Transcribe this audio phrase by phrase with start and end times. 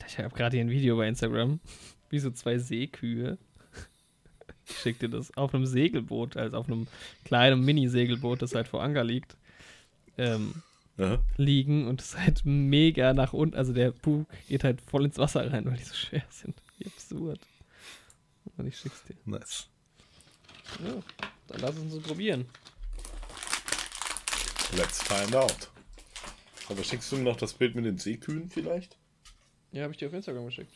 [0.00, 1.60] Alter, ich habe gerade hier ein Video bei Instagram,
[2.08, 3.38] wie so zwei Seekühe.
[4.66, 6.86] Ich schick dir das auf einem Segelboot, also auf einem
[7.24, 9.36] kleinen Mini-Segelboot, das halt vor Anker liegt,
[10.16, 10.62] ähm,
[11.36, 13.56] liegen und es halt mega nach unten.
[13.56, 16.54] Also der Bug geht halt voll ins Wasser rein, weil die so schwer sind.
[16.78, 17.40] Wie absurd.
[18.56, 19.16] Und ich schick's dir.
[19.24, 19.68] Nice.
[20.84, 21.02] Ja,
[21.48, 22.46] dann lass uns so probieren.
[24.76, 25.68] Let's find out.
[26.68, 28.99] Aber schickst du mir noch das Bild mit den Seekühen vielleicht?
[29.72, 30.72] Ja, habe ich dir auf Instagram geschickt.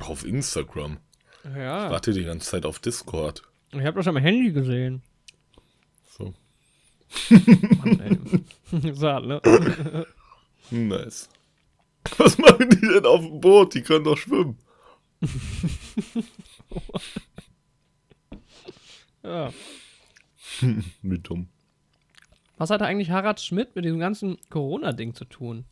[0.00, 0.98] Auf Instagram.
[1.44, 1.90] Ja.
[1.90, 3.42] Warte die ganze Zeit auf Discord.
[3.72, 5.02] Ich habe das am Handy gesehen.
[6.18, 6.34] So.
[7.30, 8.00] Mann,
[8.72, 8.92] ey.
[8.94, 9.40] Saat, ne?
[10.70, 11.28] Nice.
[12.18, 13.74] Was machen die denn auf dem Boot?
[13.74, 14.58] Die können doch schwimmen.
[19.22, 19.52] Ja.
[21.02, 21.48] Wie dumm.
[22.58, 25.64] Was hat eigentlich Harald Schmidt mit diesem ganzen Corona-Ding zu tun?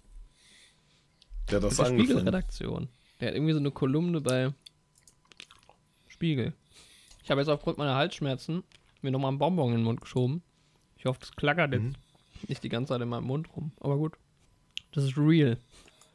[1.50, 1.98] Der hat das Mit der.
[2.04, 2.88] Spiegelredaktion.
[3.20, 4.52] Der hat irgendwie so eine Kolumne bei
[6.08, 6.52] Spiegel.
[7.22, 8.62] Ich habe jetzt aufgrund meiner Halsschmerzen
[9.02, 10.42] mir nochmal einen Bonbon in den Mund geschoben.
[10.96, 11.94] Ich hoffe, das klackert jetzt Mhm.
[12.48, 13.72] nicht die ganze Zeit in meinem Mund rum.
[13.80, 14.14] Aber gut.
[14.92, 15.58] Das ist real.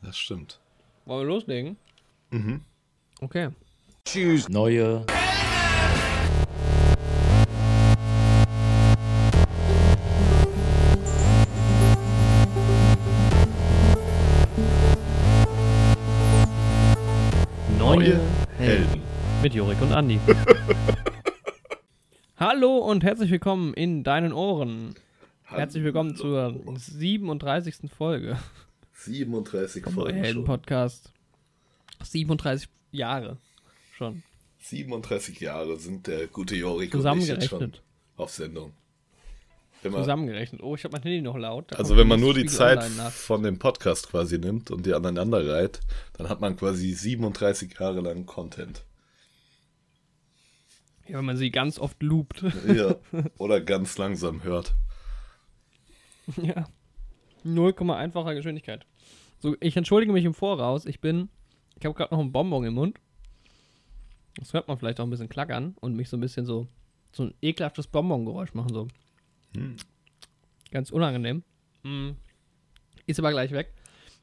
[0.02, 0.60] Das stimmt.
[1.06, 1.78] Wollen wir loslegen?
[2.32, 2.62] Mhm.
[3.22, 3.50] Okay.
[4.14, 5.06] Neue Neue
[19.60, 20.18] Jorik und Andi.
[22.38, 24.96] Hallo und herzlich willkommen in deinen Ohren.
[25.44, 27.92] Herzlich willkommen zur 37.
[27.94, 28.40] Folge
[28.94, 30.46] 37 vom Neue Folgen.
[30.46, 31.12] Podcast.
[32.02, 33.36] 37 Jahre
[33.98, 34.24] schon.
[34.60, 37.82] 37 Jahre sind der gute Jorik und ich schon Zusammengerechnet.
[38.16, 38.72] auf Sendung.
[39.84, 40.64] Man, Zusammengerechnet.
[40.64, 41.74] Oh, ich habe mein Handy noch laut.
[41.74, 45.82] Also wenn man nur die Zeit von dem Podcast quasi nimmt und die aneinander reiht,
[46.14, 48.86] dann hat man quasi 37 Jahre lang Content.
[51.10, 52.44] Ja, wenn man sie ganz oft loopt.
[52.68, 52.96] Ja.
[53.40, 54.76] Oder ganz langsam hört.
[56.38, 56.68] ja.
[57.44, 58.86] 0, einfacher Geschwindigkeit.
[59.40, 60.86] So, ich entschuldige mich im Voraus.
[60.86, 61.30] Ich bin.
[61.80, 63.00] Ich habe gerade noch einen Bonbon im Mund.
[64.36, 66.68] Das hört man vielleicht auch ein bisschen klackern und mich so ein bisschen so.
[67.12, 68.72] So ein ekelhaftes Bonbongeräusch machen.
[68.72, 68.88] So.
[69.56, 69.78] Hm.
[70.70, 71.44] Ganz unangenehm.
[71.82, 72.12] Mm.
[73.08, 73.74] Ist aber gleich weg.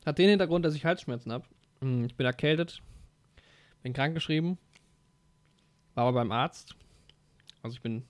[0.04, 1.44] Hat den Hintergrund, dass ich Halsschmerzen habe.
[1.80, 2.80] Ich bin erkältet.
[3.82, 4.56] Bin krankgeschrieben.
[5.94, 6.76] War aber beim Arzt.
[7.66, 8.04] Also ich bin.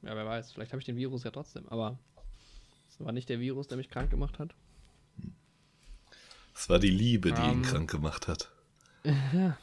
[0.00, 0.52] Ja, wer weiß.
[0.52, 1.68] Vielleicht habe ich den Virus ja trotzdem.
[1.68, 1.98] Aber
[2.88, 4.54] es war nicht der Virus, der mich krank gemacht hat.
[6.54, 7.62] Es war die Liebe, die ihn Ähm.
[7.62, 8.50] krank gemacht hat.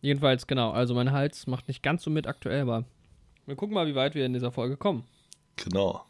[0.00, 0.72] Jedenfalls, genau.
[0.72, 2.84] Also mein Hals macht nicht ganz so mit aktuell, aber
[3.46, 5.04] wir gucken mal, wie weit wir in dieser Folge kommen.
[5.56, 6.04] Genau.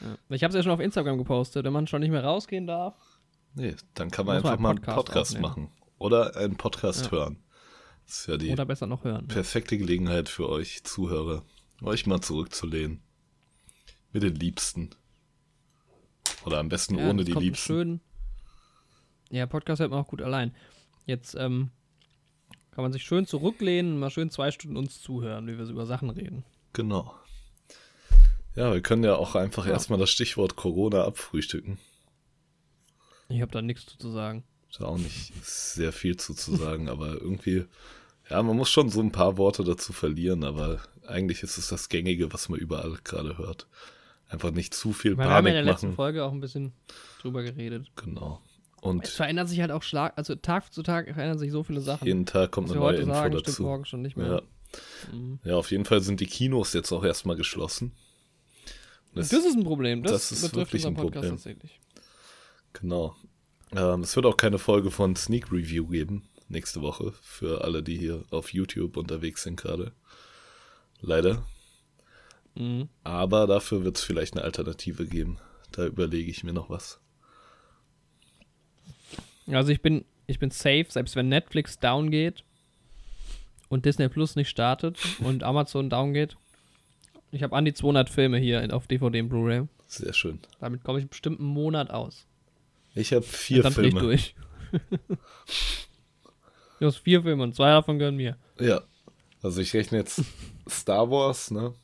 [0.00, 0.16] Ja.
[0.30, 1.64] Ich habe es ja schon auf Instagram gepostet.
[1.66, 2.94] Wenn man schon nicht mehr rausgehen darf,
[3.56, 5.42] Nee, dann kann man einfach mal einen einen Podcast Podcast aufnehmen.
[5.68, 5.70] machen.
[5.98, 7.12] Oder einen Podcast Ja.
[7.12, 7.36] hören.
[8.06, 9.26] Das ist ja die oder besser noch hören.
[9.28, 11.42] perfekte Gelegenheit für euch Zuhörer,
[11.82, 13.00] euch mal zurückzulehnen.
[14.12, 14.90] Mit den Liebsten.
[16.44, 17.66] Oder am besten Ja, ohne die Liebsten.
[17.66, 18.00] Schön.
[19.30, 20.54] Ja, Podcast hört man auch gut allein.
[21.06, 21.70] Jetzt ähm,
[22.70, 25.86] kann man sich schön zurücklehnen mal schön zwei Stunden uns zuhören, wie wir so über
[25.86, 26.44] Sachen reden.
[26.72, 27.14] Genau.
[28.54, 29.72] Ja, wir können ja auch einfach Ja.
[29.72, 31.78] erstmal das Stichwort Corona abfrühstücken.
[33.28, 34.44] Ich habe da nichts zu sagen.
[34.74, 37.64] Ist auch nicht sehr viel zu, zu sagen, aber irgendwie,
[38.28, 41.88] ja, man muss schon so ein paar Worte dazu verlieren, aber eigentlich ist es das
[41.88, 43.68] Gängige, was man überall gerade hört.
[44.28, 45.94] Einfach nicht zu viel Ich meine, wir haben in Panik der letzten machen.
[45.96, 46.72] Folge auch ein bisschen
[47.22, 47.86] drüber geredet.
[47.94, 48.40] Genau.
[48.78, 51.80] Es Und verändert sich halt auch Schlag, also Tag zu Tag verändern sich so viele
[51.80, 52.04] Sachen.
[52.04, 53.62] jeden Tag kommt eine neue heute Info sagen, dazu.
[53.62, 54.26] morgen schon nicht mehr.
[54.26, 54.42] Ja.
[55.12, 55.38] Mhm.
[55.44, 57.92] ja, auf jeden Fall sind die Kinos jetzt auch erstmal geschlossen.
[59.14, 60.02] Das, ist ein Problem.
[60.02, 61.30] Das, das ist betrifft wirklich ein Podcast Problem.
[61.30, 61.78] tatsächlich.
[62.72, 63.14] Genau.
[63.74, 67.96] Ähm, es wird auch keine Folge von Sneak Review geben nächste Woche für alle, die
[67.96, 69.92] hier auf YouTube unterwegs sind gerade.
[71.00, 71.44] Leider.
[72.54, 72.88] Mhm.
[73.02, 75.38] Aber dafür wird es vielleicht eine Alternative geben.
[75.72, 77.00] Da überlege ich mir noch was.
[79.46, 82.44] Also ich bin, ich bin safe, selbst wenn Netflix down geht
[83.68, 86.36] und Disney Plus nicht startet und Amazon down geht.
[87.32, 89.66] Ich habe an die 200 Filme hier auf DVD und Blu-ray.
[89.88, 90.38] Sehr schön.
[90.60, 92.26] Damit komme ich bestimmt einen Monat aus.
[92.94, 94.00] Ich habe vier dann dreh ich Filme.
[94.00, 94.34] durch.
[96.80, 98.36] du hast vier Filme und zwei davon gehören mir.
[98.60, 98.82] Ja.
[99.42, 100.22] Also ich rechne jetzt
[100.68, 101.74] Star Wars, ne?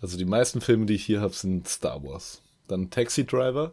[0.00, 2.42] Also die meisten Filme, die ich hier habe, sind Star Wars.
[2.68, 3.72] Dann Taxi Driver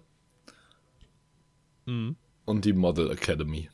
[1.86, 2.16] Mhm.
[2.46, 3.70] und die Model Academy.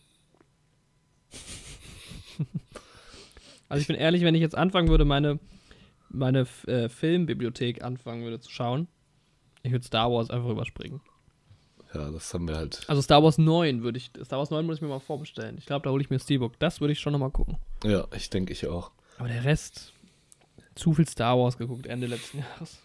[3.68, 5.40] Also ich bin ehrlich, wenn ich jetzt anfangen würde, meine,
[6.10, 8.88] meine äh, Filmbibliothek anfangen würde zu schauen,
[9.64, 11.02] ich würde Star Wars einfach überspringen.
[11.96, 12.84] Ja, das haben wir halt.
[12.88, 15.58] Also Star Wars 9 würde ich, Star Wars 9 muss ich mir mal vorbestellen.
[15.58, 16.60] Ich glaube, da hole ich mir Steelbook.
[16.60, 17.58] Das würde ich schon nochmal gucken.
[17.84, 18.92] Ja, ich denke ich auch.
[19.18, 19.94] Aber der Rest,
[20.76, 22.80] zu viel Star Wars geguckt Ende letzten Jahres.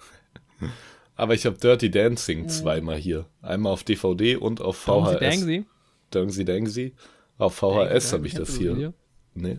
[1.17, 3.27] Aber ich habe Dirty Dancing zweimal hier.
[3.43, 5.19] Einmal auf DVD und auf VHS.
[5.19, 5.67] Dangsy?
[6.11, 6.95] Dangsy Dangsy.
[7.37, 8.95] Auf VHS habe ich das hier.
[9.35, 9.59] Nee.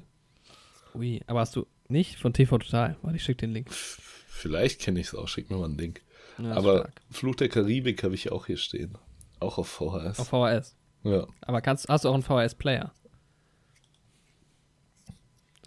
[0.96, 2.98] Ui, aber hast du nicht von TV Total?
[3.02, 3.68] Warte, ich schicke den Link.
[3.72, 5.28] Vielleicht kenne ich es auch.
[5.28, 6.02] Schick mir mal einen Link.
[6.38, 7.02] Ja, Aber stark.
[7.12, 8.98] Fluch der Karibik habe ich auch hier stehen.
[9.42, 10.20] Auch auf VHS.
[10.20, 10.76] Auf VHS.
[11.04, 11.28] ja.
[11.42, 12.92] Aber kannst, hast du auch einen VHS-Player?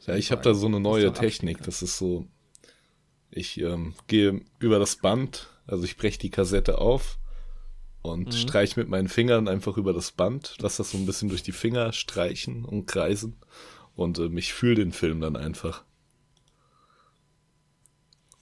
[0.07, 1.63] ja, ich habe da so eine neue Technik.
[1.63, 2.27] Das ist so,
[3.31, 7.19] ich ähm, gehe über das Band, also ich breche die Kassette auf
[8.03, 8.33] und Mhm.
[8.33, 11.53] streich mit meinen Fingern einfach über das Band, lass das so ein bisschen durch die
[11.53, 13.37] Finger streichen und kreisen
[13.97, 15.85] und ähm, ich fühle den Film dann einfach.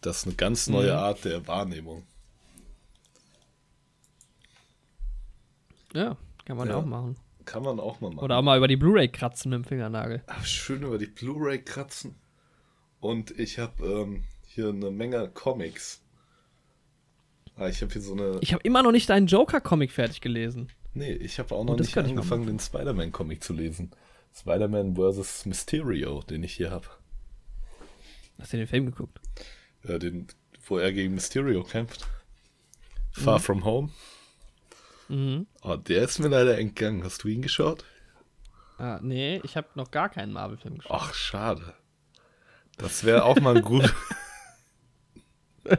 [0.00, 0.98] Das ist eine ganz neue Mhm.
[0.98, 2.04] Art der Wahrnehmung.
[5.94, 6.76] Ja, kann man Ja.
[6.76, 7.16] auch machen.
[7.44, 8.24] Kann man auch mal machen.
[8.24, 10.22] Oder auch mal über die Blu-ray kratzen mit dem Fingernagel.
[10.28, 12.14] Ach, schön über die Blu-ray kratzen.
[13.00, 16.02] Und ich habe ähm, hier eine Menge Comics.
[17.56, 18.38] Ah, ich habe hier so eine.
[18.40, 20.68] Ich habe immer noch nicht deinen Joker-Comic fertig gelesen.
[20.94, 23.90] nee, ich habe auch noch Oh, das nicht angefangen, den Spider-Man-Comic zu lesen.
[24.34, 25.44] Spider-Man vs.
[25.46, 26.86] Mysterio, den ich hier habe.
[28.38, 29.20] Hast du den Film geguckt?
[29.86, 30.28] Ja, den,
[30.66, 32.06] wo er gegen Mysterio kämpft.
[33.10, 33.90] Far From Home.
[35.08, 35.46] Mhm.
[35.62, 37.04] Oh, der ist mir leider entgangen.
[37.04, 37.84] Hast du ihn geschaut?
[38.78, 40.92] Ah, nee, ich habe noch gar keinen Marvel-Film geschaut.
[41.00, 41.74] Ach, schade.
[42.78, 43.92] Das wäre auch mal gut.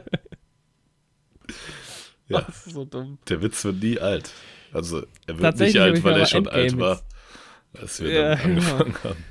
[2.28, 2.40] ja.
[2.40, 3.18] Das ist so dumm.
[3.28, 4.30] Der Witz wird nie alt.
[4.72, 6.94] Also, er wird nicht alt, weil er schon alt Endgame war.
[6.94, 9.24] jetzt- Als wir Ja, dann angefangen haben.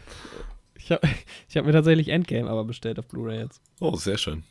[0.76, 1.08] Ich habe
[1.56, 3.62] hab mir tatsächlich Endgame aber bestellt auf Blu-ray jetzt.
[3.80, 4.44] Oh, sehr schön.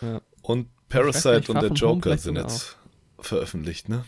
[0.00, 0.20] Ja.
[0.42, 2.76] Und Parasite und der Joker sind jetzt
[3.24, 4.04] veröffentlicht, ne?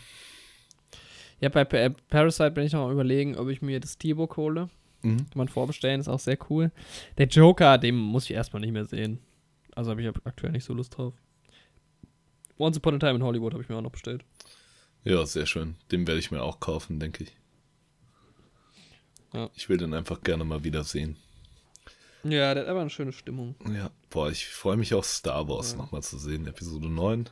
[1.39, 4.69] Ja, bei Pa- Parasite bin ich noch am überlegen, ob ich mir das Steelbook hole.
[5.03, 5.17] Mhm.
[5.17, 6.71] Kann man vorbestellen, ist auch sehr cool.
[7.17, 9.19] Der Joker, den muss ich erstmal nicht mehr sehen.
[9.75, 11.13] Also habe ich aktuell nicht so Lust drauf.
[12.57, 14.23] Once Upon a Time in Hollywood habe ich mir auch noch bestellt.
[15.03, 15.75] Ja, sehr schön.
[15.91, 17.35] Den werde ich mir auch kaufen, denke ich.
[19.33, 19.49] Ja.
[19.55, 21.17] Ich will den einfach gerne mal wieder sehen.
[22.23, 23.55] Ja, der hat aber eine schöne Stimmung.
[23.73, 25.77] Ja, boah, ich freue mich auch Star Wars Ja.
[25.77, 26.47] nochmal zu sehen.
[26.47, 27.29] Episode 9.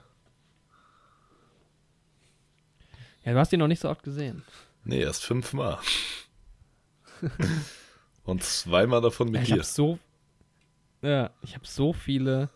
[3.26, 4.44] Ja, du hast ihn noch nicht so oft gesehen.
[4.84, 5.80] Nee, erst fünfmal.
[8.24, 9.54] und zweimal davon mit ich dir.
[9.56, 10.00] habe so,
[11.02, 12.50] ja, ich habe so viele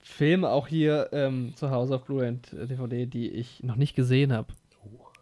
[0.00, 3.94] Filme auch hier ähm, zu Hause auf Blu-ray und äh, DVD, die ich noch nicht
[3.94, 4.52] gesehen habe.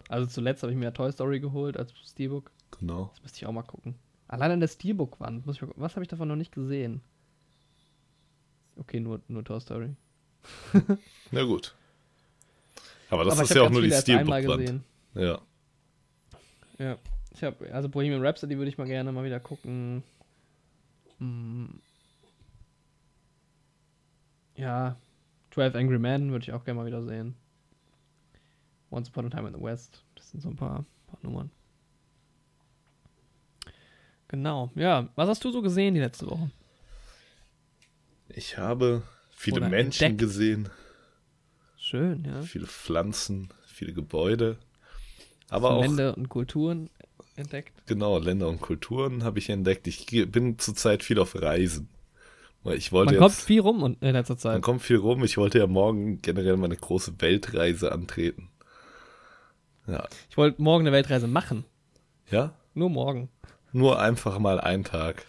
[0.08, 2.50] Also zuletzt habe ich mir Toy Story geholt als Steelbook.
[2.78, 3.10] Genau.
[3.14, 3.94] Das müsste ich auch mal gucken.
[4.28, 5.46] Allein an der Steelbook-Wand.
[5.46, 7.00] Was habe ich davon noch nicht gesehen?
[8.76, 9.94] Okay, nur, nur Toy Story.
[11.30, 11.74] Na gut.
[13.10, 14.84] Aber das Aber ist ja auch nur die gesehen.
[15.14, 15.40] Ja.
[16.78, 16.96] Ja.
[17.34, 20.02] Ich habe, also Bohemian Rhapsody würde ich mal gerne mal wieder gucken.
[21.18, 21.80] Hm.
[24.56, 24.96] Ja.
[25.50, 27.34] 12 Angry Men würde ich auch gerne mal wieder sehen.
[28.90, 30.04] Once Upon a Time in the West.
[30.14, 31.50] Das sind so ein paar, paar Nummern.
[34.28, 34.70] Genau.
[34.74, 35.08] Ja.
[35.16, 36.50] Was hast du so gesehen die letzte Woche?
[38.28, 40.18] Ich habe viele Oder Menschen entdeckt.
[40.18, 40.68] gesehen,
[41.90, 42.42] Schön, ja.
[42.42, 44.58] viele Pflanzen, viele Gebäude.
[45.48, 46.88] Aber auch, Länder und Kulturen
[47.34, 47.72] entdeckt.
[47.86, 49.88] genau, Länder und Kulturen habe ich entdeckt.
[49.88, 51.88] Ich bin zurzeit viel auf Reisen.
[52.64, 54.62] Ich wollte Man kommt jetzt, viel rum und- in letzter man Zeit.
[54.62, 55.24] kommt viel rum.
[55.24, 58.50] Ich wollte ja morgen generell meine große Weltreise antreten.
[59.88, 60.06] Ja.
[60.28, 61.64] Ich wollte morgen eine Weltreise machen.
[62.30, 62.54] Ja?
[62.74, 63.30] Nur morgen.
[63.72, 65.24] Nur einfach mal einen Tag.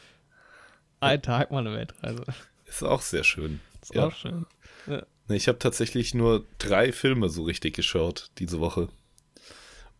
[1.00, 2.24] Ein Tag mal eine Weltreise.
[2.66, 3.62] Ist auch sehr schön.
[3.82, 4.06] Ist Ja.
[4.08, 4.46] auch schön.
[4.86, 5.04] Ja.
[5.28, 8.90] Nee, Ich habe tatsächlich nur drei Filme so richtig geschaut diese Woche.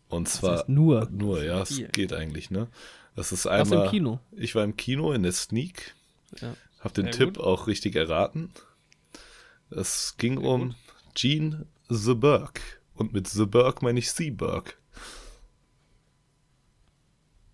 [0.10, 1.08] Und zwar heißt nur?
[1.10, 2.68] nur, ja, es geht eigentlich, ne?
[3.16, 3.86] Das ist Warst einmal.
[3.86, 4.20] im Kino?
[4.34, 5.96] Ich war im Kino in der Sneak,
[6.42, 6.54] Ja.
[6.80, 7.44] habe den Sehr Tipp gut.
[7.46, 8.52] auch richtig erraten.
[9.70, 10.76] Es ging um
[11.16, 12.60] Gene the Burg.
[12.96, 14.78] Und mit The Burg meine ich Seaburg.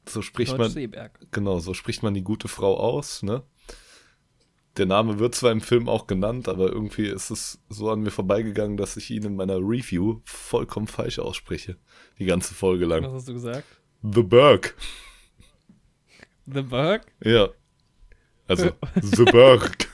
[0.07, 1.19] So spricht Deutsch man, Seeberg.
[1.31, 3.43] genau, so spricht man die gute Frau aus, ne?
[4.77, 8.11] Der Name wird zwar im Film auch genannt, aber irgendwie ist es so an mir
[8.11, 11.77] vorbeigegangen, dass ich ihn in meiner Review vollkommen falsch ausspreche.
[12.19, 13.03] Die ganze Folge lang.
[13.03, 13.65] Was hast du gesagt?
[14.03, 14.75] The Burg.
[16.45, 17.05] The Burg?
[17.23, 17.49] Ja.
[18.47, 19.86] Also, The Burg.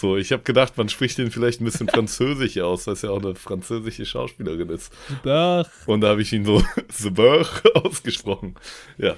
[0.00, 3.10] So, ich habe gedacht, man spricht den vielleicht ein bisschen französisch aus, weil es ja
[3.10, 4.92] auch eine französische Schauspielerin ist.
[5.24, 5.68] Burg.
[5.86, 6.62] Und da habe ich ihn so
[6.92, 8.54] The Burg ausgesprochen.
[8.96, 9.16] Ja,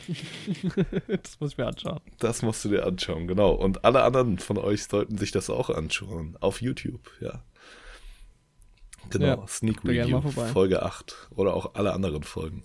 [1.23, 2.01] Das muss ich mir anschauen.
[2.19, 3.53] das musst du dir anschauen, genau.
[3.53, 6.39] Und alle anderen von euch sollten sich das auch anschauen.
[6.41, 7.43] Auf YouTube, ja.
[9.11, 10.23] Genau, Ja, Sneak Review.
[10.31, 12.65] Folge 8 oder auch alle anderen Folgen.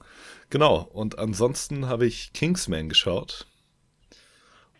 [0.50, 3.46] Genau, und ansonsten habe ich Kingsman geschaut.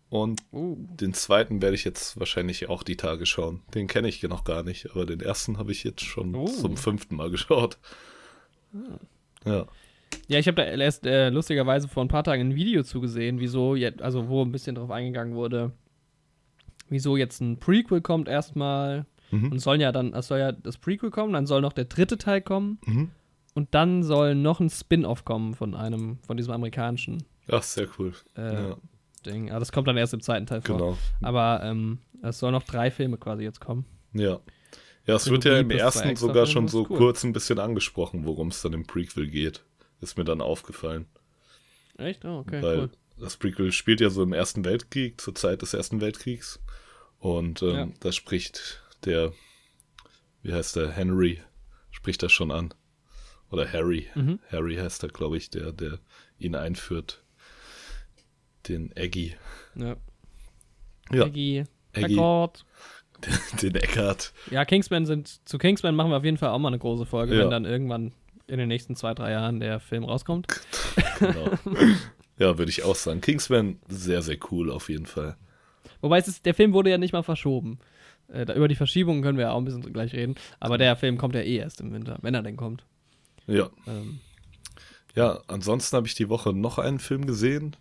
[0.10, 3.62] Und Uh, den zweiten werde ich jetzt wahrscheinlich auch die Tage schauen.
[3.74, 6.46] Den kenne ich noch gar nicht, aber den ersten habe ich jetzt schon Oh.
[6.48, 7.78] zum fünften Mal geschaut.
[9.46, 9.66] Ja,
[10.28, 13.76] Ja, ich habe da erst äh, lustigerweise vor ein paar Tagen ein Video zugesehen, wieso
[13.76, 15.72] jetzt, also wo ein bisschen drauf eingegangen wurde,
[16.90, 19.06] wieso jetzt ein Prequel kommt erstmal.
[19.32, 19.54] Mhm.
[19.54, 22.18] Und sollen ja dann, es soll ja das Prequel kommen, dann soll noch der dritte
[22.20, 23.10] Teil kommen Mhm.
[23.56, 28.14] und dann soll noch ein Spin-off kommen von einem, von diesem amerikanischen Ach, sehr cool.
[28.38, 28.78] äh, ja,
[29.26, 29.50] Ding.
[29.52, 30.78] Aber das kommt dann erst im zweiten Teil vor.
[30.78, 30.98] genau.
[31.22, 33.86] Aber ähm, es soll noch drei Filme quasi jetzt kommen.
[34.14, 34.40] Ja.
[35.08, 36.98] Ja, es wird ja im ersten sogar schon so cool.
[36.98, 39.64] kurz ein bisschen angesprochen, worum es dann im Prequel geht.
[40.02, 41.06] Ist mir dann aufgefallen.
[41.98, 42.26] Echt?
[42.26, 42.90] Oh, okay, weil cool.
[43.20, 46.60] das Prequel spielt ja so im Ersten Weltkrieg, zur Zeit des Ersten Weltkriegs.
[47.20, 47.88] Und ähm, Ja.
[48.00, 49.32] da spricht der,
[50.42, 51.40] wie heißt der, Henry,
[51.92, 52.74] spricht das schon an.
[53.52, 54.08] Oder Harry.
[54.16, 54.40] Mhm.
[54.52, 56.00] Harry heißt er, glaube ich, der, der
[56.40, 57.24] ihn einführt.
[58.68, 59.36] Den Eggy.
[59.76, 59.96] Ja.
[61.12, 61.64] Ja, Eggy.
[61.94, 62.14] Eggy.
[62.16, 62.66] Akkord.
[63.62, 64.34] den Eckart.
[64.52, 67.36] Ja, Kingsman sind, zu Kingsman machen wir auf jeden Fall auch mal eine große Folge,
[67.36, 67.44] Ja.
[67.44, 68.12] wenn dann irgendwann
[68.48, 70.48] in den nächsten zwei, drei Jahren der Film rauskommt.
[71.20, 71.52] Genau.
[72.38, 73.22] ja, würde ich auch sagen.
[73.22, 75.38] Kingsman, sehr, sehr cool auf jeden Fall.
[76.02, 77.80] Wobei es ist, der Film wurde ja nicht mal verschoben.
[78.28, 80.36] Äh, da, über die Verschiebungen können wir ja auch ein bisschen gleich reden.
[80.60, 82.84] Aber der Film kommt ja eh erst im Winter, wenn er denn kommt.
[83.48, 84.20] Ja, Ähm,
[85.16, 87.76] Ja, ansonsten habe ich die Woche noch einen Film gesehen.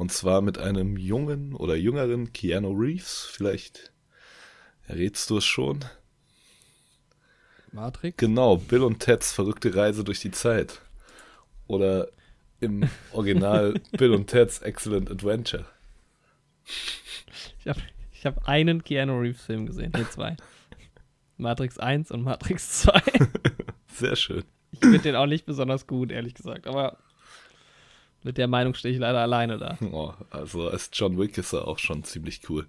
[0.00, 3.28] Und zwar mit einem jungen oder jüngeren Keanu Reeves.
[3.30, 3.92] Vielleicht
[4.86, 5.84] errätst du es schon.
[7.70, 8.16] Matrix.
[8.16, 10.80] Genau, Bill und Teds verrückte Reise durch die Zeit.
[11.66, 12.08] Oder
[12.60, 15.66] im Original Bill und Ted's Excellent Adventure.
[17.58, 19.92] Ich habe ich hab einen Keanu Reeves-Film gesehen.
[19.94, 20.34] Nee, zwei.
[21.36, 23.02] Matrix 1 und Matrix 2.
[23.92, 24.44] Sehr schön.
[24.72, 26.66] Ich finde den auch nicht besonders gut, ehrlich gesagt.
[26.66, 26.96] Aber
[28.22, 29.78] mit der Meinung stehe ich leider alleine da.
[29.92, 32.66] Oh, also als John Wick ist er auch schon ziemlich cool.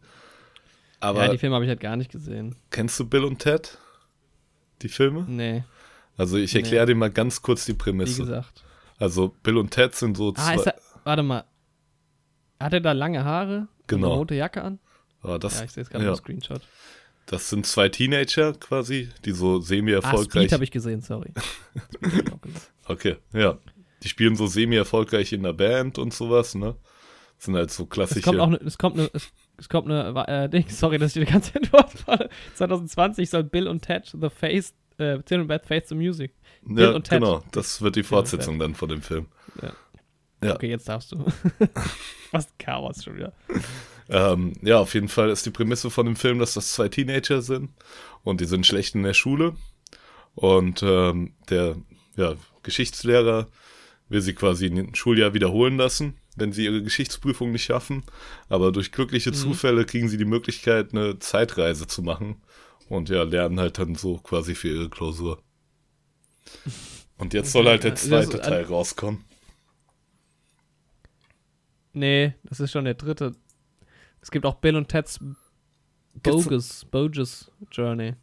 [1.00, 2.56] Aber ja, die Filme habe ich halt gar nicht gesehen.
[2.70, 3.78] kennst du Bill und Ted?
[4.82, 5.26] Die Filme?
[5.28, 5.64] Nee,
[6.18, 6.60] Also ich Nee.
[6.62, 8.22] erkläre dir mal ganz kurz die wie Prämisse.
[8.24, 8.64] gesagt.
[9.00, 10.56] Also Bill und Ted sind so Ah, zwei.
[10.56, 11.44] ist er, warte mal.
[12.60, 13.68] Hat er da lange Haare?
[13.88, 14.08] Genau.
[14.08, 14.80] Und eine rote Jacke an?
[15.24, 16.62] Ah, das, Ja, ich sehe es gerade ja, im Screenshot.
[17.26, 20.44] das sind zwei Teenager quasi, die so Ah, semi-erfolgreich.
[20.44, 21.32] Speed habe ich gesehen, sorry.
[22.86, 23.58] Okay, ja.
[24.04, 26.76] Die spielen so semi-erfolgreich in der Band und sowas, ne?
[27.38, 28.22] Sind halt so Es klassische.
[28.22, 31.26] kommt auch ne, es kommt ne, es, es kommt ne, äh, Ding, sorry, dass ich
[31.26, 32.30] die ganze Zeit Wort falle.
[32.56, 36.34] 2020 soll Bill und Ted The Face, äh, Till and Bad Face the Music.
[36.64, 37.20] Bill ja, und Ted.
[37.20, 37.44] genau.
[37.52, 39.28] Das wird die Fortsetzung dann von dem Film.
[39.62, 39.74] Ja.
[40.44, 40.56] Ja.
[40.56, 41.24] Okay, jetzt darfst du.
[42.32, 43.34] Was Chaos schon wieder.
[44.10, 47.42] Ähm, ja, auf jeden Fall ist die Prämisse von dem Film, dass das zwei Teenager
[47.42, 47.70] sind
[48.24, 49.56] und die sind schlecht in der Schule.
[50.34, 51.76] Und ähm, der
[52.16, 53.48] ja, Geschichtslehrer
[54.12, 58.04] will sie quasi ein Schuljahr wiederholen lassen, wenn sie ihre Geschichtsprüfung nicht schaffen.
[58.50, 62.36] Aber durch glückliche Zufälle kriegen sie die Möglichkeit, eine Zeitreise zu machen.
[62.90, 65.42] Und ja, lernen halt dann so quasi für ihre Klausur.
[67.18, 69.24] Und jetzt soll halt der Das- zweite Teil rauskommen.
[71.94, 73.34] Nee, das ist schon der dritte.
[74.22, 75.20] Es gibt auch Bill und Ted's
[76.22, 78.16] Bogus, Bogus Journey.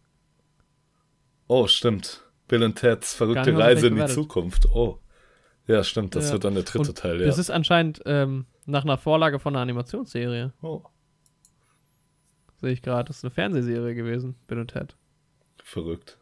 [1.49, 2.23] Oh, stimmt.
[2.47, 4.07] Bill und Ted's verrückte Reise in die.
[4.07, 4.67] Zukunft.
[4.67, 4.99] Oh.
[5.69, 6.17] Ja, stimmt.
[6.17, 6.33] Das Ja.
[6.33, 7.27] wird dann der dritte Und Teil, ja.
[7.27, 10.53] Das ist anscheinend ähm, nach einer Vorlage von einer Animationsserie.
[10.63, 10.83] oh,
[12.61, 13.07] Sehe ich gerade.
[13.07, 14.97] Das ist eine Fernsehserie gewesen, Bill und Ted.
[15.63, 16.19] verrückt.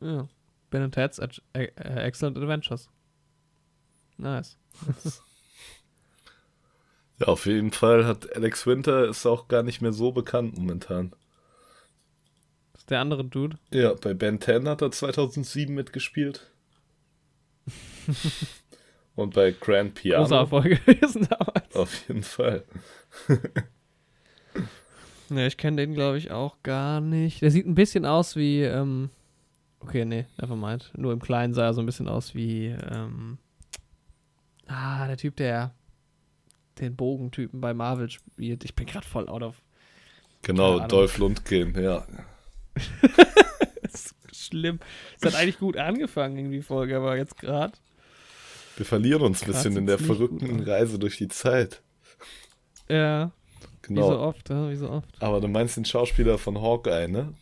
[0.00, 0.28] Ja.
[0.70, 2.88] Bill und Ted's Ad äh, äh, Excellent Adventures.
[4.18, 4.56] Nice.
[7.18, 11.10] Ja, auf jeden Fall hat Alex Winter ist auch gar nicht mehr so bekannt momentan.
[12.72, 13.58] Das ist der andere Dude.
[13.74, 16.50] Ja, bei Ben 10 hat er 2007 mitgespielt.
[19.16, 20.22] Und bei Grand Piano.
[20.22, 21.76] Großer Erfolg gewesen damals.
[21.76, 22.64] Auf jeden Fall.
[25.32, 27.40] Ne, ich kenne den, glaube ich, auch gar nicht.
[27.40, 29.10] Der sieht ein bisschen aus wie, ähm,
[29.78, 30.90] okay, nee, nevermind.
[30.96, 33.38] Nur im Kleinen sah er so ein bisschen aus wie, ähm,
[34.66, 35.72] ah, der Typ, der
[36.80, 38.64] den Bogentypen bei Marvel spielt.
[38.64, 39.62] Ich bin gerade voll out of.
[40.42, 40.80] Genau.
[40.86, 42.04] Dolph Lundgren, ja.
[43.82, 44.80] Das ist schlimm.
[45.16, 47.74] Es hat eigentlich gut angefangen, irgendwie, die Folge, aber jetzt gerade.
[48.76, 50.60] Wir verlieren uns ein bisschen in der verrückten.
[50.60, 51.82] Reise durch die Zeit.
[52.88, 53.30] Ja,
[53.88, 54.20] wie so Genau.
[54.20, 55.08] oft, ja, wie so oft.
[55.20, 57.34] Aber du meinst den Schauspieler von Hawkeye, ne?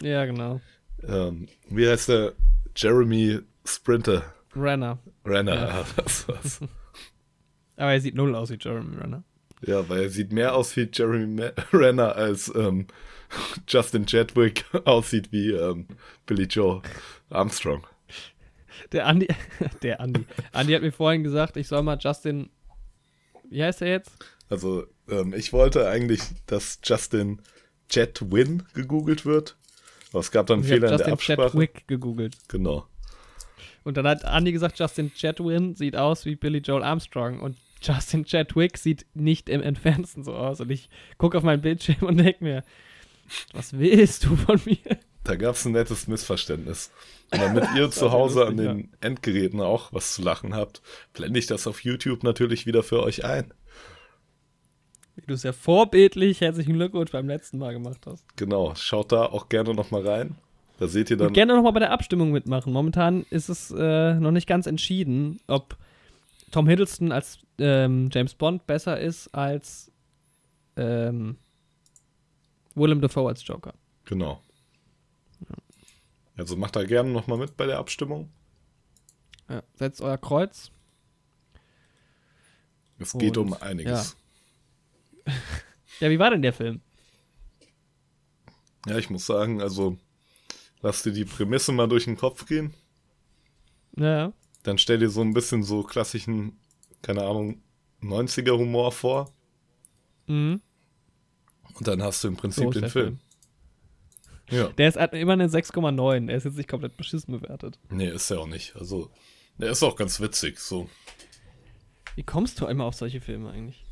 [0.00, 0.60] Ja, genau.
[1.06, 2.32] Ähm, wie heißt der?
[2.76, 4.24] Jeremy Sprinter.
[4.56, 4.98] Renner.
[5.24, 5.68] Renner, Ja.
[5.78, 5.84] ja.
[5.96, 6.60] das war's.
[7.76, 9.22] Aber er sieht null aus wie Jeremy Renner.
[9.64, 12.86] Ja, weil er sieht mehr aus wie Jeremy Renner als ähm,
[13.68, 15.86] Justin Chadwick aussieht wie ähm,
[16.26, 16.82] Billy Joe
[17.30, 17.86] Armstrong.
[18.92, 19.28] Der Andi,
[19.82, 20.24] der Andi.
[20.52, 22.50] Andi hat mir vorhin gesagt, ich soll mal Justin,
[23.48, 24.10] wie heißt er jetzt?
[24.48, 27.40] Also, ähm, ich wollte eigentlich, dass Justin
[27.90, 29.56] Chatwin gegoogelt wird.
[30.10, 31.42] Aber es gab dann einen Fehler in der Justin Absprache.
[31.42, 32.36] Chadwick gegoogelt.
[32.48, 32.86] Genau.
[33.84, 37.40] Und dann hat Andi gesagt, Justin Chatwin sieht aus wie Billy Joel Armstrong.
[37.40, 40.60] Und Justin Chadwick sieht nicht im entferntesten so aus.
[40.60, 40.88] Und ich
[41.18, 42.64] gucke auf meinen Bildschirm und denke mir,
[43.52, 44.98] was willst du von mir?
[45.24, 46.90] Da gab es ein nettes Missverständnis.
[47.32, 50.82] Und damit ihr zu Hause sehr an lustig, den Endgeräten auch was zu lachen habt,
[51.12, 53.52] blende ich das auf YouTube natürlich wieder für euch ein.
[55.14, 58.24] Wie du es ja vorbildlich, herzlichen Glückwunsch beim letzten Mal gemacht hast.
[58.36, 60.36] Genau, schaut da auch gerne nochmal rein.
[60.78, 61.28] Da seht ihr dann.
[61.28, 62.72] Und gerne nochmal bei der Abstimmung mitmachen.
[62.72, 65.76] Momentan ist es äh, noch nicht ganz entschieden, ob
[66.50, 69.92] Tom Hiddleston als ähm, James Bond besser ist als
[70.76, 71.36] ähm,
[72.74, 73.74] Willem Dafoe als Joker.
[74.06, 74.40] Genau.
[76.36, 78.30] Also macht da gerne nochmal mit bei der Abstimmung.
[79.48, 80.70] Ja, setzt euer Kreuz.
[82.98, 84.16] Es geht Und, um einiges.
[86.00, 86.80] Ja, wie war denn der Film?
[88.86, 88.98] Ja.
[88.98, 89.96] ich muss sagen, also
[90.80, 92.74] lass dir die Prämisse mal durch den Kopf gehen.
[93.96, 94.32] Ja,
[94.64, 96.58] Dann stell dir so ein bisschen so klassischen,
[97.02, 97.62] keine Ahnung,
[98.00, 99.32] 90er Humor vor.
[100.26, 100.60] mhm.
[101.74, 103.20] Und dann hast du im so Prinzip ist den der Film.
[104.52, 104.68] Ja.
[104.68, 106.30] Der ist halt immer eine 6,9.
[106.30, 107.78] Er ist jetzt nicht komplett beschissen bewertet.
[107.90, 108.76] Nee, ist er auch nicht.
[108.76, 109.10] Also,
[109.58, 110.88] der ist auch ganz witzig, so.
[112.14, 113.84] Wie kommst du immer auf solche Filme eigentlich?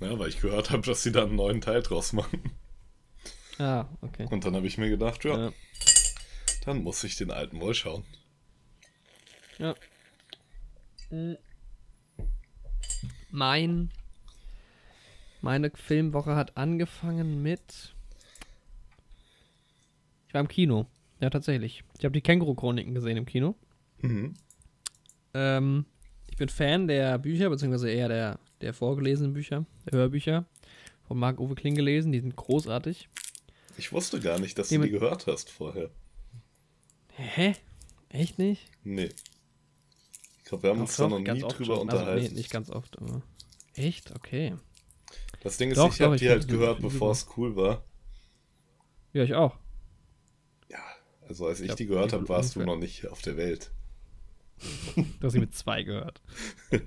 [0.00, 2.52] Ja, weil ich gehört habe, dass sie da einen neuen Teil draus machen.
[3.58, 4.26] Ah, okay.
[4.30, 5.52] Und dann habe ich mir gedacht, ja, Ja.
[6.64, 8.04] dann muss ich den alten wohl schauen.
[9.58, 9.74] Ja.
[13.30, 13.90] Mein.
[15.40, 17.94] Meine Filmwoche hat angefangen mit.
[20.32, 20.86] Ich war im Kino.
[21.20, 21.84] Ja, tatsächlich.
[21.98, 23.54] Ich habe die Känguru-Chroniken gesehen im Kino.
[24.00, 24.32] Mhm.
[25.34, 25.84] Ähm,
[26.30, 30.46] ich bin Fan der Bücher, beziehungsweise eher der, der vorgelesenen Bücher, der Hörbücher.
[31.06, 32.12] Von Marc-Uwe Kling gelesen.
[32.12, 33.10] Die sind großartig.
[33.76, 35.90] Ich wusste gar nicht, dass Nee, du die gehört hast vorher.
[37.16, 37.52] Hä?
[38.08, 38.70] Echt nicht?
[38.84, 39.10] Nee.
[40.38, 41.60] Ich glaube, wir haben uns da noch nie drüber schon.
[41.68, 42.22] Also, unterhalten.
[42.24, 43.20] nee, nicht ganz oft, aber.
[43.74, 44.14] Echt?
[44.16, 44.54] Okay.
[45.42, 47.54] Das Ding ist, Doch, ich doch, habe die halt die- gehört, die bevor es cool
[47.54, 47.84] war.
[49.12, 49.58] Ja, ich auch.
[51.28, 53.70] Also als ich glaub, die gehört habe, warst du noch nicht auf der Welt.
[54.94, 56.20] Du hast sie mit zwei gehört.
[56.70, 56.78] da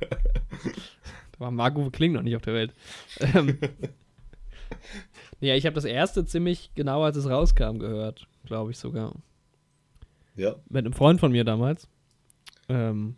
[1.40, 2.74] war Marco Kling noch nicht auf der Welt.
[3.20, 3.58] Ähm,
[5.42, 8.28] ja, ich habe das erste ziemlich genau, als es rauskam, gehört.
[8.46, 9.14] Glaube ich sogar.
[10.36, 11.88] Ja, Mit einem Freund von mir damals.
[12.70, 13.16] Ähm,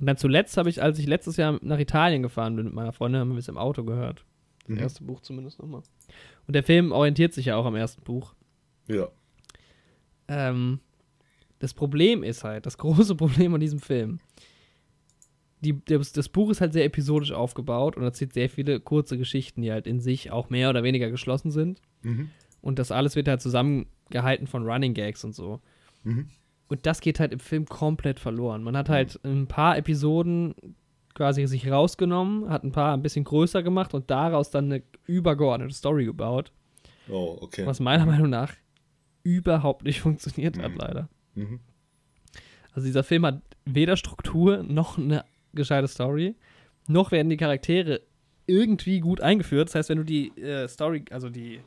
[0.00, 2.92] und dann zuletzt habe ich, als ich letztes Jahr nach Italien gefahren bin mit meiner
[2.92, 4.24] Freundin, haben wir es im Auto gehört.
[4.66, 4.78] Das Mhm.
[4.78, 5.82] erste Buch zumindest nochmal.
[6.46, 8.34] Und der Film orientiert sich ja auch am ersten Buch.
[8.88, 9.08] ja.
[10.28, 10.80] Ähm,
[11.58, 14.20] das Problem ist halt, das große Problem an diesem Film.
[15.60, 19.62] Die, das, das Buch ist halt sehr episodisch aufgebaut und erzählt sehr viele kurze Geschichten,
[19.62, 21.80] die halt in sich auch mehr oder weniger geschlossen sind.
[22.02, 22.30] Mhm.
[22.60, 25.60] Und das alles wird halt zusammengehalten von Running Gags und so.
[26.04, 26.28] Mhm.
[26.68, 28.62] Und das geht halt im Film komplett verloren.
[28.62, 30.54] Man hat halt ein paar Episoden
[31.14, 35.74] quasi sich rausgenommen, hat ein paar ein bisschen größer gemacht und daraus dann eine übergeordnete
[35.74, 36.52] Story gebaut,
[37.10, 37.66] Oh, okay.
[37.66, 38.52] was meiner Meinung nach
[39.28, 40.78] überhaupt nicht funktioniert hat, Mhm.
[40.78, 41.08] leider.
[41.34, 41.60] Mhm.
[42.72, 46.34] Also dieser Film hat weder Struktur noch eine gescheite Story,
[46.86, 48.00] noch werden die Charaktere
[48.46, 49.68] irgendwie gut eingeführt.
[49.68, 51.60] Das heißt, wenn du die äh, Story, also die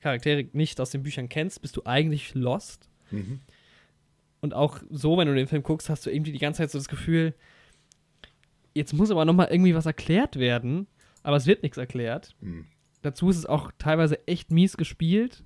[0.00, 2.88] Charaktere nicht aus den Büchern kennst, bist du eigentlich lost.
[3.10, 3.40] Mhm.
[4.40, 6.78] Und auch so, wenn du den Film guckst, hast du irgendwie die ganze Zeit so
[6.78, 7.32] das Gefühl,
[8.74, 10.86] jetzt muss aber noch mal irgendwie was erklärt werden,
[11.22, 12.36] aber es wird nichts erklärt.
[12.40, 12.66] Mhm.
[13.02, 15.42] Dazu ist es auch teilweise echt mies gespielt.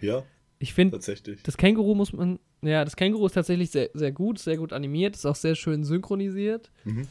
[0.00, 0.24] Ja,
[0.58, 1.42] Ich finde, tatsächlich.
[1.42, 5.14] das Känguru muss man, ja, das Känguru ist tatsächlich sehr, sehr gut, sehr gut animiert,
[5.16, 6.70] ist auch sehr schön synchronisiert.
[6.84, 7.06] Mhm.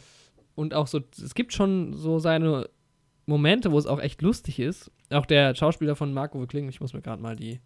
[0.55, 2.69] Und auch so, es gibt schon so seine
[3.25, 4.91] Momente, wo es auch echt lustig ist.
[5.09, 7.59] Auch der Schauspieler von Marco Kling, ich muss mir gerade mal die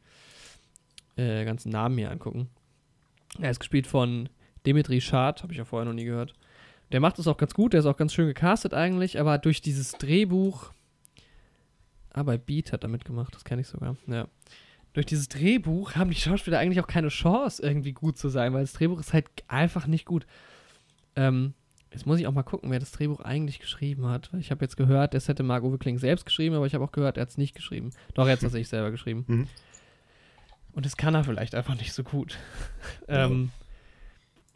[1.16, 2.50] äh, ganzen Namen hier angucken.
[3.40, 4.30] Er ist gespielt von
[4.66, 6.34] Dimitri Schad, habe ich ja vorher noch nie gehört.
[6.92, 9.62] Der macht es auch ganz gut, der ist auch ganz schön gecastet eigentlich, aber durch
[9.62, 10.72] dieses Drehbuch.
[12.14, 13.98] Ah, bei Beat hat er mitgemacht, das kenne ich sogar.
[14.08, 14.28] Ja.
[14.98, 18.62] Durch dieses Drehbuch haben die Schauspieler eigentlich auch keine Chance, irgendwie gut zu sein, weil
[18.62, 20.26] das Drehbuch ist halt einfach nicht gut.
[21.16, 21.54] Ähm,
[21.94, 24.32] jetzt muss ich auch mal gucken, wer das Drehbuch eigentlich geschrieben hat.
[24.40, 27.18] Ich habe jetzt gehört, das hätte Marc-Uwe Kling selbst geschrieben, aber ich habe auch gehört,
[27.18, 27.92] er hat es nicht geschrieben.
[28.16, 29.24] Doch, er hat es tatsächlich selber geschrieben.
[29.28, 29.48] Mhm.
[30.74, 32.36] Und das kann er vielleicht einfach nicht so gut.
[33.08, 33.26] Ja.
[33.28, 33.52] ähm,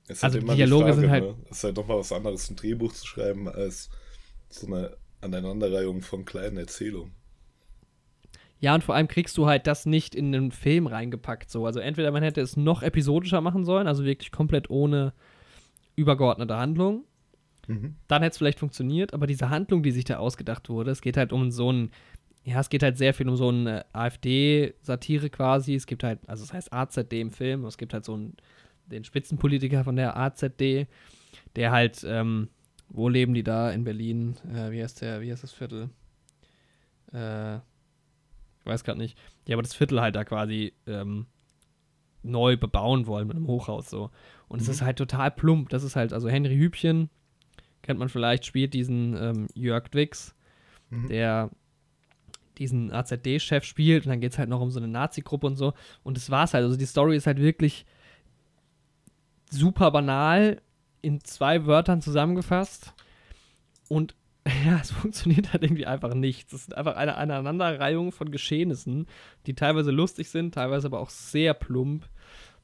[0.08, 1.36] Es ist Also halt immer die Dialoge Frage, sind halt- Ne?
[1.52, 3.92] Es ist halt nochmal was anderes, ein Drehbuch zu schreiben, als
[4.50, 7.12] so eine Aneinanderreihung von kleinen Erzählungen.
[8.62, 11.50] Ja, und vor allem kriegst du halt das nicht in einen Film reingepackt.
[11.50, 11.66] So.
[11.66, 15.14] Also entweder man hätte es noch episodischer machen sollen, also wirklich komplett ohne
[15.96, 17.04] übergeordnete Handlung.
[17.68, 17.96] Mhm.
[18.08, 21.18] Dann hätte es vielleicht funktioniert, aber diese Handlung, die sich da ausgedacht wurde, es geht
[21.18, 21.90] halt um so ein,
[22.44, 25.74] ja, es geht halt sehr viel um so eine AfD-Satire quasi.
[25.74, 28.38] Es gibt halt, also es heißt AZD im Film, es gibt halt so einen,
[28.86, 30.86] den Spitzenpolitiker von der AZD,
[31.56, 32.50] der halt, ähm,
[32.90, 34.36] wo leben die da in Berlin?
[34.54, 35.90] Äh, wie heißt der, wie heißt das Viertel?
[37.12, 37.60] Äh,
[38.62, 39.18] ich weiß gerade nicht.
[39.48, 41.26] Ja, aber das Viertel halt da quasi ähm,
[42.24, 44.12] neu bebauen wollen mit einem Hochhaus so.
[44.48, 44.74] Und es Mhm.
[44.74, 45.70] ist halt total plump.
[45.70, 47.10] Das ist halt, also Henry Hübchen,
[47.82, 50.36] kennt man vielleicht, spielt diesen ähm, Jörg Dwix,
[50.90, 51.08] Mhm.
[51.08, 51.50] der
[52.60, 55.74] diesen AZD-Chef spielt und dann geht es halt noch um so eine Nazi-Gruppe und so.
[56.04, 56.64] Und das war's halt.
[56.64, 57.86] Also die Story ist halt wirklich
[59.50, 60.62] super banal
[61.02, 62.94] in zwei Wörtern zusammengefasst.
[63.90, 64.16] Und
[64.66, 66.52] ja, es funktioniert halt irgendwie einfach nicht.
[66.52, 69.06] Es ist einfach eine Aneinanderreihung von Geschehnissen,
[69.46, 72.08] die teilweise lustig sind, teilweise aber auch sehr plump,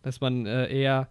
[0.01, 1.09] dass man äh, eher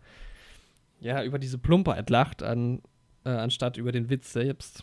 [1.01, 2.83] ja, über diese Plumpheit lacht, an,
[3.25, 4.83] äh, anstatt über den Witz selbst.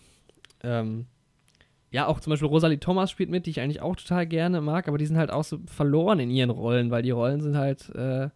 [0.62, 1.08] Ähm,
[1.92, 4.88] ja, auch zum Beispiel Rosalie Thomas spielt mit, die ich eigentlich auch total gerne mag,
[4.88, 7.90] aber die sind halt auch so verloren in ihren Rollen, weil die Rollen sind halt
[7.90, 8.30] äh,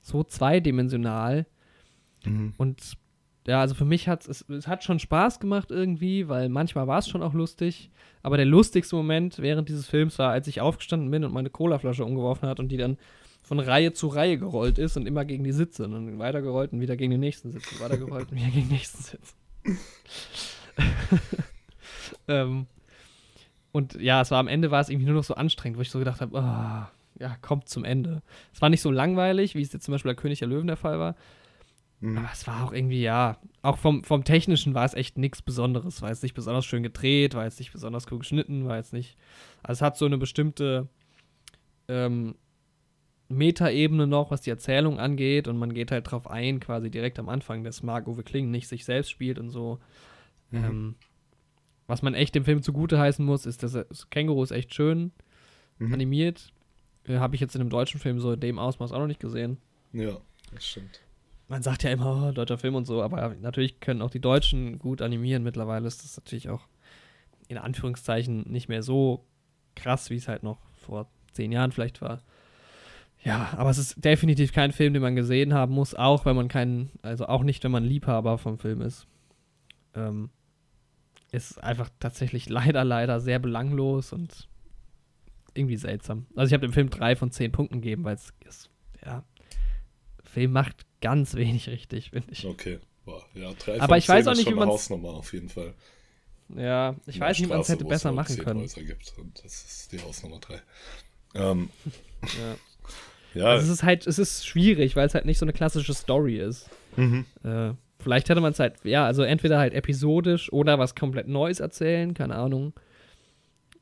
[0.00, 1.46] so zweidimensional.
[2.24, 2.54] Mhm.
[2.56, 2.96] Und
[3.46, 6.98] ja, also für mich hat es, es hat schon Spaß gemacht irgendwie, weil manchmal war
[6.98, 7.90] es schon auch lustig.
[8.22, 12.04] Aber der lustigste Moment während dieses Films war, als ich aufgestanden bin und meine Colaflasche
[12.04, 12.98] umgeworfen hat und die dann
[13.42, 16.80] von Reihe zu Reihe gerollt ist und immer gegen die Sitze und dann weitergerollt und
[16.80, 19.36] wieder gegen den nächsten Sitz und weitergerollt und wieder gegen den nächsten Sitz.
[22.28, 22.66] ähm,
[23.70, 25.90] und ja, es war am Ende war es irgendwie nur noch so anstrengend, wo ich
[25.90, 28.22] so gedacht habe, ah, ja, kommt zum Ende.
[28.52, 30.76] Es war nicht so langweilig, wie es jetzt zum Beispiel bei König der Löwen der
[30.76, 31.14] Fall war,
[32.00, 32.18] Mhm.
[32.18, 36.02] aber es war auch irgendwie, ja, auch vom, vom Technischen war es echt nichts Besonderes.
[36.02, 39.16] War jetzt nicht besonders schön gedreht, war jetzt nicht besonders cool geschnitten, war jetzt nicht.
[39.62, 40.88] Also es hat so eine bestimmte
[41.88, 42.34] ähm,
[43.28, 47.28] Metaebene noch, was die Erzählung angeht und man geht halt drauf ein, quasi direkt am
[47.28, 49.78] Anfang, dass Marc-Uwe Kling nicht sich selbst spielt und so.
[50.50, 50.64] Mhm.
[50.64, 50.94] Ähm,
[51.88, 55.12] was man echt dem Film zugute heißen muss, ist, dass das Känguru ist echt schön
[55.78, 55.92] Mhm.
[55.94, 56.52] animiert.
[57.04, 59.20] Äh, Habe ich jetzt in einem deutschen Film so in dem Ausmaß auch noch nicht
[59.20, 59.58] gesehen
[59.92, 60.16] Ja,
[60.52, 61.00] das stimmt.
[61.48, 64.78] Man sagt ja immer, oh, deutscher Film und so, aber natürlich können auch die Deutschen
[64.78, 65.42] gut animieren.
[65.42, 66.62] Mittlerweile ist das natürlich auch
[67.48, 69.24] in Anführungszeichen nicht mehr so
[69.76, 72.22] krass, wie es halt noch vor zehn Jahren vielleicht war.
[73.22, 76.48] Ja, aber es ist definitiv kein Film, den man gesehen haben muss, auch wenn man
[76.48, 79.06] keinen, also auch nicht, wenn man Liebhaber vom Film ist.
[79.94, 80.30] Ähm,
[81.32, 84.48] ist einfach tatsächlich leider, leider sehr belanglos und
[85.54, 86.26] irgendwie seltsam.
[86.36, 88.70] Also ich habe dem Film drei von zehn Punkten gegeben, weil es ist,
[89.04, 89.24] ja,
[90.22, 92.46] Film macht ganz wenig richtig, finde ich.
[92.46, 92.78] Okay.
[93.04, 95.74] Boah, ja, drei Aber ich weiß auch nicht, wie man's- Hausnummer auf jeden Fall.
[96.56, 98.60] Ja, ich weiß nicht, wie man es hätte besser machen können.
[98.60, 100.60] Häuser gibt und das ist die Hausnummer 3.
[101.34, 101.70] Ähm,
[102.22, 102.56] Ja.
[103.40, 105.92] ja, Also es ist halt, es ist schwierig, weil es halt nicht so eine klassische
[105.94, 106.68] Story ist.
[106.96, 107.24] mhm.
[107.44, 111.58] Äh, vielleicht hätte man es halt, ja, also entweder halt episodisch oder was komplett Neues
[111.60, 112.72] erzählen, keine Ahnung.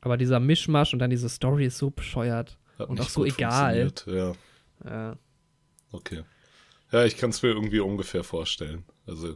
[0.01, 2.57] Aber dieser Mischmasch und dann diese Story ist so bescheuert.
[2.79, 3.91] Hat und auch so egal.
[4.07, 4.33] Ja,
[4.85, 5.17] Ja.
[5.91, 6.23] okay.
[6.95, 8.85] Ja, ich kann es mir irgendwie ungefähr vorstellen.
[9.05, 9.35] Also,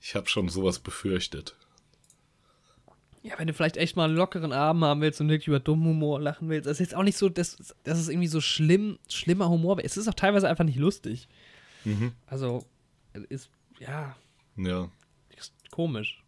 [0.00, 1.54] ich habe schon sowas befürchtet.
[3.22, 5.86] ja, wenn du vielleicht echt mal einen lockeren Abend haben willst und wirklich über dummen
[5.86, 8.98] Humor lachen willst, das ist jetzt auch nicht so, dass, dass es irgendwie so schlimm,
[9.08, 9.86] schlimmer Humor wäre.
[9.86, 11.28] Es ist auch teilweise einfach nicht lustig.
[11.84, 12.12] Mhm.
[12.26, 12.64] Also,
[13.28, 14.16] ist, ja,
[14.56, 14.90] Ja.
[15.36, 16.24] ist komisch.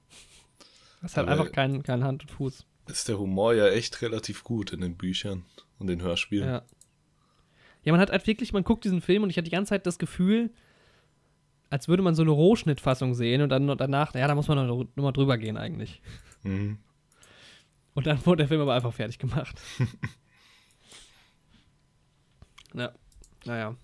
[1.01, 2.65] Das hat Aber- einfach keinen kein Hand und Fuß.
[2.87, 5.45] Ist der Humor ja echt relativ gut in den Büchern
[5.81, 6.49] und den Hörspielen.
[6.49, 6.63] Ja.
[7.85, 9.87] Ja, man hat halt wirklich, man guckt diesen Film und ich hatte die ganze Zeit
[9.87, 10.51] das Gefühl,
[11.71, 14.85] als würde man so eine Rohschnittfassung sehen und dann danach, ja, da muss man noch,
[14.95, 16.03] noch mal drüber gehen eigentlich.
[16.43, 16.79] Mhm.
[17.95, 19.61] Und dann wurde der Film aber einfach fertig gemacht.
[22.75, 22.93] ja,
[23.45, 23.77] naja.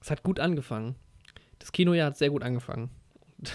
[0.00, 0.96] Es hat gut angefangen.
[1.58, 2.90] Das Kinojahr hat sehr gut angefangen.
[3.38, 3.52] Und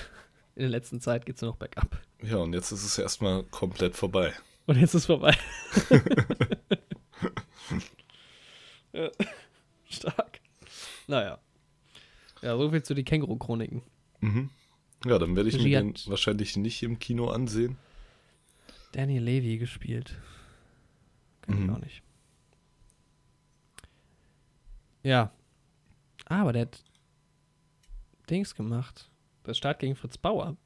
[0.55, 1.99] in der letzten Zeit geht es nur noch bergab.
[2.21, 4.33] Ja, und jetzt ist es erstmal komplett vorbei.
[4.65, 5.35] Und jetzt ist es vorbei.
[8.95, 9.09] ja.
[9.89, 10.39] Stark.
[11.07, 11.39] Naja.
[12.41, 13.81] Ja, soviel zu den Känguru-Chroniken.
[14.21, 14.49] Mhm.
[15.05, 17.77] Ja, dann werde ich Regie mir den wahrscheinlich nicht im Kino ansehen.
[18.93, 20.15] Daniel Levy gespielt.
[21.47, 21.69] Ich Mhm.
[21.69, 22.01] auch nicht.
[25.03, 25.31] Ja.
[26.25, 26.83] Ah, aber der hat
[28.29, 29.11] Dings gemacht.
[29.45, 30.57] Der Start gegen Fritz Bauer.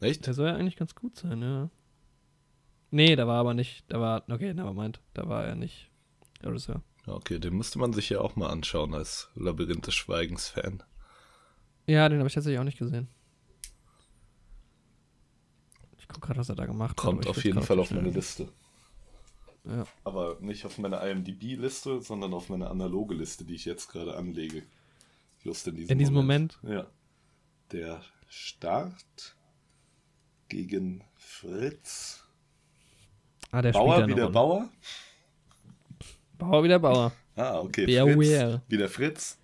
[0.00, 0.26] Echt?
[0.26, 1.70] Der soll ja eigentlich ganz gut sein, ja.
[2.90, 3.84] Nee, da war aber nicht.
[3.88, 4.24] Da war.
[4.28, 5.00] Okay, nevermind.
[5.14, 5.90] Da war er nicht
[6.42, 6.82] Regisseur.
[7.14, 10.82] Okay, den müsste man sich ja auch mal anschauen als Labyrinth des Schweigens-Fan.
[11.86, 13.08] Ja, den habe ich tatsächlich auch nicht gesehen.
[15.98, 17.24] Ich guck guck gerade, was er da gemacht Kommt hat.
[17.24, 18.48] ich auf jeden Fall auf meine Liste.
[19.64, 19.84] Ja.
[20.04, 24.62] Aber nicht auf meine IMDb-Liste, sondern auf meine analoge Liste, die ich jetzt gerade anlege.
[25.42, 26.58] Just in diesem, In diesem Moment?
[26.62, 26.86] Ja.
[27.72, 29.36] Der Start
[30.48, 32.24] gegen Fritz.
[33.50, 34.32] Ah, der Bauer spielt wie der noch.
[34.32, 34.68] Bauer?
[36.40, 37.12] Bauer wie der Bauer.
[37.36, 37.86] Ah, okay.
[37.86, 38.62] Be Fritz aware.
[38.68, 39.38] wie der Fritz.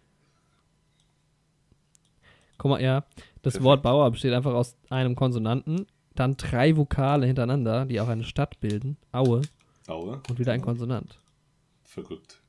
[2.59, 3.05] Guck mal, ja.
[3.43, 3.65] Das Perfekt.
[3.65, 8.59] Wort Bauer besteht einfach aus einem Konsonanten, dann drei Vokale hintereinander, die auch eine Stadt
[8.61, 8.97] bilden.
[9.13, 9.43] Aue.
[9.87, 10.21] Aue.
[10.29, 11.21] Und wieder ein Konsonant.
[11.85, 12.41] Verrückt.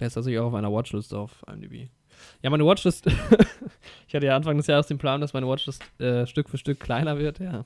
[0.00, 1.88] Der ist tatsächlich auch auf einer Watchlist auf IMDb.
[2.42, 3.06] Ja, meine Watchlist.
[4.08, 6.80] ich hatte ja Anfang des Jahres den Plan, dass meine Watchlist äh, Stück für Stück
[6.80, 7.64] kleiner wird, ja.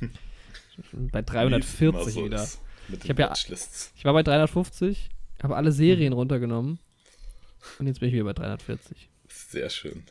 [0.92, 2.42] bei Wie es 340 immer so wieder.
[2.42, 3.32] ist Mit Ich ja-.
[3.96, 5.08] Ich war bei 350,
[5.42, 6.78] habe alle Serien runtergenommen.
[7.78, 9.08] Und jetzt bin ich wieder bei 340.
[9.28, 10.04] Sehr schön.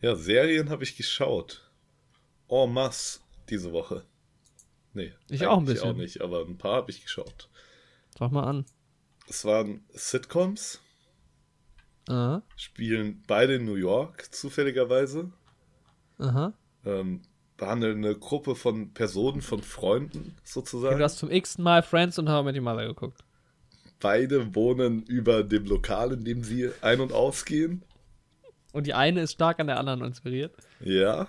[0.00, 1.70] Ja, Serien habe ich geschaut.
[2.48, 4.04] En masse diese Woche.
[4.92, 5.12] Nee.
[5.28, 5.90] Ich auch ein bisschen.
[5.90, 7.48] auch nicht, aber ein paar habe ich geschaut.
[8.18, 8.64] Sag mal an.
[9.28, 10.80] Es waren Sitcoms,
[12.08, 12.42] Aha.
[12.56, 15.30] spielen beide in New York zufälligerweise.
[16.18, 16.52] Aha.
[16.84, 17.22] Ähm,
[17.60, 20.98] behandeln eine Gruppe von Personen, von Freunden sozusagen.
[20.98, 23.22] Du hast zum x-ten Mal Friends und How I Met Your Mother geguckt.
[24.00, 27.82] Beide wohnen über dem Lokal, in dem sie ein- und ausgehen.
[28.72, 30.54] Und die eine ist stark an der anderen inspiriert.
[30.80, 31.28] Ja.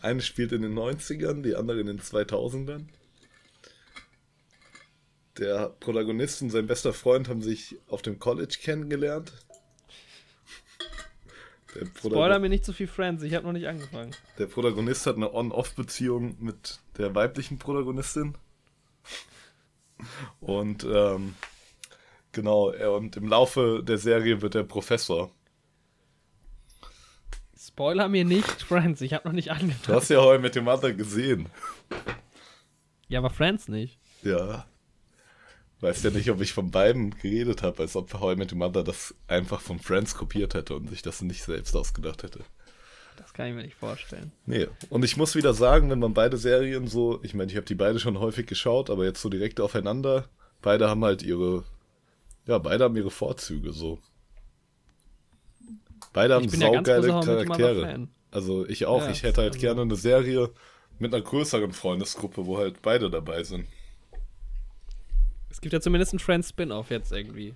[0.00, 2.86] Eine spielt in den 90ern, die andere in den 2000ern.
[5.38, 9.32] Der Protagonist und sein bester Freund haben sich auf dem College kennengelernt.
[11.98, 14.14] Spoiler mir nicht zu viel Friends, ich habe noch nicht angefangen.
[14.38, 18.34] der Protagonist hat eine On-Off-Beziehung mit der weiblichen Protagonistin.
[20.40, 21.34] Und ähm,
[22.32, 25.30] genau, und im Laufe der Serie wird er Professor.
[27.58, 29.96] Spoiler mir nicht Friends, ich habe noch nicht Du angefangen.
[29.96, 31.48] hast ja heute mit dem Mother gesehen.
[33.08, 33.98] Ja, aber Friends nicht.
[34.22, 34.66] Ja.
[35.80, 38.58] Weiß ja nicht, ob ich von beiden geredet habe, als ob How I Met Your
[38.58, 42.40] Mother das einfach von Friends kopiert hätte und sich das nicht selbst ausgedacht hätte.
[43.16, 44.32] Das kann ich mir nicht vorstellen.
[44.46, 47.66] Nee, und ich muss wieder sagen, wenn man beide Serien so, ich meine, ich habe
[47.66, 50.28] die beide schon häufig geschaut, aber jetzt so direkt aufeinander,
[50.62, 51.64] beide haben halt ihre,
[52.46, 53.98] ja, beide haben ihre Vorzüge so.
[56.12, 58.08] Beide haben ja saugeile Mother Charaktere.
[58.30, 60.50] Also ich auch, Ja, ich hätte halt also- gerne eine Serie
[60.98, 63.66] mit einer größeren Freundesgruppe, wo halt beide dabei sind.
[65.58, 67.52] Es gibt ja zumindest einen Friends-Spin-Off jetzt irgendwie.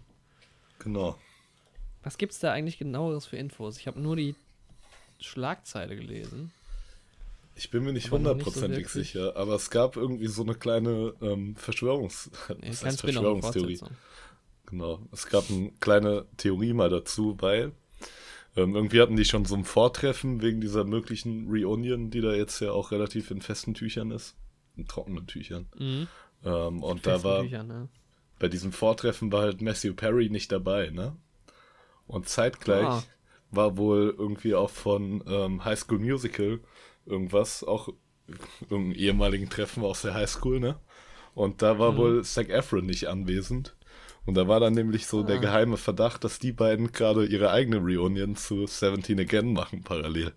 [0.80, 1.16] Genau.
[2.02, 3.78] Was gibt's da eigentlich genaueres für Infos?
[3.78, 4.34] Ich habe nur die
[5.20, 6.50] Schlagzeile gelesen.
[7.54, 9.12] Ich bin mir nicht so hundertprozentig wirklich.
[9.12, 13.78] sicher, aber es gab irgendwie so eine kleine ähm, Verschwörungs Nee, was heißt Verschwörungstheorie.
[14.66, 14.98] Genau.
[15.12, 17.70] Es gab eine kleine Theorie mal dazu, weil
[18.56, 22.58] ähm, irgendwie hatten die schon so ein Vortreffen wegen dieser möglichen Reunion, die da jetzt
[22.58, 24.34] ja auch relativ in festen Tüchern ist.
[24.76, 25.68] In trockenen Tüchern.
[25.78, 26.08] Mhm.
[26.44, 27.88] Ähm, und da war, Büchern, ne?
[28.38, 31.16] bei diesem Vortreffen war halt Matthew Perry nicht dabei, ne?
[32.06, 33.02] Und zeitgleich Ah.
[33.50, 36.60] war wohl irgendwie auch von ähm, High School Musical
[37.06, 37.88] irgendwas, auch
[38.70, 40.78] irgendein ehemaligen Treffen aus der High School, ne?
[41.34, 41.78] Und da Mhm.
[41.78, 43.76] war wohl Zac Efron nicht anwesend.
[44.26, 45.26] Und da war dann nämlich so Ah.
[45.26, 50.32] der geheime Verdacht, dass die beiden gerade ihre eigene Reunion zu 17 Again machen, parallel.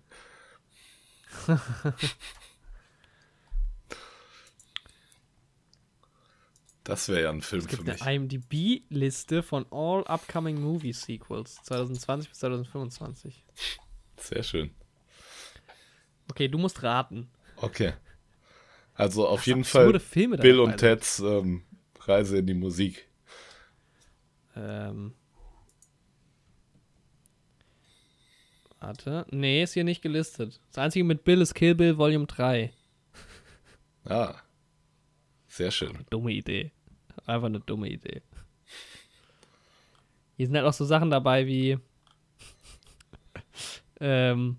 [6.86, 8.02] Das wäre ja ein Film Es für gibt mich.
[8.02, 13.44] eine IMDb-Liste von All Upcoming Movie Sequels 2020 bis 2025.
[14.16, 14.70] Sehr schön.
[16.30, 17.28] Okay, du musst raten.
[17.56, 17.94] Okay.
[18.94, 20.76] Also auf Was jeden Fall Filme Bill und.
[20.76, 21.64] Teds ähm,
[21.98, 23.08] Reise in die Musik.
[24.54, 25.12] Ähm.
[28.78, 29.26] Warte.
[29.32, 30.60] Nee, ist hier nicht gelistet.
[30.68, 32.72] Das einzige mit Bill ist Kill Bill Volume 3.
[34.04, 34.36] Ah.
[35.48, 36.06] Sehr schön.
[36.10, 36.70] Dumme Idee.
[37.26, 38.22] Einfach eine dumme Idee.
[40.36, 41.78] Hier sind halt auch so Sachen dabei wie.
[44.00, 44.58] ähm.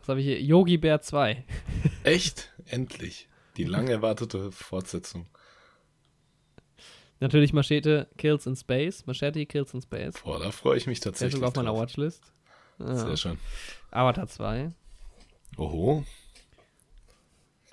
[0.00, 0.40] Was habe ich hier?
[0.42, 1.44] Yogi Bear 2.
[2.04, 2.52] Echt?
[2.66, 3.28] Endlich.
[3.56, 5.26] Die lang erwartete Fortsetzung.
[7.20, 9.06] Natürlich Machete Kills in Space.
[9.06, 10.14] Machete Kills in Space.
[10.24, 11.44] Boah, da freue ich mich Der ist tatsächlich.
[11.44, 11.82] auf meiner drauf.
[11.82, 12.32] Watchlist.
[12.80, 12.96] Ja.
[12.96, 13.38] Sehr schön.
[13.92, 14.72] Avatar 2.
[15.56, 16.04] Oho.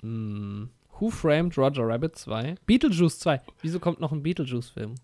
[0.02, 0.70] Hm.
[1.00, 2.56] Who Framed Roger Rabbit 2?
[2.66, 3.40] Beetlejuice 2.
[3.62, 4.96] Wieso kommt noch ein Beetlejuice-Film?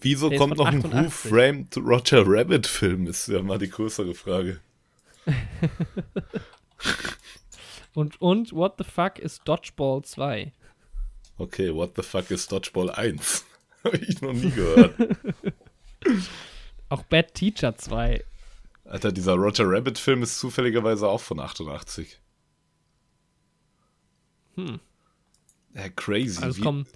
[0.00, 1.04] Wieso Der kommt noch ein 88.
[1.04, 3.06] Who Framed Roger Rabbit Film?
[3.08, 4.60] Ist ja mal die größere Frage.
[7.94, 10.52] Und, und What the fuck ist Dodgeball 2?
[11.38, 13.44] Okay, what the fuck ist Dodgeball 1?
[13.84, 14.94] Habe ich noch nie gehört.
[16.88, 18.24] Auch Bad Teacher 2.
[18.84, 22.20] Alter, dieser Roger Rabbit Film ist zufälligerweise auch von 88.
[24.56, 24.80] Hm.
[25.74, 26.42] Ja, crazy.
[26.42, 26.86] Also es kommen,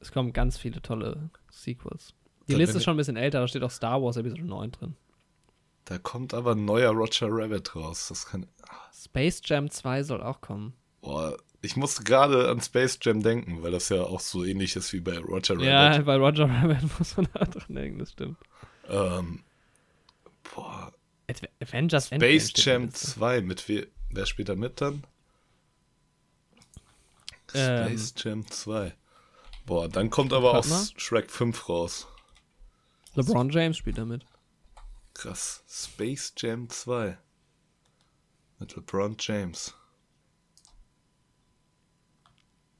[0.00, 2.14] es kommen ganz viele tolle Sequels.
[2.46, 4.72] Die Da Liste ist schon ein bisschen älter, da steht auch Star Wars Episode 9
[4.72, 4.96] drin.
[5.84, 8.08] Da kommt aber ein neuer Roger Rabbit raus.
[8.08, 8.46] Das kann.
[8.94, 10.74] Space Jam 2 soll auch kommen.
[11.00, 14.92] Boah, ich musste gerade an Space Jam denken, weil das ja auch so ähnlich ist
[14.92, 15.66] wie bei Roger Rabbit.
[15.66, 18.36] Ja, bei Roger Rabbit muss man da dran denken, das stimmt.
[18.88, 19.44] Ähm,
[20.54, 20.92] boah,
[21.60, 23.06] Avengers Endgame Space der Jam Liste.
[23.06, 25.04] 2 mit we wer spielt da mit dann?
[27.54, 27.86] Ähm.
[27.88, 28.94] Space Jam 2.
[29.66, 30.64] Boah, dann kommt aber auch.
[30.96, 32.06] Shrek 5 raus.
[33.14, 34.24] LeBron James spielt damit.
[35.14, 35.62] Krass.
[35.68, 37.18] Space Jam 2.
[38.60, 39.74] Mit LeBron James.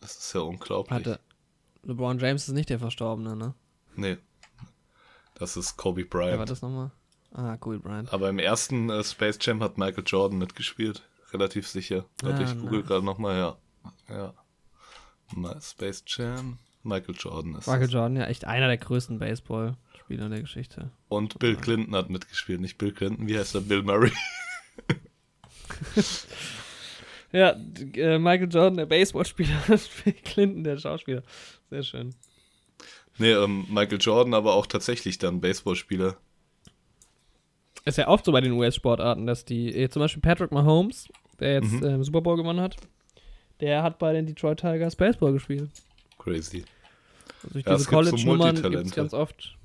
[0.00, 0.94] Das ist ja unglaublich.
[0.94, 1.20] Hatte.
[1.83, 3.54] LeBron James ist nicht der Verstorbene, ne?
[3.96, 4.18] Nee.
[5.35, 6.50] Das ist Kobe Wer war Bryant.
[6.50, 6.90] das nochmal?
[7.33, 8.12] Ah, Kobe Bryant.
[8.12, 11.09] Aber im ersten äh, Space Jam hat Michael Jordan mitgespielt.
[11.33, 12.07] Relativ sicher.
[12.22, 12.88] Warte, Ah, ich google nice.
[12.88, 13.57] gerade nochmal, ja.
[14.09, 14.35] Ja.
[15.61, 16.59] Space Jam.
[16.83, 17.93] Michael Jordan ist Michael das.
[17.93, 20.91] Jordan, ja, echt einer der größten Baseball-Spieler der Geschichte.
[21.09, 22.61] Und Bill Clinton hat mitgespielt.
[22.61, 23.61] Nicht Bill Clinton, wie heißt er?
[23.62, 24.12] Bill Murray.
[27.31, 27.51] Ja,
[27.95, 29.61] äh, Michael Jordan, der Baseballspieler,
[30.05, 31.23] Bill Clinton, der Schauspieler.
[31.69, 32.14] Sehr schön.
[33.19, 36.17] Nee, ähm, Michael Jordan, aber auch tatsächlich dann Baseballspieler.
[37.85, 41.55] Ist ja oft so bei den US-Sportarten, dass die, äh, zum Beispiel Patrick Mahomes, der
[41.55, 41.85] jetzt Mhm.
[41.85, 42.77] ähm, Super Bowl gewonnen hat,
[43.61, 45.71] der hat bei den Detroit Tigers Baseball gespielt.
[46.18, 46.64] Crazy.
[47.42, 49.57] Also durch Ja, es diese gibt so College-Nummern gibt es ganz oft.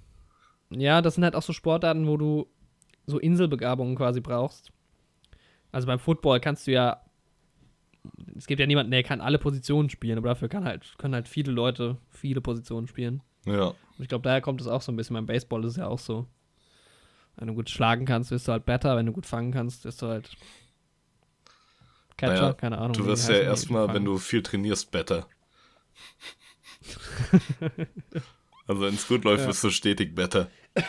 [0.70, 2.48] Ja, das sind halt auch so Sportarten, wo du
[3.06, 4.72] so Inselbegabungen quasi brauchst.
[5.72, 7.02] Also beim Football kannst du ja.
[8.36, 11.28] Es gibt ja niemanden, der kann alle Positionen spielen, aber dafür kann halt, können halt
[11.28, 13.22] viele Leute viele Positionen spielen.
[13.46, 13.68] Ja.
[13.68, 15.14] Und ich glaube, daher kommt es auch so ein bisschen.
[15.14, 16.28] Beim Baseball ist es ja auch so.
[17.38, 18.96] Wenn du gut schlagen kannst, wirst du halt better.
[18.96, 20.30] Wenn du gut fangen kannst, wirst du halt
[22.18, 22.94] Catcher, Naja, keine Ahnung.
[22.94, 25.28] Du wirst ja erstmal, wenn du viel trainierst, better.
[28.68, 29.48] also wenn es gut läuft, Ja.
[29.48, 30.50] wirst du stetig better.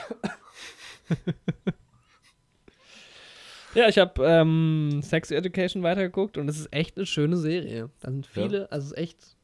[3.74, 7.90] Ja, ich habe ähm, Sex Education weitergeguckt und es ist echt eine schöne Serie.
[8.00, 9.36] Da sind viele, also es ist echt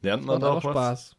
[0.00, 0.72] Lernt man da auch was?
[0.72, 1.16] Spaß.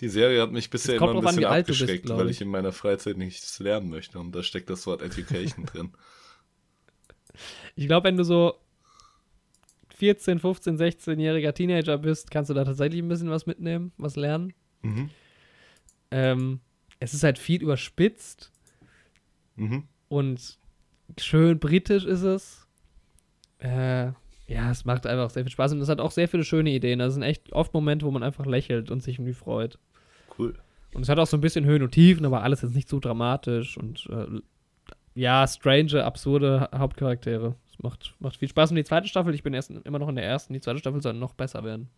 [0.00, 2.48] Die Serie hat mich bisher immer ein an, bisschen bist, abgeschreckt, glaub weil ich in
[2.48, 4.18] meiner Freizeit nichts lernen möchte.
[4.18, 5.92] Und da steckt das Wort Education drin.
[7.74, 8.54] Ich glaube, wenn du so
[10.04, 14.52] 14, 15, 16-jähriger Teenager bist, kannst du da tatsächlich ein bisschen was mitnehmen, was lernen.
[14.82, 15.08] Mhm.
[16.10, 16.60] Ähm,
[17.00, 18.52] es ist halt viel überspitzt
[19.56, 19.84] Mhm.
[20.08, 20.58] und
[21.18, 22.66] schön britisch ist es.
[23.60, 24.08] Äh,
[24.46, 26.98] ja, es macht einfach sehr viel Spaß und es hat auch sehr viele schöne Ideen.
[26.98, 29.78] Das sind echt oft Momente, wo man einfach lächelt und sich irgendwie freut.
[30.38, 30.54] Cool.
[30.92, 33.00] Und es hat auch so ein bisschen Höhen und Tiefen, aber alles jetzt nicht so
[33.00, 34.26] dramatisch und äh,
[35.14, 37.54] ja, strange, absurde Ha- Hauptcharaktere.
[37.76, 38.70] Es macht, macht viel Spaß.
[38.70, 41.02] Und die zweite Staffel, ich bin erst immer noch in der ersten, die zweite Staffel
[41.02, 41.88] soll noch besser werden.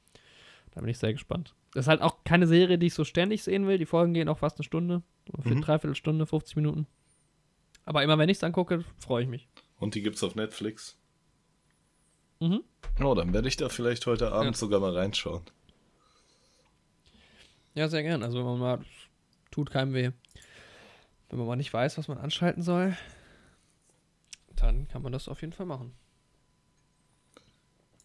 [0.72, 1.54] Da bin ich sehr gespannt.
[1.72, 3.78] Das ist halt auch keine Serie, die ich so ständig sehen will.
[3.78, 5.02] Die Folgen gehen auch fast eine Stunde.
[5.42, 5.60] Für Mhm.
[5.62, 6.86] dreiviertel Stunde, 50 Minuten.
[7.84, 9.48] Aber immer wenn ich es angucke, freue ich mich.
[9.78, 10.98] Und die gibt's auf Netflix.
[12.40, 12.62] Mhm.
[13.02, 14.58] Oh, dann werde ich da vielleicht heute Abend Ja.
[14.58, 15.42] sogar mal reinschauen.
[17.74, 18.22] Ja, sehr gern.
[18.22, 18.78] Also wenn man mal,
[19.50, 20.10] tut keinem weh.
[21.28, 22.96] Wenn man mal nicht weiß, was man anschalten soll,
[24.56, 25.92] dann kann man das auf jeden Fall machen.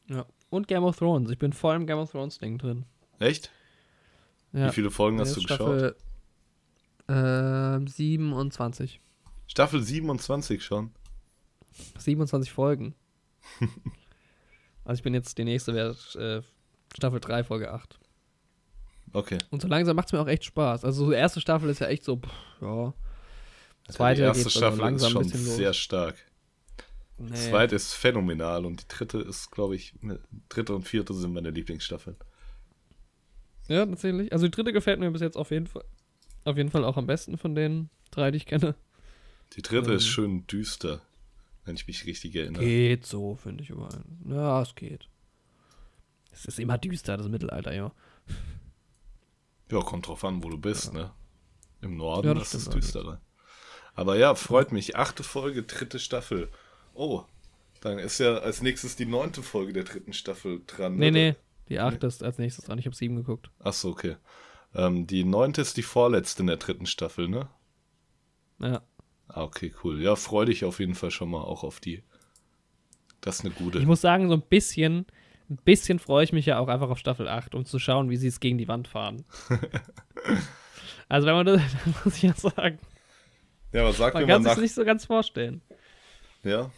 [0.07, 0.25] Ja.
[0.49, 1.31] Und Game of Thrones.
[1.31, 2.85] Ich bin voll im Game of Thrones Ding drin.
[3.19, 3.51] Echt?
[4.51, 4.67] Ja.
[4.67, 5.57] Wie viele Folgen hast du geschaut?
[5.57, 5.95] Staffel,
[7.07, 8.99] ähm, 27.
[9.47, 10.91] Staffel 27 schon.
[11.97, 12.95] 27 Folgen.
[14.85, 16.41] also ich bin jetzt, die nächste wäre äh,
[16.95, 17.97] Staffel 3, Folge 8.
[19.13, 19.37] Okay.
[19.49, 20.85] Und so langsam macht es mir auch echt Spaß.
[20.85, 22.93] Also so die erste Staffel ist ja echt so, pff, ja.
[23.89, 26.15] Zweite die erste also Staffel ist langsam ein schon sehr stark.
[27.27, 27.49] Die Nee.
[27.49, 31.49] zweite ist phänomenal und die dritte ist, glaube ich, ne, dritte und vierte sind meine
[31.51, 32.15] Lieblingsstaffeln.
[33.67, 34.33] Ja, tatsächlich.
[34.33, 35.83] Also die dritte gefällt mir bis jetzt auf jeden Fall.
[36.43, 38.75] Auf jeden Fall auch am besten von den drei, die ich kenne.
[39.53, 40.09] Die dritte ist Ähm.
[40.11, 41.01] schön düster,
[41.65, 42.63] wenn ich mich richtig erinnere.
[42.63, 44.03] Geht so, finde ich überall.
[44.27, 45.07] Ja, es geht.
[46.31, 47.91] Es ist immer düster, das Mittelalter, ja.
[49.69, 51.11] Ja, kommt drauf an, wo du bist, ne?
[51.81, 53.21] Im Norden Ja, das ist es düsterer.
[53.93, 54.95] Aber ja, freut mich.
[54.95, 56.49] Achte Folge, dritte Staffel.
[56.93, 57.23] Oh,
[57.81, 60.97] dann ist ja als nächstes die neunte Folge der dritten Staffel dran.
[60.97, 61.31] Nee, ne?
[61.31, 61.35] nee.
[61.69, 62.77] Die achte ist als nächstes dran.
[62.77, 63.49] Ich habe sieben geguckt.
[63.59, 64.17] Achso, okay.
[64.75, 67.49] Ähm, die neunte ist die vorletzte in der dritten Staffel, ne?
[68.59, 68.81] Ja.
[69.27, 70.01] Ah, okay, cool.
[70.01, 72.03] Ja, freu dich auf jeden Fall schon mal auch auf die.
[73.21, 73.79] Das ist eine gute.
[73.79, 75.05] Ich muss sagen, so ein bisschen,
[75.49, 78.17] ein bisschen freue ich mich ja auch einfach auf Staffel 8, um zu schauen, wie
[78.17, 79.23] sie es gegen die Wand fahren.
[81.07, 81.61] also wenn man das,
[82.03, 82.79] muss ich ja sagen,
[83.71, 84.61] ja, aber sag man mir mal kann sich nach.
[84.61, 85.61] nicht so ganz vorstellen.
[86.43, 86.71] Ja.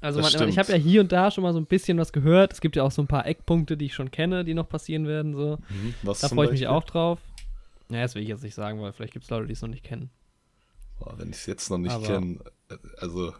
[0.00, 2.52] Also man, ich habe ja hier und da schon mal so ein bisschen was gehört.
[2.52, 5.06] Es gibt ja auch so ein paar Eckpunkte, die ich schon kenne, die noch passieren
[5.06, 5.34] werden.
[5.34, 5.58] So.
[5.68, 5.94] Mhm.
[6.02, 7.20] Was Da freue ich mich auch drauf.
[7.88, 9.68] Ja, das will ich jetzt nicht sagen, weil vielleicht gibt es Leute, die es noch
[9.68, 10.10] nicht kennen.
[10.98, 13.32] Boah, wenn ich es jetzt noch nicht kenne, äh, also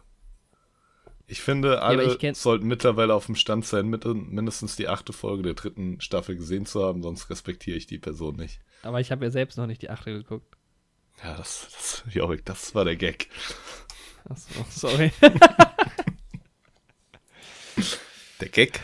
[1.27, 5.11] ich finde, alle ich kenn- sollten mittlerweile auf dem Stand sein, mit, mindestens die achte
[5.11, 8.61] Folge der dritten Staffel gesehen zu haben, sonst respektiere ich die Person nicht.
[8.83, 10.55] Aber ich habe ja selbst noch nicht die achte geguckt.
[11.23, 13.29] Ja, das, das, Jorik, das war der Gag.
[14.29, 15.11] Achso, sorry.
[18.39, 18.79] Der Gag?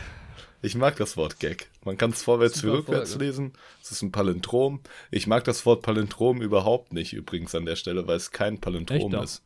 [0.62, 1.70] Ich mag das Wort Gag.
[1.84, 3.24] Man kann es vorwärts wie rückwärts Folge.
[3.24, 3.52] lesen.
[3.82, 4.80] Es ist ein Palindrom.
[5.10, 9.14] Ich mag das Wort Palindrom überhaupt nicht übrigens an der Stelle, weil es kein Palindrom
[9.14, 9.42] Echt ist.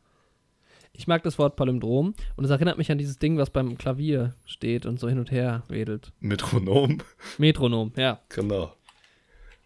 [0.91, 4.33] Ich mag das Wort Palindrom und es erinnert mich an dieses Ding, was beim Klavier
[4.45, 6.11] steht und so hin und her wedelt.
[6.21, 6.99] Metronom,
[7.37, 8.21] Metronom, ja.
[8.29, 8.73] genau.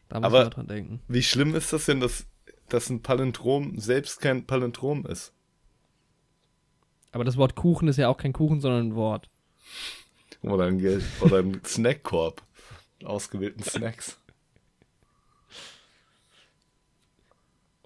[0.07, 1.01] Da muss Aber- man dran denken.
[1.07, 2.25] Wie schlimm ist das denn, dass,
[2.67, 5.33] dass ein Palindrom selbst kein Palindrom ist?
[7.11, 9.29] Aber das Wort Kuchen ist ja auch kein Kuchen, sondern ein Wort.
[10.43, 12.41] Oder ein, oder ein Snackkorb.
[13.03, 14.19] Ausgewählten Snacks.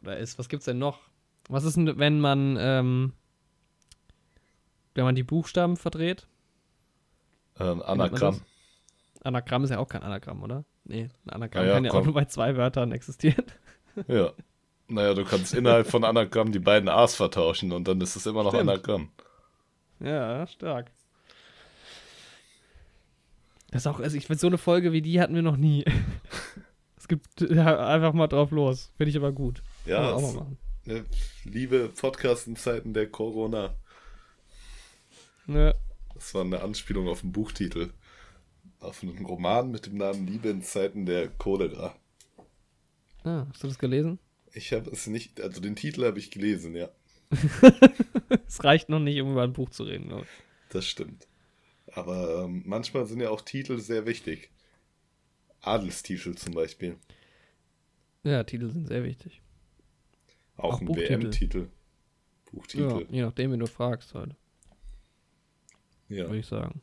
[0.01, 0.99] Oder ist, was gibt's denn noch?
[1.49, 3.13] Was ist denn, wenn man, ähm,
[4.95, 6.27] wenn man die Buchstaben verdreht?
[7.59, 8.41] Ähm, Anagramm.
[9.23, 10.65] Anagramm ist ja auch kein Anagramm, oder?
[10.83, 12.01] Nee, ein Anagramm Ja, ja, kann ja komm.
[12.01, 13.45] auch nur bei zwei Wörtern existieren.
[14.07, 14.31] Ja.
[14.93, 18.43] Naja, du kannst innerhalb von Anagramm die beiden A's vertauschen und dann ist es immer
[18.43, 18.69] noch Stimmt.
[18.69, 19.11] Anagramm.
[19.99, 20.91] Ja, stark.
[23.71, 25.83] Das ist auch, also ich finde, so eine Folge wie die hatten wir noch nie.
[26.97, 28.91] es gibt ja, einfach mal drauf los.
[28.97, 29.63] Finde ich aber gut.
[29.85, 30.57] Kann Ja, man auch mal machen.
[30.85, 31.05] Ne,
[31.45, 33.73] liebe Podcast in Zeiten der Corona.
[35.47, 35.73] Ja.
[36.13, 37.91] Das war eine Anspielung auf einen Buchtitel.
[38.79, 41.95] Auf einen Roman mit dem Namen Liebe in Zeiten der Cholera.
[43.23, 44.19] Ah, hast du das gelesen?
[44.53, 46.89] Ich habe es nicht, also den Titel habe ich gelesen, ja.
[48.47, 50.29] Es reicht noch nicht, um über ein Buch zu reden, glaube ich.
[50.69, 51.27] Das stimmt.
[51.87, 54.51] Aber ähm, manchmal sind ja auch Titel sehr wichtig.
[55.61, 56.97] Adelstitel zum Beispiel.
[58.23, 59.41] Ja, Titel sind sehr wichtig.
[60.57, 61.23] Auch, Auch ein Buchtitel.
[61.23, 61.59] WM-Titel.
[61.59, 63.07] Ja, Buchtitel.
[63.09, 64.35] je nachdem, wen du fragst halt,
[66.09, 66.25] Ja.
[66.25, 66.81] würde ich sagen.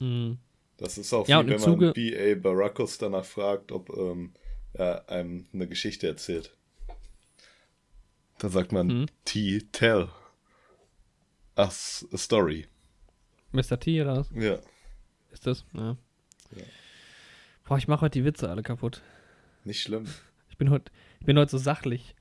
[0.00, 0.38] Mhm.
[0.76, 2.34] Das ist auch Ja, wie wenn man Zuge- B.A.
[2.34, 4.32] Baracus danach fragt, ob ähm,
[4.74, 6.54] er einem eine Geschichte erzählt.
[8.38, 9.06] Da sagt man Mhm.
[9.24, 10.08] T, tell
[11.56, 12.66] us a story.
[13.52, 13.78] Mr.
[13.78, 14.30] T oder was?
[14.34, 14.58] Ja.
[15.30, 15.64] Ist das?
[15.74, 15.96] Ja.
[16.56, 16.64] Ja.
[17.64, 19.02] Boah, ich mache heute die Witze alle kaputt.
[19.64, 20.06] Nicht schlimm.
[20.50, 22.14] Ich bin heute, ich bin heute so sachlich.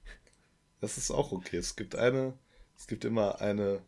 [0.80, 1.58] Das ist auch okay.
[1.58, 2.34] Es gibt eine,
[2.78, 3.82] es gibt immer eine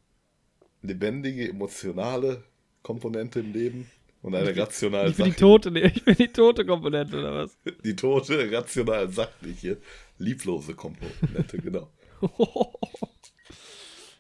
[0.82, 2.44] lebendige, emotionale
[2.82, 3.90] Komponente im Leben
[4.24, 5.40] und eine rational Ich bin die sachliche.
[5.40, 7.56] tote, nee, ich bin die tote Komponente oder was?
[7.84, 9.78] Die tote, rational sachliche,
[10.18, 11.90] lieblose Komponente, genau.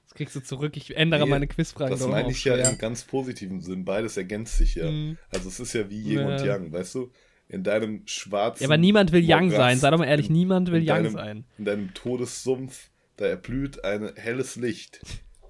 [0.06, 0.78] Das kriegst du zurück.
[0.78, 1.89] Ich ändere Nee, meine Quizfragen.
[1.97, 2.70] Das meine ich ja schwer.
[2.70, 3.84] im ganz positiven Sinn.
[3.84, 4.91] Beides ergänzt sich ja.
[4.91, 5.18] Mhm.
[5.32, 6.45] Also es ist ja wie Yin und Ja.
[6.45, 7.12] Yang, weißt du?
[7.49, 8.62] In deinem schwarzen.
[8.62, 9.78] Ja, aber niemand will Morast, sein.
[9.80, 11.45] Sei doch mal ehrlich, in, niemand will deinem, sein.
[11.58, 15.01] In deinem Todessumpf, da erblüht ein helles Licht.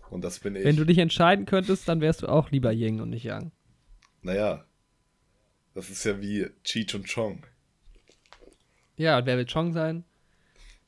[0.09, 0.63] Und das bin ich.
[0.63, 3.51] Wenn du dich entscheiden könntest, dann wärst du auch lieber Ying und nicht Young.
[4.23, 4.65] Naja,
[5.73, 7.43] das ist ja wie Cheech und Chong.
[8.95, 10.03] Ja, und wer will Chong sein?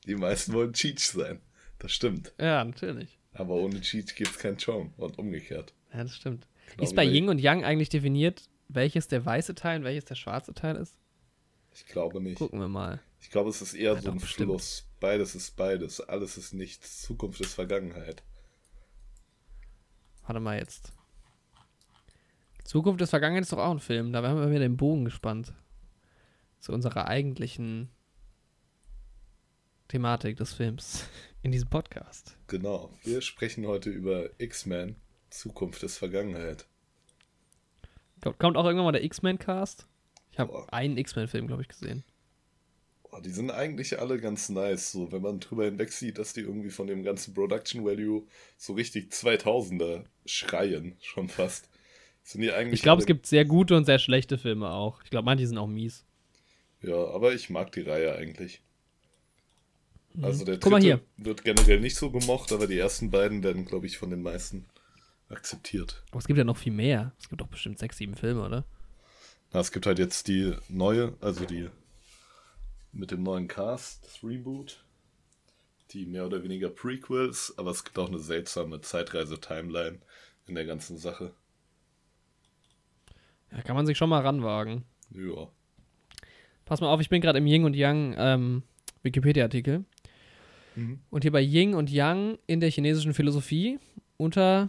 [0.06, 1.40] Die meisten wollen Cheech sein.
[1.78, 2.32] Das stimmt.
[2.38, 3.18] Ja, natürlich.
[3.34, 4.92] Aber ohne Cheech gibt es kein Chong.
[4.96, 5.74] Und umgekehrt.
[5.92, 6.46] Ja, das stimmt.
[6.72, 10.14] Genau ist bei Ying und Yang eigentlich definiert, welches der weiße Teil und welches der
[10.14, 10.96] schwarze Teil ist?
[11.74, 12.38] Ich glaube nicht.
[12.38, 13.00] Gucken wir mal.
[13.20, 14.50] Ich glaube, es ist eher Ja, so ein bestimmt.
[14.50, 14.88] Fluss.
[15.00, 16.00] Beides ist beides.
[16.00, 17.02] Alles ist nichts.
[17.02, 18.22] Zukunft ist Vergangenheit.
[20.24, 20.92] Warte mal jetzt.
[22.66, 24.12] Zukunft des Vergangenheit ist doch auch ein Film.
[24.12, 25.52] Da haben wir wieder den Bogen gespannt.
[26.58, 27.90] Zu unserer eigentlichen
[29.86, 31.08] Thematik des Films
[31.42, 32.36] in diesem Podcast.
[32.48, 32.90] Genau.
[33.04, 34.96] Wir sprechen heute über X-Men,
[35.30, 36.66] Zukunft ist Vergangenheit.
[38.38, 39.86] Kommt auch irgendwann mal der X-Men-Cast?
[40.32, 42.02] Ich habe einen X-Men-Film, glaube ich, gesehen.
[43.04, 46.40] Boah, die sind eigentlich alle ganz nice, so wenn man drüber hinweg sieht, dass die
[46.40, 51.68] irgendwie von dem ganzen Production Value so richtig 2000er schreien, schon fast.
[52.26, 55.00] Sind die eigentlich Ich glaube, es gibt sehr gute und sehr schlechte Filme auch.
[55.04, 56.04] Ich glaube, manche sind auch mies.
[56.82, 58.62] Ja, aber ich mag die Reihe eigentlich.
[60.20, 60.60] Also der Mhm.
[60.60, 63.96] Guck mal dritte wird generell nicht so gemocht, aber die ersten beiden werden, glaube ich,
[63.96, 64.66] von den meisten
[65.28, 66.02] akzeptiert.
[66.10, 67.14] Aber es gibt ja noch viel mehr.
[67.20, 68.64] Es gibt doch bestimmt sechs, sieben Filme, oder?
[69.52, 71.70] Na, es gibt halt jetzt die neue, also die
[72.90, 74.84] mit dem neuen Cast, das Reboot,
[75.92, 80.00] die mehr oder weniger Prequels, aber es gibt auch eine seltsame Zeitreise-Timeline
[80.48, 81.32] in der ganzen Sache.
[83.52, 84.84] Ja, kann man sich schon mal ranwagen.
[85.10, 85.48] Ja.
[86.64, 88.62] Pass mal auf, ich bin gerade im Yin und Yang ähm,
[89.02, 89.84] Wikipedia-Artikel.
[90.74, 91.00] Mhm.
[91.10, 93.78] Und hier bei Yin und Yang in der chinesischen Philosophie
[94.16, 94.68] unter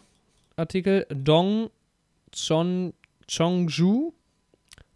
[0.56, 1.70] Artikel, Dong
[2.32, 2.94] Chon,
[3.28, 4.14] Chongju,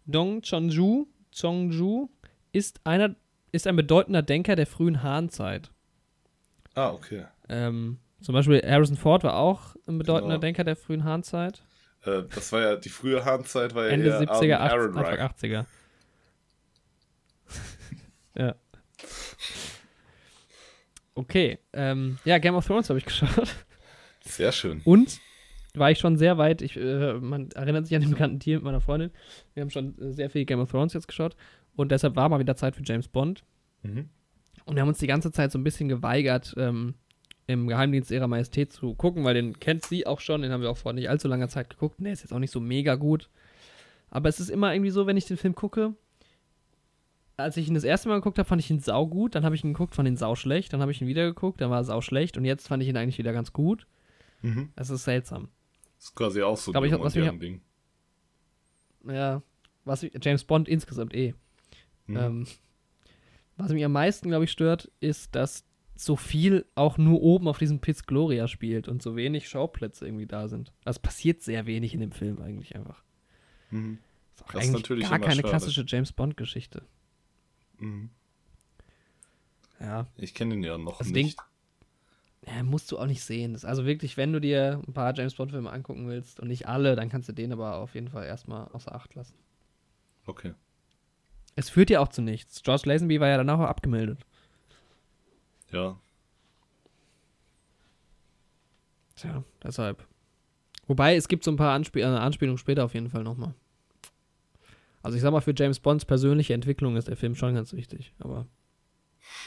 [0.06, 2.08] Dong Chonju, Chongju
[2.52, 3.14] ist einer,
[3.52, 5.70] ist ein bedeutender Denker der frühen Han-Zeit.
[6.74, 7.24] Ah, okay.
[7.48, 10.40] Ähm, zum Beispiel Harrison Ford war auch ein bedeutender Genau.
[10.40, 11.62] Denker der frühen Han-Zeit.
[12.04, 15.04] Äh, das war ja, die frühe Han-Zeit war ja Ende eher 70er, Aaron 80, Anfang
[15.04, 15.20] Ehrenreich.
[15.20, 15.66] 80er.
[18.38, 18.54] ja.
[21.14, 23.54] Okay, ähm, ja, Game of Thrones habe ich geschaut.
[24.24, 24.80] Sehr schön.
[24.84, 25.20] Und
[25.74, 26.62] war ich schon sehr weit.
[26.62, 29.10] Ich, äh, man erinnert sich an den bekannten Deal mit meiner Freundin.
[29.54, 31.36] Wir haben schon äh, sehr viel Game of Thrones jetzt geschaut.
[31.76, 33.44] Und deshalb war mal wieder Zeit für James Bond.
[33.82, 34.10] Mhm.
[34.64, 36.94] Und wir haben uns die ganze Zeit so ein bisschen geweigert, ähm,
[37.46, 40.42] im Geheimdienst ihrer Majestät zu gucken, weil den kennt sie auch schon.
[40.42, 41.96] Den haben wir auch vor nicht allzu langer Zeit geguckt.
[41.98, 43.28] Der ist jetzt auch nicht so mega gut.
[44.10, 45.94] Aber es ist immer irgendwie so, wenn ich den Film gucke.
[47.36, 49.34] Als ich ihn das erste Mal geguckt habe, fand ich ihn saugut.
[49.34, 50.72] Dann habe ich ihn geguckt, fand ihn sau schlecht.
[50.72, 52.36] Dann habe ich ihn wieder geguckt, dann war er sau schlecht.
[52.36, 53.86] Und jetzt fand ich ihn eigentlich wieder ganz gut.
[54.42, 54.70] Mhm.
[54.76, 55.48] Es ist seltsam.
[55.96, 57.60] Das ist quasi auch so Glaub ich, was mich- Ding.
[59.06, 59.42] Ja,
[59.84, 61.34] was James Bond insgesamt eh.
[62.06, 62.16] Mhm.
[62.16, 62.46] Ähm,
[63.56, 65.64] was mich am meisten, glaube ich, stört, ist, dass
[66.04, 70.26] so viel auch nur oben auf diesem Piz Gloria spielt und so wenig Schauplätze irgendwie
[70.26, 70.72] da sind.
[70.84, 73.02] Also passiert sehr wenig in dem Film eigentlich einfach.
[73.70, 73.98] Mhm.
[74.34, 75.48] Ist auch Das ist eigentlich natürlich gar keine schade.
[75.48, 76.82] klassische James Bond Geschichte.
[77.78, 78.10] Mhm.
[79.80, 81.38] Ja, Ich kenne den ja noch Das nicht.
[82.46, 83.52] ja, musst du auch nicht sehen.
[83.52, 86.48] Das ist also wirklich, wenn du dir ein paar James Bond Filme angucken willst und
[86.48, 89.34] nicht alle, dann kannst du den aber auf jeden Fall erstmal außer Acht lassen.
[90.26, 90.54] Okay.
[91.56, 92.62] Es führt ja auch zu nichts.
[92.62, 94.24] George Lazenby war ja danach auch abgemeldet.
[95.72, 95.98] Ja.
[99.16, 100.06] Tja, deshalb.
[100.86, 103.54] Wobei, es gibt so ein paar Anspiel äh, Anspielungen später auf jeden Fall nochmal.
[105.02, 108.12] Also ich sag mal, für James Bonds persönliche Entwicklung ist der Film schon ganz wichtig,
[108.18, 108.46] aber.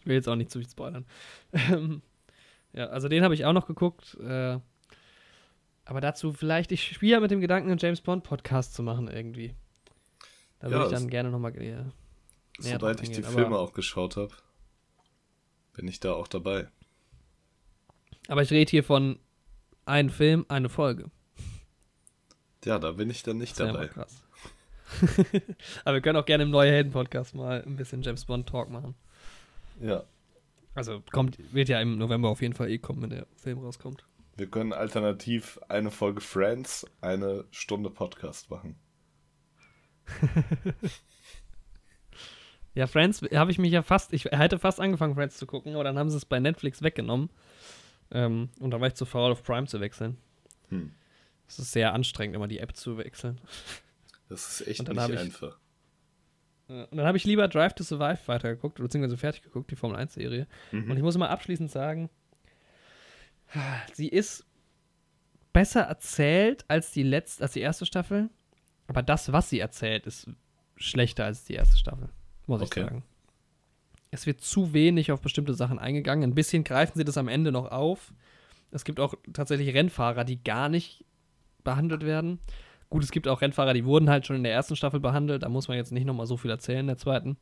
[0.00, 1.06] ich will jetzt auch nicht zu viel spoilern.
[1.52, 2.02] Ähm,
[2.72, 4.14] ja, also den habe ich auch noch geguckt.
[4.20, 4.58] Äh,
[5.84, 9.08] aber dazu vielleicht, ich spiele ja mit dem Gedanken, einen James Bond Podcast zu machen
[9.08, 9.54] irgendwie.
[10.60, 11.54] Da Ja, würde ich das- dann gerne nochmal.
[11.56, 11.92] Ja, näher
[12.60, 14.34] Sobald ich die Filme auch geschaut habe,
[15.74, 16.68] bin ich da auch dabei.
[18.28, 19.18] aber ich rede hier von
[19.86, 21.10] einem Film, eine Folge.
[22.64, 23.88] Ja, da bin ich dann nicht Das dabei.
[23.88, 24.22] krass.
[25.84, 28.94] Aber wir können auch gerne im Neue Helden-Podcast mal ein bisschen James Bond-Talk machen.
[29.80, 30.04] Ja.
[30.74, 34.04] Also kommt, wird ja im November auf jeden Fall eh kommen, wenn der Film rauskommt.
[34.36, 38.76] Wir können alternativ eine Folge Friends, eine Stunde Podcast machen.
[42.74, 45.84] Ja, Friends habe ich mich ja fast, ich hätte fast angefangen, Friends zu gucken, aber
[45.84, 47.30] dann haben sie es bei Netflix weggenommen.
[48.12, 50.16] Ähm, und dann war ich zu faul, auf Prime zu wechseln.
[50.68, 50.92] Hm.
[51.48, 53.40] Es ist sehr anstrengend, immer die App zu wechseln.
[54.28, 55.58] Das ist echt nicht ich- einfach.
[56.68, 60.46] Und dann habe ich lieber Drive to Survive weitergeguckt, beziehungsweise fertig geguckt, die Formel 1-Serie.
[60.70, 60.88] Mhm.
[60.88, 62.08] Und ich muss mal abschließend sagen,
[63.92, 64.46] sie ist
[65.52, 68.30] besser erzählt als die letzte, als die erste Staffel.
[68.86, 70.30] Aber das, was sie erzählt, ist
[70.76, 72.08] schlechter als die erste Staffel,
[72.58, 72.80] muss Okay.
[72.80, 73.02] ich sagen.
[74.10, 76.30] Es wird zu wenig auf bestimmte Sachen eingegangen.
[76.30, 78.12] Ein bisschen greifen sie das am Ende noch auf.
[78.72, 81.04] Es gibt auch tatsächlich Rennfahrer, die gar nicht
[81.64, 82.40] behandelt werden.
[82.88, 85.44] Gut, es gibt auch Rennfahrer, die wurden halt schon in der ersten Staffel behandelt.
[85.44, 87.36] Da muss man jetzt nicht nochmal so viel erzählen in der zweiten.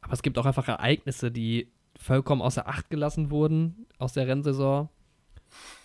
[0.00, 4.88] Aber es gibt auch einfach Ereignisse, die vollkommen außer Acht gelassen wurden aus der Rennsaison.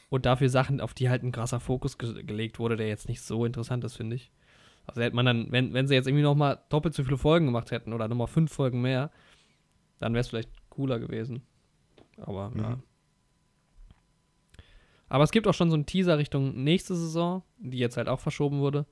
[0.09, 3.21] Und dafür Sachen, auf die halt ein krasser Fokus ge gelegt wurde, der jetzt nicht
[3.21, 4.31] so interessant ist, finde ich.
[4.87, 7.71] Also hätte man dann, wenn, wenn sie jetzt irgendwie nochmal doppelt so viele Folgen gemacht
[7.71, 9.11] hätten oder nochmal fünf Folgen mehr,
[9.99, 11.41] dann wäre es vielleicht cooler gewesen.
[12.17, 12.69] Aber ja.
[12.69, 12.83] Mhm.
[15.07, 18.19] Aber es gibt auch schon so einen Teaser Richtung nächste Saison, die jetzt halt auch
[18.19, 18.85] verschoben wurde.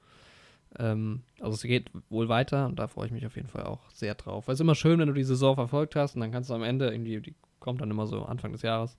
[0.78, 3.90] Ähm, also es geht wohl weiter und da freue ich mich auf jeden Fall auch
[3.90, 4.48] sehr drauf.
[4.48, 6.54] Weil es ist immer schön, wenn du die Saison verfolgt hast und dann kannst du
[6.54, 8.98] am Ende, irgendwie, die kommt dann immer so Anfang des Jahres,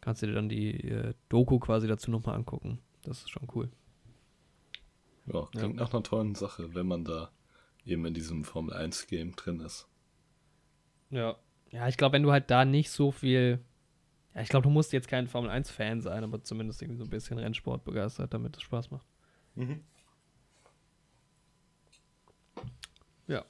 [0.00, 2.78] kannst du dir dann die äh, Doku quasi dazu nochmal angucken.
[3.02, 3.70] Das ist schon cool.
[5.26, 7.30] Ja, klingt nach einer tollen Sache, wenn man da
[7.84, 9.88] eben in diesem Formel 1 Game drin ist.
[11.10, 11.36] Ja.
[11.70, 13.64] Ja, ich glaube, wenn du halt da nicht so viel.
[14.34, 17.10] Ja, ich glaube, du musst jetzt kein Formel 1-Fan sein, aber zumindest irgendwie so ein
[17.10, 19.06] bisschen Rennsport begeistert, damit es Spaß macht.
[19.54, 19.82] Mhm.
[23.26, 23.44] Ja.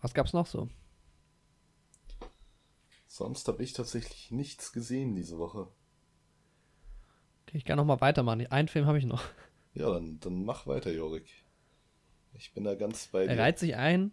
[0.00, 0.68] Was gab's noch so?
[3.06, 5.68] Sonst habe ich tatsächlich nichts gesehen diese Woche.
[7.54, 8.46] Ich kann noch mal weitermachen.
[8.48, 9.22] Einen Film habe ich noch.
[9.74, 11.24] Ja, dann, dann mach weiter, Jorik.
[12.34, 13.40] Ich bin da ganz bei Er dir.
[13.42, 14.12] reiht sich ein.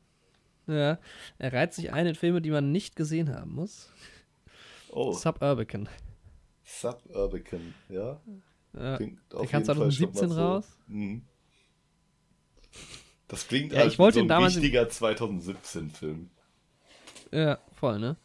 [0.67, 0.99] Ja,
[1.39, 3.91] er reiht sich ein in Filme, die man nicht gesehen haben muss.
[4.91, 5.89] Oh, Suburban.
[6.63, 8.21] Suburban, ja.
[8.73, 8.95] Ja.
[8.97, 10.41] Klingt Der kam jeden Fall schon 2017 mal so.
[10.41, 10.77] raus.
[10.87, 11.23] Mhm.
[13.27, 16.29] Das klingt Ja, als ich wollte so ein damals- wichtiger 2017-Film.
[17.31, 18.17] Ja, voll, ne?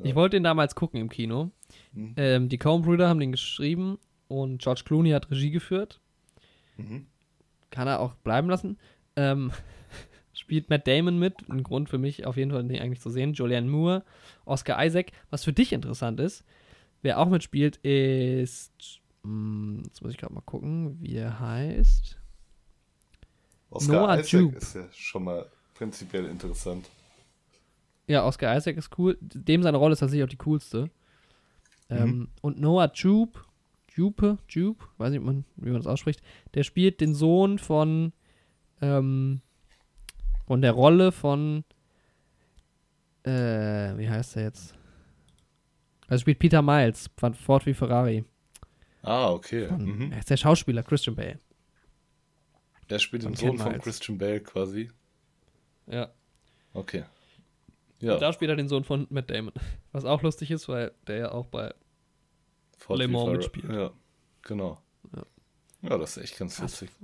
[0.00, 1.50] Ich wollte den damals gucken im Kino.
[1.92, 2.14] Mhm.
[2.16, 3.98] Ähm, die Coen-Brüder haben den geschrieben
[4.28, 6.00] und George Clooney hat Regie geführt.
[6.76, 7.06] Mhm.
[7.70, 8.78] Kann er auch bleiben lassen.
[9.16, 9.52] Ähm,
[10.32, 11.48] spielt Matt Damon mit.
[11.50, 13.32] Ein Grund für mich auf jeden Fall, den eigentlich zu sehen.
[13.32, 14.04] Julianne Moore,
[14.44, 15.12] Oscar Isaac.
[15.30, 16.44] Was für dich interessant ist,
[17.02, 19.00] wer auch mitspielt, ist.
[19.24, 22.18] Hm, jetzt muss ich gerade mal gucken, wie er heißt.
[23.70, 24.56] Oscar Noah Isaac Jupe.
[24.56, 26.88] ist ja schon mal prinzipiell interessant.
[28.06, 29.18] Ja, Oscar Isaac ist cool.
[29.20, 30.90] Dem seine Rolle ist tatsächlich auch die coolste.
[31.90, 33.40] Ähm, und Noah Jupe,
[33.98, 36.22] Jupe, Jupe, weiß nicht, wie man, wie man das ausspricht,
[36.54, 38.12] der spielt den Sohn von,
[38.80, 39.40] ähm,
[40.46, 41.64] von der Rolle von,
[43.24, 43.30] äh,
[43.98, 44.74] wie heißt er jetzt?
[46.06, 48.24] Also spielt Peter Miles von Ford wie Ferrari.
[49.02, 49.66] Ah, okay.
[49.68, 50.12] Von, Mhm.
[50.12, 51.38] Er ist der Schauspieler Christian Bale.
[52.88, 53.84] Der spielt den von Sohn Ken von Miles.
[53.84, 54.90] Christian Bale quasi.
[55.86, 56.10] Ja.
[56.72, 57.04] Okay.
[58.00, 59.52] Und Ja, da spielt er den Sohn von Matt Damon.
[59.92, 61.74] Was auch lustig ist, weil der ja auch bei
[62.78, 63.36] Ford Le Mans Ferrari.
[63.38, 63.70] mitspielt.
[63.72, 63.90] Ja,
[64.42, 64.80] genau.
[65.14, 65.26] Ja.
[65.82, 66.80] Ja, das ist echt ganz Krass.
[66.82, 66.96] witzig.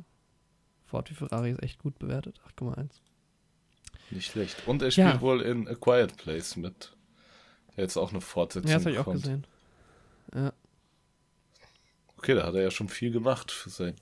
[0.86, 2.40] Ford wie Ferrari ist echt gut bewertet.
[2.56, 2.90] 8,1.
[4.10, 4.66] Nicht schlecht.
[4.66, 5.08] Und er Ja.
[5.10, 6.96] spielt wohl in A Quiet Place mit.
[7.76, 9.46] Der jetzt auch eine Fortsetzung Ja, das habe ich auch gesehen.
[10.34, 10.52] Ja.
[12.16, 13.94] Okay, da hat er ja schon viel gemacht für sein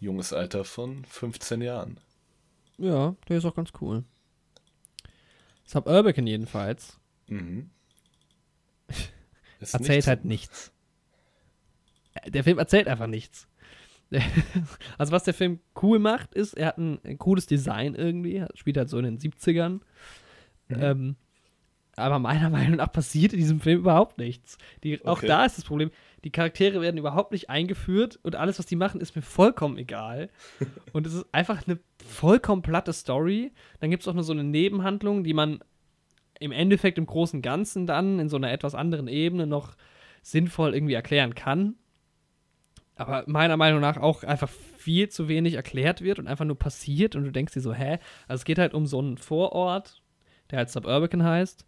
[0.00, 1.98] junges Alter von 15 Jahren.
[2.78, 4.04] Ja, der ist auch ganz cool.
[5.64, 7.70] Suburban jedenfalls Mhm.
[9.60, 10.72] Erzählt nicht halt nichts.
[12.26, 13.48] Der Film erzählt einfach nichts.
[14.98, 18.48] Also was der Film cool macht, ist, er hat ein, ein cooles Design irgendwie, er
[18.54, 19.80] spielt halt so in den 70ern.
[20.68, 20.76] Mhm.
[20.80, 21.16] Ähm,
[21.96, 24.58] aber meiner Meinung nach passiert in diesem Film überhaupt nichts.
[24.82, 25.26] Die, Auch Okay.
[25.26, 25.90] da ist das Problem,
[26.24, 30.30] die Charaktere werden überhaupt nicht eingeführt und alles, was die machen, ist mir vollkommen egal.
[30.92, 33.52] und es ist einfach eine vollkommen platte Story.
[33.80, 35.60] Dann gibt es auch nur so eine Nebenhandlung, die man
[36.40, 39.76] im Endeffekt im Großen und Ganzen dann in so einer etwas anderen Ebene noch
[40.22, 41.76] sinnvoll irgendwie erklären kann.
[43.00, 47.16] Aber meiner Meinung nach auch einfach viel zu wenig erklärt wird und einfach nur passiert
[47.16, 47.98] und du denkst dir so, hä?
[48.28, 50.02] Also es geht halt um so einen Vorort,
[50.50, 51.64] der halt Suburban heißt.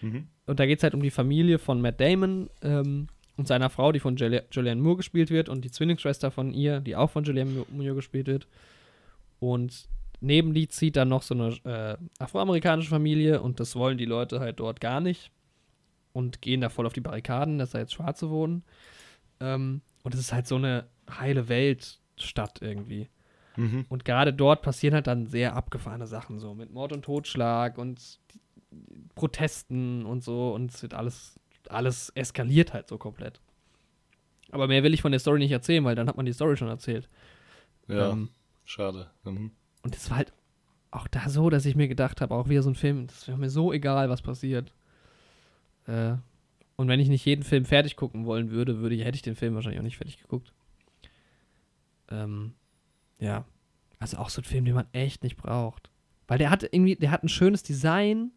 [0.00, 0.26] Mhm.
[0.46, 3.06] Und da geht es halt um die Familie von Matt Damon ähm,
[3.36, 6.80] und seiner Frau, die von Juli- Julianne Moore gespielt wird, und die Zwillingsschwester von ihr,
[6.80, 8.48] die auch von Julianne Mo- Moore gespielt wird.
[9.38, 9.88] Und
[10.20, 14.40] neben die zieht dann noch so eine äh, afroamerikanische Familie und das wollen die Leute
[14.40, 15.30] halt dort gar nicht
[16.12, 18.64] und gehen da voll auf die Barrikaden, dass da jetzt Schwarze wohnen.
[19.38, 23.08] Ähm, und es ist halt so eine heile Weltstadt irgendwie.
[23.56, 23.84] Mhm.
[23.88, 28.18] Und gerade dort passieren halt dann sehr abgefahrene Sachen, so mit Mord und Totschlag und
[29.14, 30.54] Protesten und so.
[30.54, 31.38] Und es wird alles,
[31.68, 33.40] alles eskaliert halt so komplett.
[34.50, 36.56] Aber mehr will ich von der Story nicht erzählen, weil dann hat man die Story
[36.56, 37.08] schon erzählt.
[37.88, 38.30] Ja, Ähm,
[38.64, 39.10] schade.
[39.24, 39.52] Mhm.
[39.82, 40.32] und es war halt
[40.90, 43.38] auch da so, dass ich mir gedacht habe, auch wieder so ein Film, das wäre
[43.38, 44.72] mir so egal, was passiert.
[45.86, 46.14] Äh,
[46.82, 49.36] und wenn ich nicht jeden Film fertig gucken wollen würde, würde ich, hätte ich den
[49.36, 50.52] Film wahrscheinlich auch nicht fertig geguckt.
[52.10, 52.54] Ähm,
[53.20, 53.44] ja.
[54.00, 55.90] Also auch so ein Film, den man echt nicht braucht.
[56.26, 58.32] Weil der hat irgendwie, der hat ein schönes Design,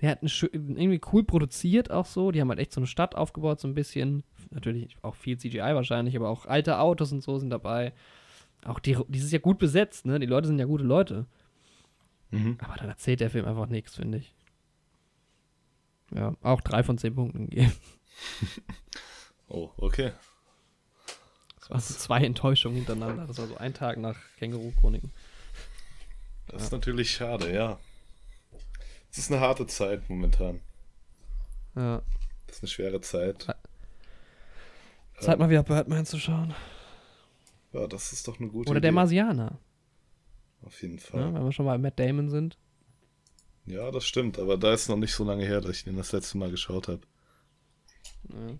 [0.00, 2.32] der hat ein irgendwie cool produziert auch so.
[2.32, 4.24] Die haben halt echt so eine Stadt aufgebaut, so ein bisschen.
[4.50, 7.92] Natürlich auch viel CGI wahrscheinlich, aber auch alte Autos und so sind dabei.
[8.64, 10.18] Auch die, die ist ja gut besetzt, ne?
[10.18, 11.26] Die Leute sind ja gute Leute.
[12.30, 12.58] Mhm.
[12.60, 14.34] Aber dann erzählt der Film einfach nichts, finde ich.
[16.14, 17.72] Ja, auch drei von zehn Punkten gegeben.
[19.48, 20.10] Oh, okay.
[21.68, 23.26] Also zwei Enttäuschungen hintereinander.
[23.26, 25.12] Das war so ein Tag nach Känguru-Chroniken.
[26.48, 27.78] Das ist natürlich schade, ja.
[29.10, 30.60] Es ist eine harte Zeit momentan.
[31.76, 32.02] Ja.
[32.46, 33.46] Das ist eine schwere Zeit.
[35.20, 36.54] Zeit mal wieder Birdman zu schauen.
[37.72, 38.94] Ja, das ist doch eine gute Oder der Idee.
[38.94, 39.58] Marsianer.
[40.62, 40.98] Auf jeden?
[40.98, 41.34] Fall.
[41.34, 42.58] Wenn wir schon mal bei Matt Damon sind.
[43.66, 46.12] Ja, das stimmt, aber da ist noch nicht so lange her, dass ich den das
[46.12, 47.00] letzte Mal geschaut habe.
[48.28, 48.58] Ja.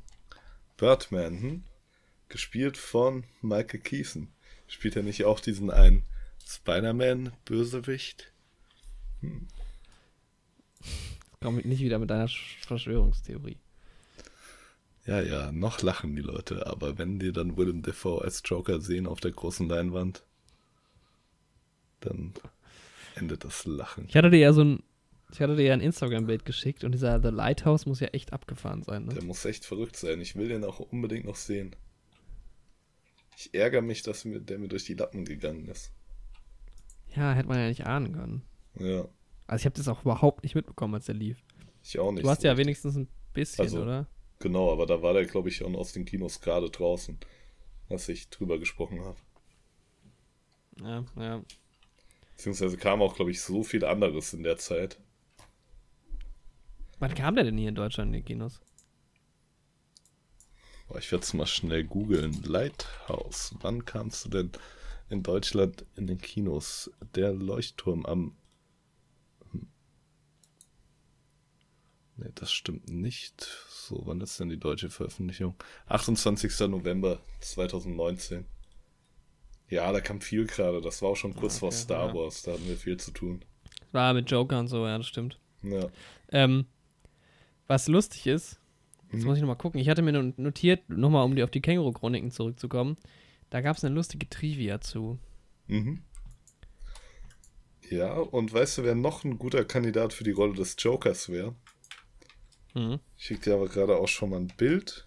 [0.76, 1.64] Birdman, hm?
[2.28, 4.28] gespielt von Michael Keaton.
[4.68, 6.04] Spielt er nicht auch diesen einen
[6.46, 8.32] Spider-Man-Bösewicht?
[11.40, 13.59] Komm nicht wieder mit deiner Sch- Verschwörungstheorie.
[15.07, 19.07] Ja, ja, noch lachen die Leute, aber wenn die dann Willem Dafoe als Joker sehen
[19.07, 20.24] auf der großen Leinwand,
[22.00, 22.34] dann
[23.14, 24.07] endet das Lachen.
[24.09, 24.82] Ich hatte dir ja so ein.
[25.33, 28.83] Ich hatte dir ja ein Instagram-Bild geschickt und dieser The Lighthouse muss ja echt abgefahren
[28.83, 29.24] sein, Der ne?
[29.24, 30.20] muss echt verrückt sein.
[30.20, 31.74] Ich will den auch unbedingt noch sehen.
[33.37, 35.93] Ich ärgere mich, dass mir, der mir durch die Lappen gegangen ist.
[37.14, 38.43] Ja, hätte man ja nicht ahnen können.
[38.79, 39.07] Ja,
[39.47, 41.39] Also ich habe das auch überhaupt nicht mitbekommen, als der lief.
[41.83, 42.24] ich auch nicht.
[42.24, 42.66] Du hast so ja richtig.
[42.66, 44.07] wenigstens ein bisschen, Also- oder?
[44.39, 47.18] Genau, aber da war der, glaube ich, aus den Kinos gerade draußen,
[47.89, 49.16] als ich drüber gesprochen habe.
[50.83, 51.43] Ja, ja.
[52.37, 54.99] Beziehungsweise kam auch, glaube ich, so viel anderes in der Zeit.
[56.99, 58.61] Wann kam der denn hier in Deutschland in die Kinos?
[60.88, 62.42] Boah, ich werde es mal schnell googeln.
[62.44, 63.55] Lighthouse.
[63.61, 64.53] Wann kamst du denn
[65.11, 66.90] in Deutschland in den Kinos?
[67.14, 68.36] Der Leuchtturm am.
[72.16, 73.47] Ne, das stimmt nicht.
[73.68, 75.55] So, wann ist denn die deutsche Veröffentlichung?
[75.86, 76.61] 28.
[76.68, 78.47] November 2019.
[79.68, 80.80] Ja, da kam viel gerade.
[80.80, 82.14] Das war auch schon kurz Ah, vor okay, Star ja.
[82.14, 82.42] Wars.
[82.42, 83.44] Da hatten wir viel zu tun.
[83.92, 85.38] War mit Joker und so, ja, das stimmt.
[85.62, 85.88] Ja.
[86.30, 86.66] Ähm,
[87.67, 88.59] was lustig ist,
[89.12, 89.27] jetzt Mhm.
[89.27, 89.81] muss ich nochmal gucken.
[89.81, 92.97] Ich hatte mir notiert, nochmal um die, auf die Känguru-Chroniken zurückzukommen.
[93.51, 95.19] Da gab es eine lustige Trivia zu.
[95.69, 96.03] Mhm.
[97.89, 101.55] Ja, und weißt du, wer noch ein guter Kandidat für die Rolle des Jokers wäre?
[102.75, 102.99] Mhm.
[103.17, 105.07] Ich schicke dir aber gerade auch schon mal ein Bild.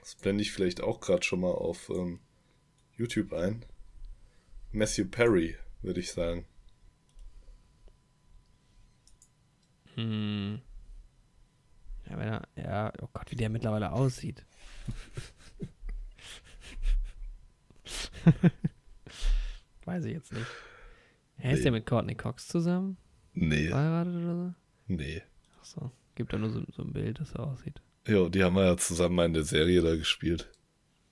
[0.00, 2.20] Das blende ich vielleicht auch gerade schon mal auf ähm,
[2.96, 3.64] YouTube ein.
[4.72, 6.44] Matthew Perry, würde ich sagen.
[9.94, 10.60] Hm.
[12.08, 14.44] Ja, er, ja, oh Gott, wie der mittlerweile aussieht.
[19.84, 20.46] Weiß ich jetzt nicht.
[21.36, 21.62] Hä, ist Nee.
[21.64, 22.96] der mit Courtney Cox zusammen?
[23.34, 24.54] Nee, Verheiratet oder so?
[24.88, 25.22] nee.
[25.60, 27.80] Achso, gibt da nur so, so ein Bild, das so aussieht.
[28.06, 30.50] Jo, die haben wir ja zusammen mal in der Serie da gespielt.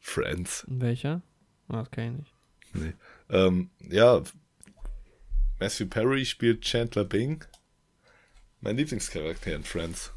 [0.00, 0.64] Friends.
[0.64, 1.22] Und welcher?
[1.68, 2.32] Ah, das kann ich nicht.
[2.74, 2.92] Nee.
[3.30, 4.22] Ähm, ja,
[5.60, 7.44] Matthew Perry spielt Chandler Bing.
[8.60, 10.12] Mein Lieblingscharakter in Friends.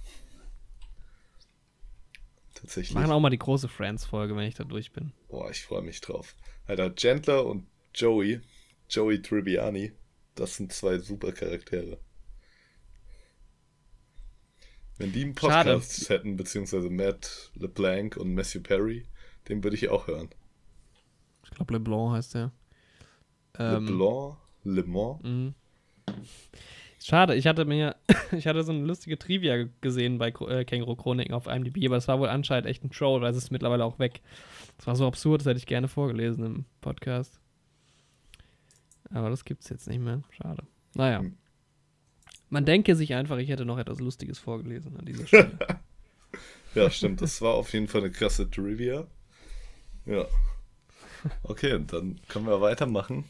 [2.60, 2.94] Tatsächlich.
[2.94, 5.14] Machen auch mal die große Friends-Folge, wenn ich da durch bin.
[5.30, 6.36] Boah, ich freue mich drauf.
[6.66, 8.42] Alter, Chandler und Joey,
[8.90, 9.94] Joey Tribbiani,
[10.36, 12.00] das sind zwei super Charaktere.
[14.98, 15.76] Wenn die einen Schade.
[15.76, 19.06] Podcast hätten, beziehungsweise Matt LeBlanc und Matthew Perry,
[19.48, 20.30] den würde ich auch hören.
[21.46, 22.52] Ich glaube, LeBlanc heißt der.
[23.58, 25.56] Ähm, LeBlanc, Le Mans.
[27.02, 27.96] Schade, ich hatte mir,
[28.32, 32.08] ich hatte so eine lustige Trivia gesehen bei äh, Känguru Chroniken auf IMDb, aber es
[32.08, 34.22] war wohl anscheinend echt ein Troll, weil es ist mittlerweile auch weg.
[34.78, 37.40] Das war so absurd, das hätte ich gerne vorgelesen im Podcast.
[39.12, 40.22] Aber das gibt's jetzt nicht mehr.
[40.30, 40.64] Schade.
[40.94, 41.20] Naja.
[41.20, 41.38] Hm.
[42.50, 45.58] Man denke sich einfach, ich hätte noch etwas Lustiges vorgelesen an dieser Stelle.
[46.76, 49.08] Ja, stimmt, das war auf jeden Fall eine krasse Trivia.
[50.06, 50.26] Ja.
[51.42, 53.26] Okay, dann können wir weitermachen.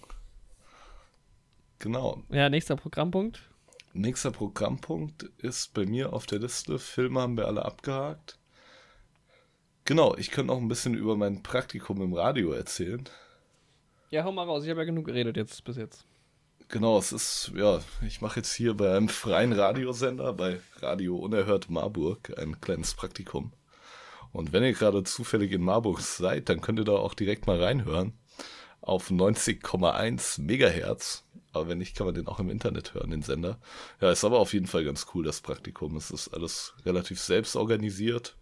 [1.80, 2.22] Genau.
[2.30, 3.49] ja, nächster Programmpunkt.
[3.94, 6.78] Nächster Programmpunkt ist bei mir auf der Liste.
[6.78, 8.38] Filme haben wir alle abgehakt.
[9.86, 13.10] Genau, ich könnte auch ein bisschen über mein Praktikum im Radio erzählen.
[14.12, 16.06] Ja, hau mal raus, ich habe ja genug geredet jetzt bis jetzt.
[16.68, 21.72] Genau, es ist, ja, ich mache jetzt hier bei einem freien Radiosender, bei Radio Unerhört
[21.72, 23.54] Marburg, ein kleines Praktikum.
[24.32, 27.62] Und wenn ihr gerade zufällig in Marburg seid, dann könnt ihr da auch direkt mal
[27.62, 28.14] reinhören.
[28.82, 31.24] Auf 90,1 Megahertz.
[31.52, 33.60] Aber wenn nicht, kann man den auch im Internet hören, den Sender.
[34.02, 35.96] Ja, ist aber auf jeden Fall ganz cool, das Praktikum.
[35.96, 38.36] Es ist alles relativ selbst organisiert.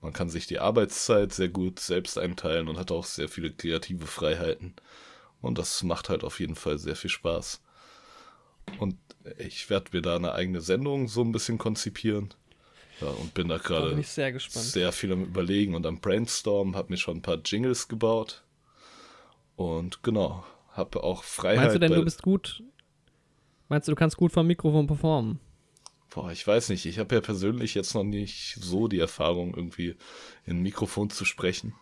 [0.00, 4.06] Man kann sich die Arbeitszeit sehr gut selbst einteilen und hat auch sehr viele kreative
[4.06, 4.74] Freiheiten.
[5.40, 7.60] Und das macht halt auf jeden Fall sehr viel Spaß.
[8.78, 8.96] Und
[9.38, 12.32] ich werde mir da eine eigene Sendung so ein bisschen konzipieren.
[13.00, 16.96] Ja, und bin da gerade sehr sehr viel am Überlegen und am Brainstorm, habe mir
[16.96, 18.42] schon ein paar Jingles gebaut.
[19.58, 21.56] Und genau, habe auch Freiheit.
[21.58, 22.62] Meinst du denn, du bist gut?
[23.68, 25.40] Meinst du, du kannst gut vom Mikrofon performen?
[26.10, 26.86] Boah, ich weiß nicht.
[26.86, 29.96] Ich habe ja persönlich jetzt noch nicht so die Erfahrung, irgendwie
[30.46, 31.74] in ein Mikrofon zu sprechen.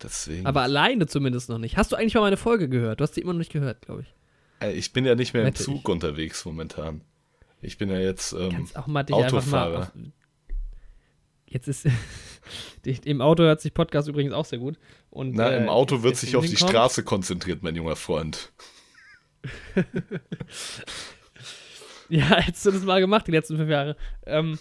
[0.00, 0.46] Deswegen.
[0.46, 1.76] Aber alleine zumindest noch nicht.
[1.76, 3.00] Hast du eigentlich mal meine Folge gehört?
[3.00, 4.14] Du hast die immer noch nicht gehört, glaube ich.
[4.60, 5.88] Äh, ich bin ja nicht mehr im Wette Zug ich.
[5.88, 7.00] unterwegs momentan.
[7.60, 9.66] Ich bin ja jetzt ähm, Kannst auch mal dich einfach mal.
[9.66, 9.80] Autofahrer.
[9.80, 9.92] Auf,
[11.46, 11.88] jetzt ist.
[13.04, 14.78] Im Auto hört sich Podcast übrigens auch sehr gut.
[15.10, 18.52] Und, Na, äh, im Auto wird sich auf die hinkommt- Straße konzentriert, mein junger Freund.
[22.08, 23.96] Ja, hättest du das mal gemacht, die letzten fünf Jahre.
[24.26, 24.58] Ähm,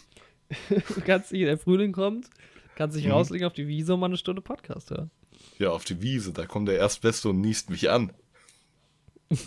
[0.69, 2.27] du kannst dich, der Frühling kommt,
[2.75, 3.11] kannst dich Mhm.
[3.11, 5.11] rauslegen auf die Wiese und mal eine Stunde Podcast hören.
[5.59, 8.11] Ja, auf die Wiese, da kommt der Erstbeste und niest mich an.
[9.29, 9.37] nee,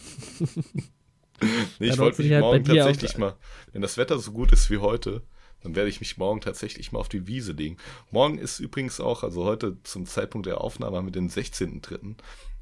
[1.89, 3.37] ich wollte mich halt morgen tatsächlich mal,
[3.73, 5.23] wenn das Wetter so gut ist wie heute,
[5.63, 7.77] dann werde ich mich morgen tatsächlich mal auf die Wiese legen.
[8.11, 12.15] Morgen ist übrigens auch, also heute zum Zeitpunkt der Aufnahme haben wir den 16.3.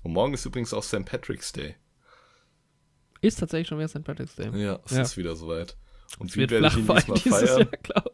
[0.02, 1.04] Und morgen ist übrigens auch St.
[1.04, 1.74] Patrick's Day.
[3.20, 4.04] Ist tatsächlich schon wieder St.
[4.04, 4.50] Patrick's Day.
[4.60, 5.02] Ja, es Ja.
[5.02, 5.76] ist wieder soweit.
[6.18, 7.02] Und Es wie werde ich ihn diesmal
[7.46, 7.68] feiern?
[7.88, 8.04] Jahr.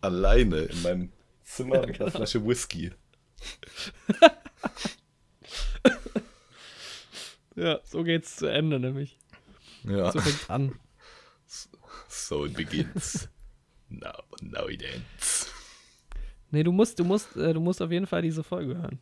[0.00, 1.12] Alleine in meinem
[1.44, 2.10] Zimmer Ja, mit einer genau.
[2.10, 2.90] Flasche Whisky.
[7.54, 9.18] Ja, so geht's zu Ende nämlich.
[9.84, 10.78] Ja, So fängt's an.
[12.08, 13.28] so it begins.
[14.00, 15.50] Now, now it ends.
[16.50, 18.98] Nee, du musst, du musst, äh, du musst auf jeden Fall diese Folge hören.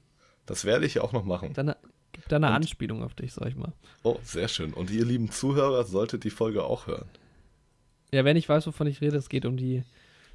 [0.47, 1.53] Das werde ich auch noch machen.
[1.55, 1.74] Dann
[2.12, 3.72] gibt da eine Anspielung auf dich, sag ich mal.
[4.03, 4.72] Oh, sehr schön.
[4.72, 7.09] Und ihr lieben Zuhörer solltet die Folge auch hören.
[8.12, 9.84] Ja, wenn ich weiß, wovon ich rede, es geht um die,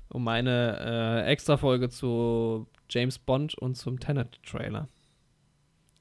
[0.09, 4.87] um meine äh, Extra-Folge zu James Bond und zum Tenet-Trailer.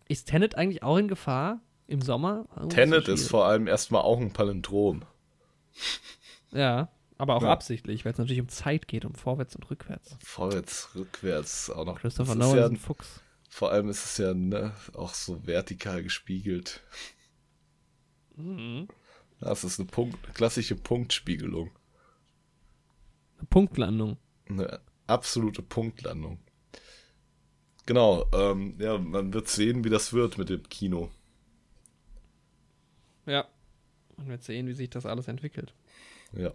[0.08, 2.46] Ist Tenet eigentlich auch in Gefahr im Sommer?
[2.68, 5.02] Tenet ist vor allem erstmal auch ein Palindrom.
[6.52, 6.88] Ja,
[7.24, 7.52] aber auch Ja.
[7.52, 10.16] absichtlich, weil es natürlich um Zeit geht, um vorwärts und rückwärts.
[10.22, 11.98] Vorwärts, rückwärts auch noch.
[12.00, 13.20] Christopher Nolan ja, ist ein Fuchs.
[13.48, 16.82] vor allem ist es ja ne, auch so vertikal gespiegelt.
[18.36, 18.88] Mhm.
[19.40, 21.70] Das ist eine Punkt, klassische Punktspiegelung.
[23.38, 24.16] Eine Punktlandung.
[24.48, 26.38] Eine absolute Punktlandung.
[27.86, 31.10] Genau, ähm, ja, man wird sehen, wie das wird mit dem Kino.
[33.26, 33.46] Ja.
[34.16, 35.74] Man wird sehen, wie sich das alles entwickelt.
[36.32, 36.52] Ja.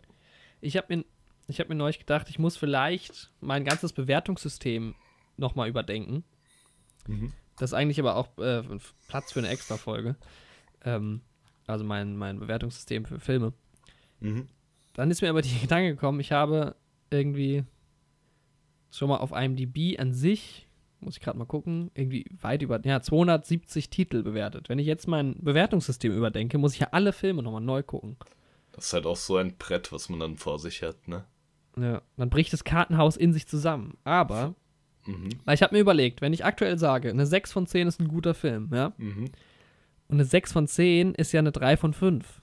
[0.62, 1.06] Ich habe mir,
[1.48, 4.96] ich hab mir neulich gedacht, ich muss vielleicht mein ganzes Bewertungssystem
[5.38, 6.24] nochmal überdenken.
[7.08, 7.34] Mhm.
[7.58, 8.64] Das ist eigentlich aber auch äh,
[9.08, 10.16] Platz für eine Extra-Folge.
[10.84, 11.22] Ähm,
[11.68, 13.54] also mein, mein Bewertungssystem für Filme.
[14.20, 14.48] Mhm.
[14.94, 16.76] Dann ist mir aber die Gedanke gekommen, ich habe
[17.10, 17.64] irgendwie
[18.92, 20.68] schon mal auf IMDb an sich,
[21.00, 24.68] muss ich gerade mal gucken, irgendwie weit über, ja, 270 Titel bewertet.
[24.68, 28.18] Wenn ich jetzt mein Bewertungssystem überdenke, muss ich ja alle Filme nochmal neu gucken.
[28.80, 31.26] Das ist halt auch so ein Brett, was man dann vor sich hat, ne?
[31.78, 33.98] Ja, dann bricht das Kartenhaus in sich zusammen.
[34.06, 34.56] Aber,
[35.06, 35.30] Mhm.
[35.46, 38.08] weil ich habe mir überlegt, wenn ich aktuell sage, eine 6 von 10 ist ein
[38.08, 39.26] guter Film, ja, Mhm.
[40.08, 42.42] und eine 6 von 10 ist ja eine 3 von 5.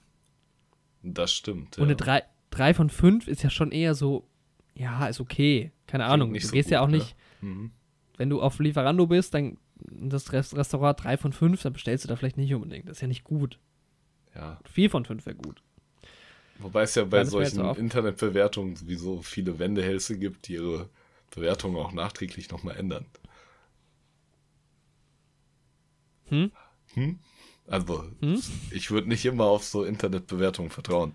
[1.03, 1.77] Das stimmt.
[1.77, 4.27] Und eine 3, 3 von 5 ist ja schon eher so,
[4.75, 5.71] ja, ist okay.
[5.87, 6.31] Keine Ahnung.
[6.31, 6.97] nicht Du so gehst ja gut, auch ne?
[6.97, 7.71] nicht, Mhm.
[8.17, 12.07] wenn du auf Lieferando bist, dann das Rest Restaurant 3 von 5, dann bestellst du
[12.09, 12.87] da vielleicht nicht unbedingt.
[12.89, 13.59] Das ist ja nicht gut.
[14.35, 14.59] Ja.
[14.65, 15.61] 4 von 5 wäre gut.
[16.59, 20.89] Wobei es ja bei solchen Internetbewertungen sowieso viele Wendehälse gibt, die ihre
[21.31, 23.05] Bewertungen auch nachträglich nochmal ändern.
[26.29, 26.51] Hm?
[26.93, 27.19] Hm?
[27.67, 28.41] Also, Hm?
[28.71, 31.13] ich würde nicht immer auf so Internetbewertungen vertrauen.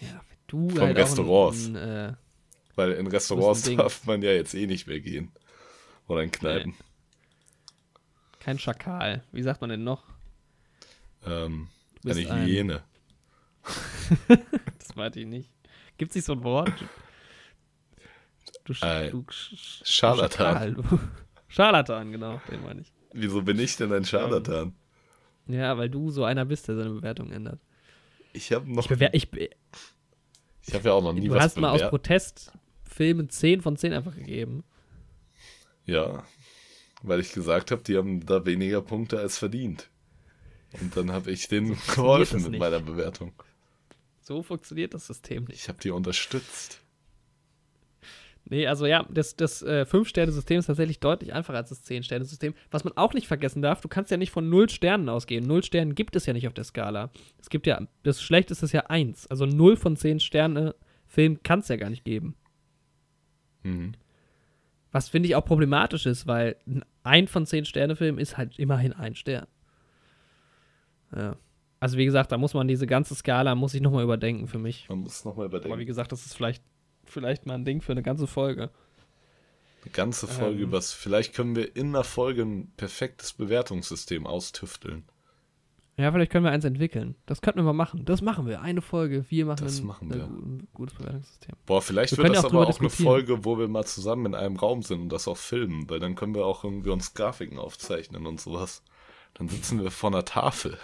[0.00, 1.66] Ja, du Von halt Restaurants.
[1.66, 2.14] Ein, ein, äh,
[2.76, 5.32] Weil in Restaurants darf man ja jetzt eh nicht mehr gehen.
[6.08, 6.74] Oder in Kneipen.
[8.38, 9.24] kein Schakal.
[9.32, 10.04] Wie sagt man denn noch?
[11.24, 11.68] Ähm,
[12.04, 12.82] eine ein- Hyäne.
[14.78, 15.50] Das weiß ich nicht.
[15.96, 16.72] Gibt es nicht so ein Wort?
[18.64, 20.74] Du, Sch- Ein du Sch- Scharlatan.
[20.74, 20.82] Du.
[21.48, 22.92] Scharlatan, genau, den meine ich.
[23.12, 24.74] Wieso bin ich denn ein Scharlatan?
[25.46, 27.60] Ja, weil du so einer bist, der seine Bewertung ändert.
[28.32, 28.90] Ich habe noch.
[28.90, 29.50] Ich ich,
[30.66, 31.88] Ich habe ja auch noch nie du was hast mal aus.
[31.90, 32.52] Protest
[32.88, 34.64] Filmen 10 von 10 einfach gegeben.
[35.84, 36.24] Ja,
[37.02, 39.90] weil ich gesagt habe, die haben da weniger Punkte als verdient.
[40.80, 43.32] Und dann habe ich denen geholfen mit meiner Bewertung.
[44.24, 45.60] So funktioniert das System nicht.
[45.60, 46.80] Ich habe die unterstützt.
[48.46, 52.54] Nee, also ja, das, das äh, 5-Sterne-System ist tatsächlich deutlich einfacher als das 10-Sterne-System.
[52.70, 55.46] Was man auch nicht vergessen darf, du kannst ja nicht von 0 Sternen ausgehen.
[55.46, 57.10] 0 Sternen gibt es ja nicht auf der Skala.
[57.38, 59.26] Es gibt ja, das Schlechteste ist ja 1.
[59.28, 60.74] Also 0 von 10 Sterne
[61.06, 62.34] Film kann es ja gar nicht geben.
[63.62, 63.92] Mhm.
[64.90, 68.58] Was finde ich auch problematisch ist, weil ein 1 von 10 Sterne Film ist halt
[68.58, 69.46] immerhin ein Stern.
[71.14, 71.36] Ja.
[71.84, 74.88] Also wie gesagt, da muss man diese ganze Skala, muss ich nochmal überdenken für mich.
[74.88, 75.84] Man muss nochmal Aber wie überdenken.
[75.86, 76.64] gesagt, das ist vielleicht,
[77.04, 78.70] vielleicht mal ein Ding für eine ganze Folge.
[79.82, 80.68] Eine ganze Folge Ähm.
[80.68, 80.94] übers.
[80.94, 85.04] Vielleicht können wir in einer Folge ein perfektes Bewertungssystem austüfteln.
[85.98, 87.16] Ja, vielleicht können wir eins entwickeln.
[87.26, 88.06] Das könnten wir mal machen.
[88.06, 88.62] Das machen wir.
[88.62, 89.26] Eine Folge.
[89.28, 90.24] Wir machen, Das ein, machen wir.
[90.24, 91.54] ein gutes Bewertungssystem.
[91.66, 92.88] Boah, vielleicht Wir wird das auch aber auch eine.
[92.88, 96.14] Folge, wo wir mal zusammen in einem Raum sind und das auch filmen, weil dann
[96.14, 98.82] können wir auch irgendwie uns Grafiken aufzeichnen und sowas.
[99.34, 100.78] Dann sitzen wir vor einer Tafel.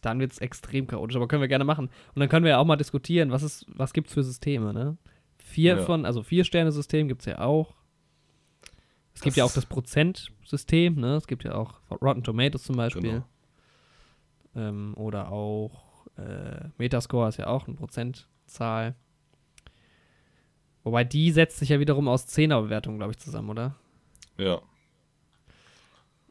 [0.00, 1.86] Dann wird es extrem chaotisch, aber können wir gerne machen.
[2.14, 4.72] Und dann können wir ja auch mal diskutieren, was, ist, was gibt es für Systeme,
[4.72, 4.96] ne?
[5.38, 5.82] Vier Ja.
[5.84, 7.74] von, also Vier-Sterne-System gibt es ja auch.
[9.14, 11.16] Es gibt Das- ja auch das Prozentsystem, ne?
[11.16, 13.02] Es gibt ja auch Rotten Tomatoes zum Beispiel.
[14.54, 14.68] Genau.
[14.68, 18.94] Ähm, oder auch äh, Metascore ist ja auch eine Prozentzahl.
[20.84, 23.74] Wobei die setzt sich ja wiederum aus Zehnerbewertungen, glaube ich, zusammen, oder?
[24.36, 24.60] Ja.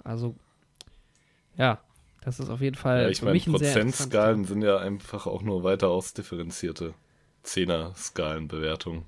[0.03, 0.36] Also,
[1.57, 1.80] ja,
[2.28, 5.64] das ist auf jeden Fall ja ich für meine, Prozentskalen sind ja einfach auch nur
[5.64, 6.94] weiter ausdifferenzierte
[7.44, 9.06] Zehner-Skalenbewertungen.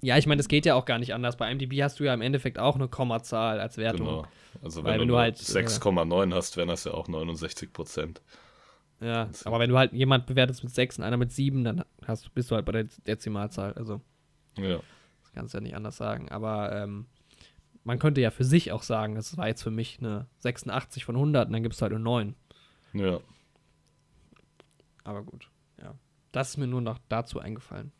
[0.00, 1.36] Ja, ich meine, das geht ja auch gar nicht anders.
[1.36, 4.06] Bei MDB hast du ja im Endeffekt auch eine Kommazahl als Wertung.
[4.08, 4.26] Genau.
[4.64, 7.06] Also Weil wenn, wenn du, du nur halt, äh, 6,9 hast, wären das ja auch
[7.06, 8.20] 69 Prozent.
[9.00, 12.34] Ja, aber wenn du halt jemand bewertest mit 6 und einer mit 7, dann hast,
[12.34, 13.74] bist du halt bei der Dezimalzahl.
[13.74, 14.00] Also,
[14.58, 14.80] Ja.
[15.20, 16.30] das kannst du ja nicht anders sagen.
[16.30, 17.06] Aber ähm,
[17.84, 21.16] man könnte ja für sich auch sagen, das war jetzt für mich eine 86 von
[21.16, 22.34] 100 und dann gibst du halt eine 9.
[22.94, 23.20] Ja.
[25.04, 25.94] Aber gut, ja.
[26.30, 27.92] Das ist mir nur noch dazu eingefallen.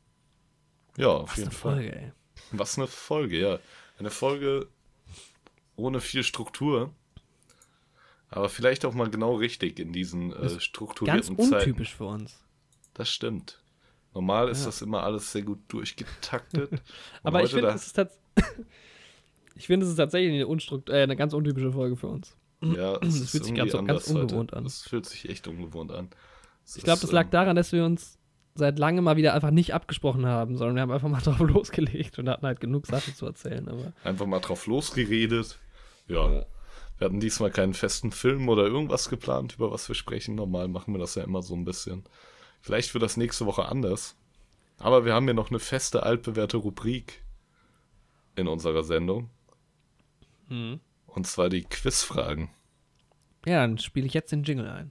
[0.97, 1.75] Ja, auf Was jeden eine Fall.
[1.75, 2.13] Folge, ey.
[2.53, 3.59] Was eine Folge, ja.
[3.99, 4.69] Eine Folge
[5.77, 6.95] ohne viel Struktur.
[8.29, 11.55] Aber vielleicht auch mal genau richtig in diesen äh, Ganz strukturierten Zeiten.
[11.55, 12.43] untypisch für uns.
[12.95, 13.63] Das stimmt.
[14.15, 14.67] Normal ist Ja.
[14.67, 16.71] das immer alles sehr gut durchgetaktet.
[17.23, 18.19] Aber ich finde, da- es ist tats-
[19.57, 22.37] ich finde, es ist tatsächlich eine, Unstrukt äh, eine ganz untypische Folge für uns.
[22.63, 24.57] ja, das es fühlt ist sich ganz so- ganz ungewohnt heute.
[24.57, 24.65] an.
[24.65, 26.09] Das fühlt sich echt ungewohnt an.
[26.65, 28.19] Es Ich glaube, das lag ähm, daran, dass wir uns
[28.55, 32.19] seit langem mal wieder einfach nicht abgesprochen haben, sondern wir haben einfach mal drauf losgelegt
[32.19, 33.67] und hatten halt genug Sachen zu erzählen.
[33.69, 35.59] Aber Einfach mal drauf losgeredet.
[36.09, 36.31] Ja.
[36.33, 36.47] Ja.
[36.99, 40.37] Wir hatten diesmal keinen festen Film oder irgendwas geplant, über was wir sprechen.
[40.37, 42.05] Normal machen wir das ja immer so ein bisschen.
[42.61, 44.15] Vielleicht wird das nächste Woche anders.
[44.79, 47.25] Aber wir haben ja noch eine feste, altbewährte Rubrik
[48.37, 49.31] in unserer Sendung.
[50.53, 50.81] Mhm.
[51.07, 52.51] Und zwar die Quizfragen.
[53.47, 54.91] ja, dann spiele ich jetzt den Jingle ein.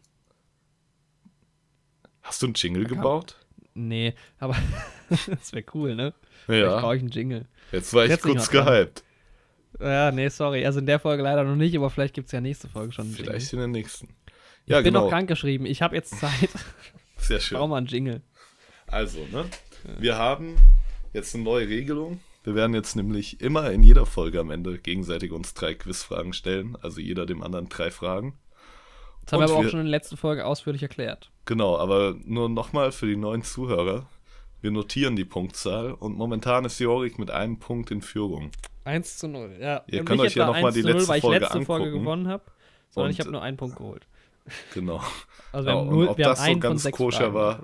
[2.21, 3.35] Hast du einen Jingle gebaut?
[3.73, 4.55] Nee, aber
[5.27, 6.13] das wäre cool, ne?
[6.45, 6.79] Vielleicht Ja.
[6.79, 7.47] brauche ich einen Jingle.
[7.71, 9.03] Jetzt war ich dich kurz gehypt.
[9.79, 10.65] Ja, nee, sorry.
[10.65, 13.05] Also in der Folge leider noch nicht, aber vielleicht gibt es ja nächste Folge schon
[13.05, 14.09] einen Vielleicht in der nächsten.
[14.65, 15.03] Ich Ja, bin genau.
[15.03, 15.65] noch krankgeschrieben.
[15.65, 16.49] Ich habe jetzt Zeit.
[17.17, 17.57] Sehr Ich schön.
[17.57, 18.21] brauche mal einen Jingle.
[18.87, 19.45] Also, ne?
[19.99, 20.57] Wir haben
[21.13, 22.19] jetzt eine neue Regelung.
[22.43, 26.75] Wir werden jetzt nämlich immer in jeder Folge am Ende gegenseitig uns drei Quizfragen stellen.
[26.81, 28.37] Also jeder dem anderen drei Fragen.
[29.23, 31.31] Das haben wir aber auch wir- schon in der letzten Folge ausführlich erklärt.
[31.45, 34.07] Genau, aber nur nochmal für die neuen Zuhörer.
[34.61, 38.51] Wir notieren die Punktzahl und momentan ist Jorik mit einem Punkt in Führung.
[38.83, 39.83] 1 zu 0, ja.
[39.87, 41.21] Ihr Und könnt euch ja etwa noch mal 1 die zu 0, letzte weil ich
[41.21, 42.03] Folge letzte Folge angucken.
[42.03, 42.43] gewonnen habe,
[42.89, 44.07] sondern Und- ich habe nur einen Punkt geholt.
[44.73, 45.01] Genau.
[45.51, 47.59] Also wir Ja, haben, und ob wir das so ganz koscher Fragen war,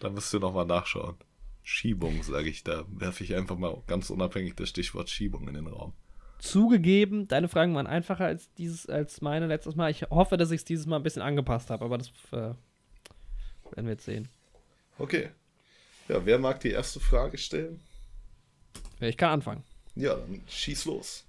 [0.00, 1.16] da müsst ihr nochmal nachschauen.
[1.62, 2.84] Schiebung, sage ich da.
[2.88, 5.92] Werfe ich einfach mal ganz unabhängig das Stichwort Schiebung in den Raum.
[6.38, 9.90] Zugegeben, deine Fragen waren einfacher als dieses, als meine letztes Mal.
[9.90, 12.56] Ich hoffe, dass ich es dieses Mal ein bisschen angepasst habe, aber das äh, werden
[13.86, 14.28] wir jetzt sehen.
[14.98, 15.30] Okay.
[16.08, 17.80] Ja, wer mag die erste Frage stellen?
[18.98, 19.62] Ich kann anfangen.
[19.94, 21.24] Ja, dann schieß los.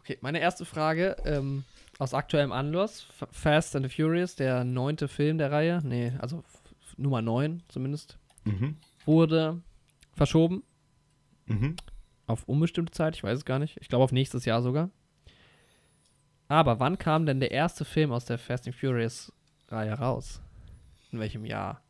[0.00, 1.64] Okay, meine erste Frage ähm,
[1.98, 6.42] aus aktuellem Anlass: Fast and the Furious, der neunte Film der Reihe, nee, also
[6.96, 8.76] Nummer 9 zumindest, Mhm.
[9.06, 9.62] Wurde
[10.12, 10.62] verschoben
[11.46, 11.76] Mhm.
[12.26, 13.76] auf unbestimmte Zeit, ich weiß es gar nicht.
[13.80, 14.90] Ich glaube auf nächstes Jahr sogar.
[16.48, 19.32] Aber wann kam denn der erste Film aus der Fast and Furious
[19.68, 20.40] Reihe raus?
[21.10, 21.82] In welchem Jahr?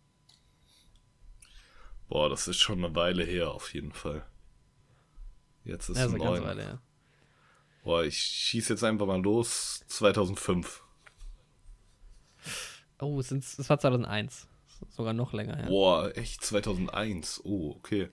[2.09, 4.25] Boah, das ist schon eine Weile her, auf jeden Fall.
[5.65, 6.45] Jetzt ist es so eine ganze neun.
[6.49, 6.79] Weile, ja.
[7.83, 9.85] Boah, ich schieß jetzt einfach mal los.
[9.89, 10.83] 2005.
[13.01, 14.47] Oh, es, sind, es war 2001.
[14.91, 15.67] Sogar noch länger, ja.
[15.67, 17.41] Boah, echt 2001.
[17.45, 18.09] Oh, okay.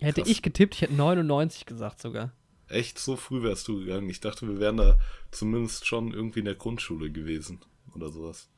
[0.00, 0.30] Hätte krass.
[0.30, 2.32] ich getippt, ich hätte 99 gesagt sogar.
[2.68, 4.10] Echt so früh wärst du gegangen.
[4.10, 4.98] Ich dachte, wir wären da
[5.30, 7.60] zumindest schon irgendwie in der Grundschule gewesen
[7.94, 8.48] oder sowas.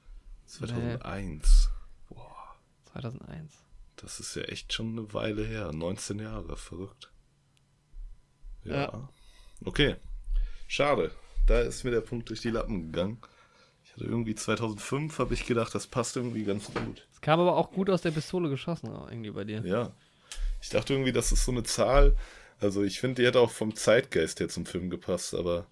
[0.46, 1.70] 2001.
[2.08, 2.56] Boah,
[2.92, 3.52] 2001.
[3.96, 5.72] das ist ja echt schon eine Weile her.
[5.72, 7.12] 19 Jahre, verrückt.
[8.64, 8.74] Ja.
[8.74, 9.08] Ja.
[9.64, 9.96] Okay.
[10.66, 11.12] Schade.
[11.46, 13.18] Da ist mir der Punkt durch die Lappen gegangen.
[13.98, 17.08] Hatte irgendwie 2005, habe ich gedacht, das passt irgendwie ganz gut.
[17.12, 19.60] Es kam aber auch gut aus der Pistole geschossen, irgendwie bei dir.
[19.66, 19.92] Ja.
[20.62, 22.14] Ich dachte irgendwie, das ist so eine Zahl.
[22.60, 25.66] Also ich finde, die hätte auch vom Zeitgeist her zum Film gepasst, aber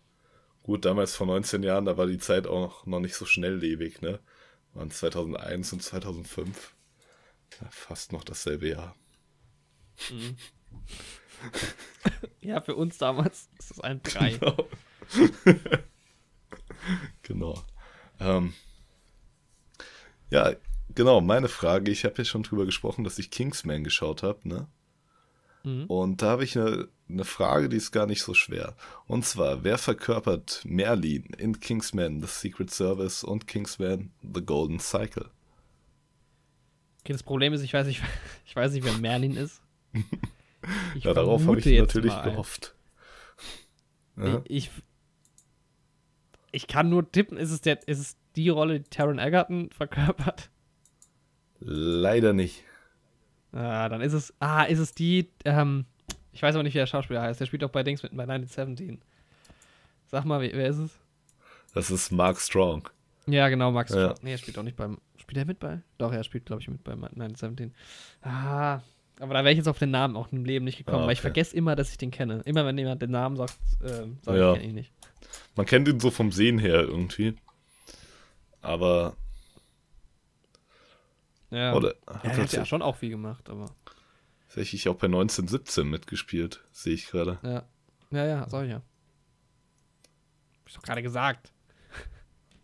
[0.64, 4.18] gut, damals vor 19 Jahren, da war die Zeit auch noch nicht so schnelllebig, ne?
[4.74, 6.74] Waren 2001 und 2005.
[7.61, 8.97] Ja, fast noch dasselbe Jahr.
[12.41, 14.39] Ja, für uns damals ist es ein 3.
[14.39, 14.68] Genau.
[17.22, 17.64] genau.
[18.20, 18.54] Ähm,
[20.30, 20.54] ja,
[20.94, 24.68] genau, meine Frage, ich habe ja schon drüber gesprochen, dass ich Kingsman geschaut habe, ne?
[25.64, 25.84] Mhm.
[25.86, 28.76] Und da habe ich eine, eine Frage, die ist gar nicht so schwer.
[29.06, 35.30] Und zwar, wer verkörpert Merlin in Kingsman The Secret Service und Kingsman The Golden Cycle?
[37.00, 38.02] Okay, das Problem ist, ich weiß nicht,
[38.46, 39.60] ich weiß nicht, wer Merlin ist.
[40.98, 42.74] Ja, darauf habe ich natürlich gehofft.
[44.16, 44.42] Ja.
[44.48, 44.70] Ich, ich
[46.66, 50.50] kann nur tippen, ist es, der, ist es die Rolle, die Taron Egerton verkörpert?
[51.61, 52.64] Leider nicht.
[53.52, 55.86] Ah, dann ist es, ah, ist es die, ähm,
[56.32, 57.40] ich weiß aber nicht, wie der Schauspieler heißt.
[57.40, 59.00] Der spielt auch bei Dings mit bei 1917.
[60.07, 60.90] Sag mal, wer, wer ist es?
[61.72, 62.88] Das ist Mark Strong.
[63.26, 63.92] Ja, genau, Max.
[63.92, 64.09] Ja.
[64.09, 64.14] Ja.
[64.20, 65.80] Nee, er spielt auch nicht beim, spielt er mit bei?
[65.98, 67.74] Doch, er spielt, glaube ich, mit bei 1917.
[68.22, 68.80] Ah,
[69.20, 71.12] aber da wäre ich jetzt auf den Namen auch im Leben nicht gekommen, Ah, weil
[71.12, 71.28] ich okay.
[71.28, 72.42] vergesse immer, dass ich den kenne.
[72.44, 74.54] Immer wenn jemand den Namen sagt, ähm, sag Ja.
[74.54, 74.92] ich, ich nicht.
[75.56, 77.34] Man kennt ihn so vom Sehen her irgendwie.
[78.62, 79.16] Aber,
[81.50, 81.74] Ja.
[81.74, 83.70] oder ja, hat er hat ja schon auch viel gemacht, aber.
[84.48, 87.38] tatsächlich auch bei 1917 mitgespielt, sehe ich gerade.
[87.42, 87.64] Ja.
[88.10, 88.76] Ja, ja, sag ich ja.
[88.76, 91.52] Hab ich doch gerade gesagt.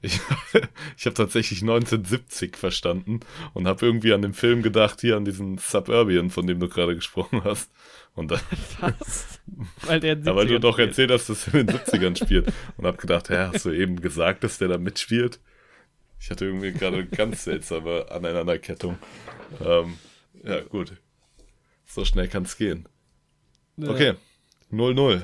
[0.02, 0.20] Ich,
[0.96, 3.20] ich habe tatsächlich 1970 verstanden
[3.54, 6.94] und habe irgendwie an den Film gedacht, hier an diesen Suburban, von dem du gerade
[6.94, 7.70] gesprochen hast.
[8.14, 8.40] Und dann,
[8.80, 9.40] Was?
[9.82, 10.88] weil der ja, weil du 70ern doch spielt.
[10.88, 12.52] erzählt hast, dass er in den 70ern spielt.
[12.76, 15.40] Und habe gedacht, ja, hast du eben gesagt, dass der da mitspielt?
[16.20, 18.98] Ich hatte irgendwie gerade eine ganz seltsame Aneinanderkettung.
[19.60, 19.98] Ähm,
[20.44, 20.92] ja, gut.
[21.86, 22.88] So schnell kann es gehen.
[23.80, 24.14] Okay.
[24.70, 25.22] 0-0.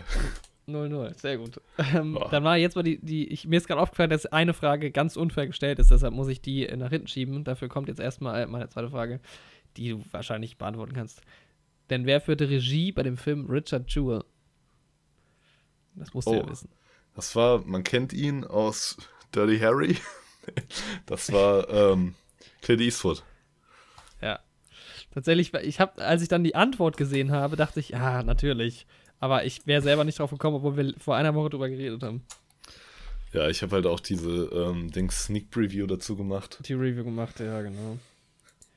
[0.68, 1.60] 0-0, sehr gut.
[1.94, 4.90] Ähm, dann war jetzt mal die, die ich, mir ist gerade aufgefallen, dass eine Frage
[4.90, 7.44] ganz unfair gestellt ist, deshalb muss ich die nach hinten schieben.
[7.44, 9.20] Dafür kommt jetzt erstmal äh, meine zweite Frage,
[9.76, 11.22] die du wahrscheinlich beantworten kannst.
[11.90, 14.22] Denn wer führte Regie bei dem Film Richard Jewell?
[15.94, 16.48] Das musst du ja Oh.
[16.50, 16.68] wissen.
[17.14, 18.96] Das war, man kennt ihn aus
[19.34, 19.96] Dirty Harry.
[21.04, 22.14] Das war ähm,
[22.62, 23.22] Clint Eastwood.
[24.22, 24.38] Ja.
[25.12, 28.86] Tatsächlich, ich habe, als ich dann die Antwort gesehen habe, dachte ich, ja, natürlich.
[29.20, 32.22] Aber ich wäre selber nicht drauf gekommen, obwohl wir vor einer Woche drüber geredet haben.
[33.32, 36.58] Ja, ich habe halt auch diese ähm, Dings Sneak Preview dazu gemacht.
[36.64, 37.98] Die Review gemacht, ja, genau.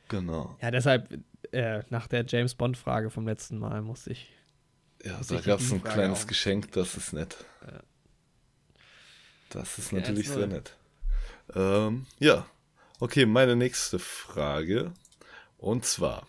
[0.09, 0.57] Genau.
[0.61, 1.07] Ja, deshalb,
[1.51, 4.29] äh, nach der James Bond-Frage vom letzten Mal musste ich.
[5.05, 6.27] Ja, Muss da gab es ein Frage kleines auch.
[6.27, 7.37] Geschenk, das ist nett.
[7.65, 7.79] Ja.
[9.51, 10.33] Das ist Okay, natürlich 1-0.
[10.33, 10.75] sehr nett.
[11.55, 12.45] Ähm, ja,
[12.99, 14.91] okay, meine nächste Frage.
[15.57, 16.27] Und zwar,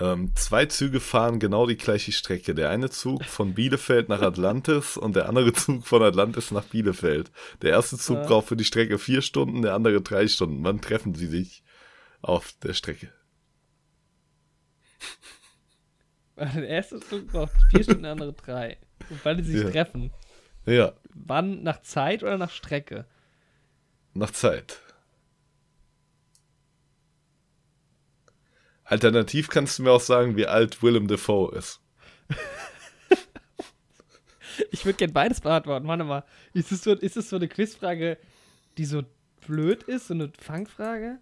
[0.00, 2.54] ähm, zwei Züge fahren genau die gleiche Strecke.
[2.54, 7.30] Der eine Zug von Bielefeld nach Atlantis und der andere Zug von Atlantis nach Bielefeld.
[7.62, 8.26] Der erste Zug Ja.
[8.26, 10.64] braucht für die Strecke vier Stunden, der andere drei Stunden.
[10.64, 11.62] Wann treffen sie sich
[12.22, 13.12] auf der Strecke?
[16.36, 18.78] Der erste Zug braucht vier Stunden, der andere drei.
[19.10, 19.70] Und weil die sich Ja.
[19.70, 20.10] treffen.
[20.66, 21.62] Ja, Wann?
[21.62, 23.06] Nach Zeit oder nach Strecke?
[24.14, 24.80] nach Zeit.
[28.90, 31.80] Alternativ kannst du mir auch sagen, wie alt Willem Dafoe ist.
[34.72, 35.88] Ich würde gerne beides beantworten.
[35.88, 36.22] Warte mal.
[36.52, 38.18] Ist es, so, ist es so eine Quizfrage,
[38.76, 39.02] die so
[39.46, 40.08] blöd ist?
[40.08, 41.18] So eine Fangfrage?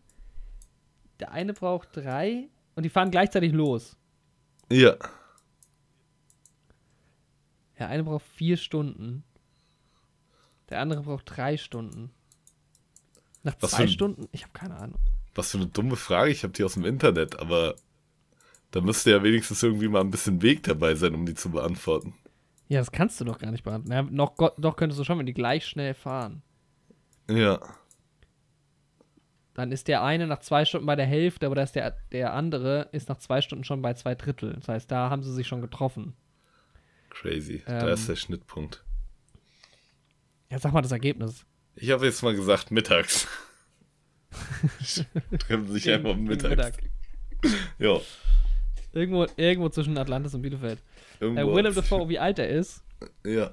[1.21, 3.97] Der eine braucht drei und die fahren gleichzeitig los.
[4.73, 4.97] Ja,
[7.79, 9.23] Der eine braucht vier Stunden.
[10.69, 12.11] Der andere braucht drei Stunden.
[13.45, 14.29] Nach Was zwei Stunden?
[14.33, 14.99] Ich habe keine Ahnung.
[15.39, 16.31] Was für eine dumme Frage.
[16.31, 17.77] Ich habe die aus dem Internet, aber
[18.73, 22.15] da müsste ja wenigstens irgendwie mal ein bisschen Weg dabei sein, um die zu beantworten.
[22.69, 23.93] Ja, das kannst du doch gar nicht beantworten.
[23.93, 26.43] Ja, noch, doch könntest du schon, wenn die gleich schnell fahren.
[27.31, 27.61] Ja,
[29.55, 32.33] Dann ist der eine nach zwei Stunden bei der Hälfte, aber da ist der, der
[32.35, 34.53] andere ist nach zwei Stunden schon bei zwei Drittel.
[34.55, 36.15] Das heißt, da haben sie sich schon getroffen.
[37.11, 37.63] crazy.
[37.67, 37.81] Ähm.
[37.81, 38.85] Da ist der Schnittpunkt.
[40.51, 41.45] Ja, sag mal das Ergebnis.
[41.75, 43.27] Ich habe jetzt mal gesagt, mittags.
[45.39, 46.51] Treffen sich einfach gegen mittags.
[46.57, 46.75] Mittag.
[47.79, 48.01] Ja,
[48.93, 50.79] Irgendwo, irgendwo zwischen Atlantis und Bielefeld.
[51.21, 51.55] Äh, irgendwo.
[51.55, 52.83] Willem Dafoe, wie alt er ist,
[53.25, 53.53] Ja,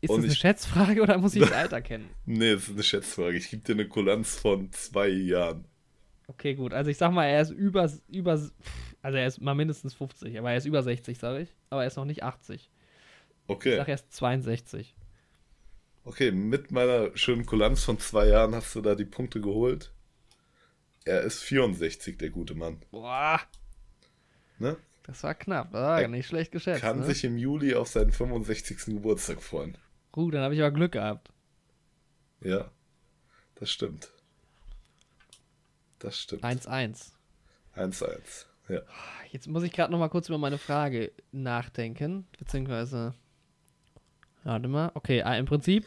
[0.00, 2.08] ist Und das eine ich- Schätzfrage oder muss ich das Alter kennen?
[2.24, 3.36] nee, das ist eine Schätzfrage.
[3.36, 5.66] Ich gebe dir eine Kulanz von zwei Jahren.
[6.26, 6.72] Okay, gut.
[6.72, 10.50] Also ich sag mal, er ist über, über, also er ist mal mindestens 50, aber
[10.50, 11.48] er ist über 60, sage ich.
[11.68, 12.62] Aber er ist noch nicht 80.
[12.62, 12.70] Ich
[13.46, 14.96] Okay, sag, er ist 62.
[16.04, 19.92] okay, mit meiner schönen Kulanz von zwei Jahren hast du da die Punkte geholt.
[21.04, 22.82] Er ist 64, der gute Mann.
[22.90, 23.40] Boah,
[24.58, 24.76] Ne?
[25.04, 25.72] das war knapp.
[25.72, 26.82] Das war Er nicht schlecht geschätzt.
[26.82, 27.06] Kann ne?
[27.06, 28.84] sich im Juli auf seinen 65.
[28.86, 29.76] Geburtstag freuen.
[30.12, 31.32] Gut, dann habe ich aber Glück gehabt.
[32.42, 32.70] Ja,
[33.54, 34.10] das stimmt.
[35.98, 36.44] Das stimmt.
[36.44, 37.12] 1-1.
[37.76, 38.46] 1-1.
[38.68, 38.82] Ja.
[39.30, 43.14] Jetzt muss ich gerade noch mal kurz über meine Frage nachdenken, beziehungsweise
[44.44, 44.90] warte mal.
[44.94, 45.86] Okay, ah, im Prinzip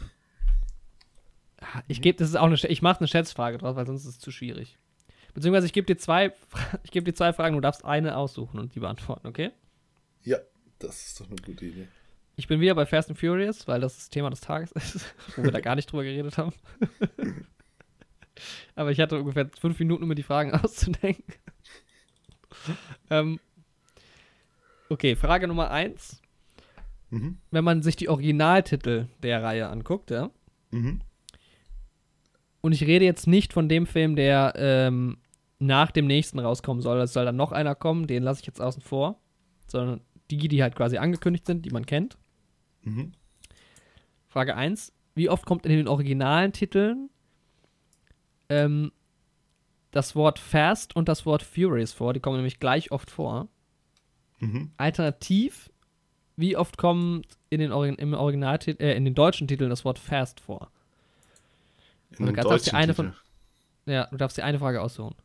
[1.60, 4.16] ah, ich gebe das ist auch eine ich mache eine Schätzfrage draus, weil sonst ist
[4.16, 4.78] es zu schwierig.
[5.34, 6.34] Beziehungsweise ich gebe dir zwei
[6.84, 9.52] ich gebe dir zwei Fragen, du darfst eine aussuchen und die beantworten, okay?
[10.24, 10.38] ja,
[10.80, 11.88] das ist doch eine gute Idee.
[12.36, 15.44] Ich bin wieder bei Fast and Furious, weil das das Thema des Tages ist, wo
[15.44, 16.54] wir da gar nicht drüber geredet haben.
[18.76, 21.24] Aber ich hatte ungefähr fünf Minuten, um mir die Fragen auszudenken.
[23.10, 23.40] ähm,
[24.90, 26.23] okay, Frage Nummer eins.
[27.14, 27.38] Mhm.
[27.52, 30.32] Wenn man sich die Originaltitel der Reihe anguckt, ja,
[30.72, 31.02] Mhm.
[32.62, 35.18] und ich rede jetzt nicht von dem Film, der ähm,
[35.60, 38.60] nach dem nächsten rauskommen soll, es soll dann noch einer kommen, den lasse ich jetzt
[38.62, 39.20] außen vor,
[39.68, 42.18] sondern die, die halt quasi angekündigt sind, die man kennt.
[42.82, 43.12] Mhm.
[44.28, 44.92] Frage 1.
[45.14, 47.10] Wie oft kommt in den originalen Titeln
[48.50, 48.92] ähm,
[49.92, 52.14] das Wort Fast und das Wort Furious vor?
[52.14, 53.48] Die kommen nämlich gleich oft vor.
[54.40, 54.72] Mhm.
[54.78, 55.70] Alternativ,
[56.36, 60.00] wie oft kommt in den, Origin im Originaltit äh, in den deutschen Titeln das Wort
[60.00, 60.72] Fast vor?
[62.12, 63.14] In du dem darfst dir deutschen eine von-
[63.86, 65.16] Ja, du darfst dir eine Frage aussuchen.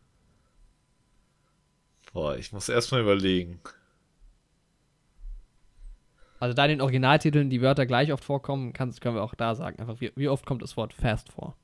[2.13, 3.61] Boah, ich muss erstmal überlegen.
[6.41, 9.79] Also da in den Originaltiteln die Wörter gleich oft vorkommen, können wir auch da sagen.
[9.81, 11.57] Einfach, wie, wie oft kommt das Wort Fast vor?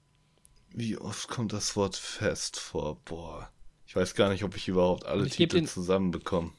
[0.70, 2.98] Wie oft kommt das Wort fest vor?
[3.04, 3.48] Boah.
[3.86, 6.50] Ich weiß gar nicht, ob ich überhaupt alle ich Titel den- zusammenbekomme.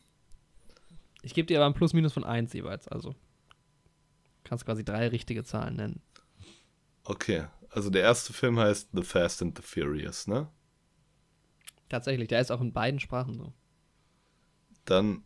[1.25, 2.87] Ich gebe dir aber ein Plus-Minus von 1 jeweils.
[2.87, 3.15] Also
[4.43, 6.01] kannst quasi drei richtige Zahlen nennen.
[7.03, 7.47] Okay.
[7.71, 10.49] Also der erste Film heißt The Fast and the Furious, ne?
[11.89, 13.53] Tatsächlich, der ist auch in beiden Sprachen so.
[14.85, 15.23] Dann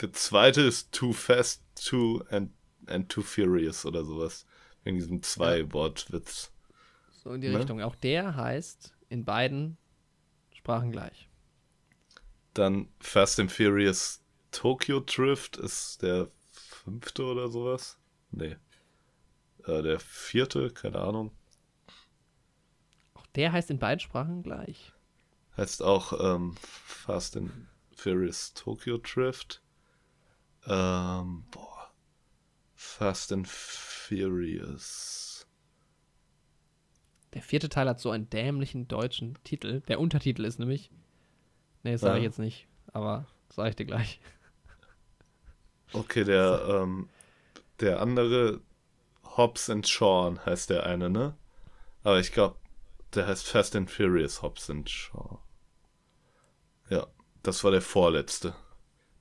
[0.00, 2.50] der zweite ist Too Fast, Too and,
[2.86, 4.46] and Too Furious oder sowas.
[4.84, 6.50] Wegen diesem Zwei-Wortwitz.
[7.10, 7.58] So in die Ne?
[7.58, 7.82] Richtung.
[7.82, 9.76] Auch der heißt in beiden
[10.54, 11.28] Sprachen gleich.
[12.54, 14.22] Dann Fast and Furious
[14.52, 17.98] Tokyo Drift ist der fünfte oder sowas.
[18.30, 18.56] Nee.
[19.66, 21.30] Äh, der vierte, keine Ahnung.
[23.14, 24.92] Auch der heißt in beiden Sprachen gleich.
[25.56, 27.50] Heißt auch ähm, Fast and
[27.94, 29.62] Furious Tokyo Drift.
[30.66, 31.90] Ähm, boah.
[32.74, 35.46] Fast and Furious.
[37.34, 39.82] Der vierte Teil hat so einen dämlichen deutschen Titel.
[39.82, 40.90] Der Untertitel ist nämlich.
[41.82, 42.28] Nee, das sage ich Ja.
[42.28, 44.20] jetzt nicht, aber sage ich dir gleich.
[45.92, 47.08] Okay, der, ähm,
[47.80, 48.60] der andere
[49.36, 51.36] Hobbs and Shaw heißt der eine, ne?
[52.02, 52.56] Aber ich glaube,
[53.14, 55.38] der heißt Fast and Furious Hobbs and Shaw.
[56.88, 57.06] Ja,
[57.42, 58.54] das war der vorletzte.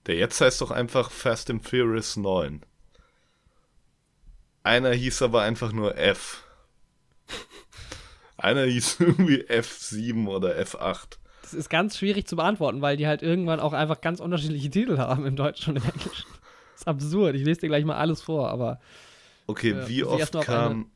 [0.06, 2.66] Der jetzt heißt doch einfach Fast and Furious 9.
[4.64, 6.44] Einer hieß aber einfach nur F.
[8.38, 11.18] Einer hieß irgendwie F7 oder F8.
[11.42, 14.98] Das ist ganz schwierig zu beantworten, weil die halt irgendwann auch einfach ganz unterschiedliche Titel
[15.00, 16.26] haben im Deutschen und im Englischen.
[16.90, 17.36] Absurd.
[17.36, 18.80] Ich lese dir gleich mal alles vor, aber
[19.48, 20.92] Okay, Ja, wie oft kam.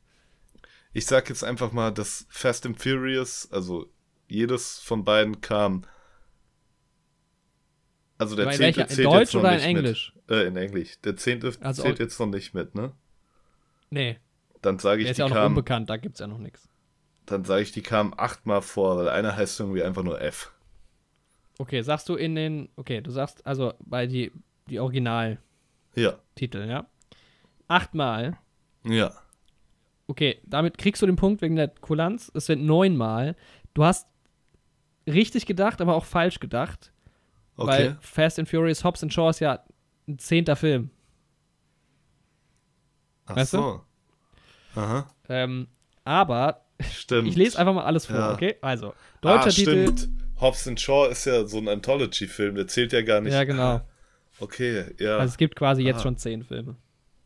[0.92, 3.86] Ich sag jetzt einfach mal, dass Fast and Furious, also
[4.28, 5.84] jedes von beiden kam.
[8.18, 8.90] Also der in zehnte welcher?
[8.90, 10.12] In zählt Deutsch jetzt noch oder in nicht Englisch?
[10.28, 10.30] Mit.
[10.30, 11.00] Äh, in Englisch.
[11.02, 12.92] Der zehnte Also zählt jetzt noch nicht mit, ne?
[13.90, 14.18] nee,
[14.62, 16.38] Dann sage der ich, ist die ja auch noch kam, unbekannt, da gibt's ja noch
[16.38, 16.68] nichts.
[17.26, 20.52] dann sage ich, die kamen achtmal vor, weil einer heißt irgendwie einfach nur F.
[21.58, 24.32] Okay, sagst du in den, okay, du sagst also bei die,
[24.68, 25.42] die Originaltitel,
[25.96, 26.18] Ja,
[26.66, 26.86] ja?
[27.68, 28.38] Achtmal.
[28.84, 29.12] ja.
[30.06, 32.30] Okay, damit kriegst du den Punkt wegen der Kulanz.
[32.34, 33.36] Es sind neunmal.
[33.72, 34.06] Du hast
[35.06, 36.92] richtig gedacht, aber auch falsch gedacht.
[37.56, 37.68] Okay.
[37.70, 39.64] Weil Fast and Furious Hobbs and Shaw ist ja
[40.06, 40.90] ein zehnter Film.
[43.26, 43.58] Ach weißt du?
[43.58, 43.80] so.
[44.74, 45.68] Aha, Ähm,
[46.04, 47.28] aber stimmt.
[47.28, 48.32] ich lese einfach mal alles vor, Ja.
[48.34, 48.56] okay?
[48.60, 49.82] Also, deutscher ah, Titel.
[49.92, 50.08] stimmt.
[50.40, 53.32] Hobbs and Shaw ist ja so ein Anthology-Film, der zählt ja gar nicht.
[53.32, 53.80] Ja, genau.
[54.40, 55.18] Okay, ja.
[55.18, 56.02] Also es gibt quasi jetzt Ah.
[56.02, 56.76] schon zehn Filme.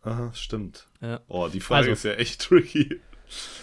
[0.02, 0.86] Aha, stimmt.
[1.00, 1.20] Ja.
[1.28, 3.00] Oh, die Frage Also- ist ja echt tricky.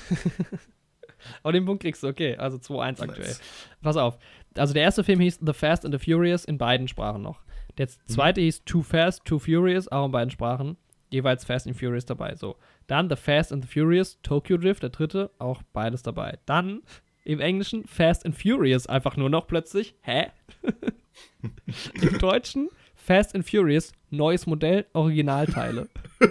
[1.43, 2.35] Aber den Punkt kriegst du, okay.
[2.37, 3.27] Also 2-1 aktuell.
[3.27, 3.41] Nice.
[3.81, 4.17] Pass auf.
[4.55, 7.41] Also der erste Film hieß The Fast and the Furious in beiden Sprachen noch.
[7.77, 10.77] Der zweite hieß Too Fast, Too Furious, auch in beiden Sprachen.
[11.09, 12.35] Jeweils Fast and Furious dabei.
[12.35, 12.57] So.
[12.87, 16.37] Dann The Fast and the Furious, Tokyo Drift, der dritte, auch beides dabei.
[16.45, 16.83] Dann
[17.23, 19.95] im Englischen Fast and Furious, einfach nur noch plötzlich.
[20.01, 20.27] Hä?
[22.01, 22.69] Im Deutschen
[23.05, 25.87] Fast and Furious, neues Modell, Originalteile.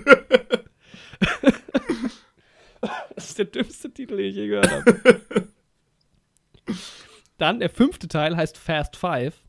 [3.15, 5.21] das ist der dümmste Titel, den ich je gehört habe.
[7.39, 9.41] Dann der fünfte Teil heißt Fast Five,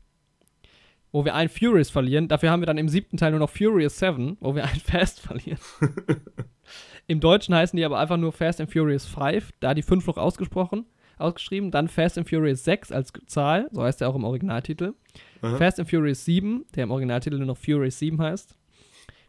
[1.10, 2.28] wo wir einen Furious verlieren.
[2.28, 5.18] Dafür haben wir dann im siebten Teil nur noch Furious 7, wo wir einen Fast
[5.18, 5.58] verlieren.
[7.08, 10.16] Im Deutschen heißen die aber einfach nur Fast and Furious 5, da die 5 noch
[10.16, 10.86] ausgesprochen,
[11.18, 11.72] ausgeschrieben.
[11.72, 14.94] Dann Fast and Furious 6 als Zahl, so heißt der auch im Originaltitel.
[15.42, 15.56] Aha.
[15.56, 18.56] Fast and Furious 7, der im Originaltitel nur noch Furious 7 heißt.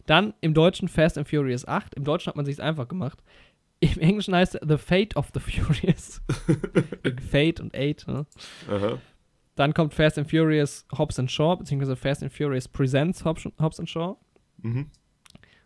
[0.06, 1.96] Dann im Deutschen Fast and Furious 8.
[1.96, 3.22] Im Deutschen hat man sich einfach gemacht.
[3.80, 6.22] Im Englischen heißt er The Fate of the Furious.
[7.32, 8.06] Fate und Eight.
[8.08, 8.26] Ne?
[8.70, 9.00] Aha.
[9.56, 13.80] Dann kommt Fast and Furious Hobbs and Shaw, beziehungsweise Fast and Furious Presents Hobbs, Hobbs
[13.80, 14.16] and Shaw.
[14.62, 14.90] Mhm.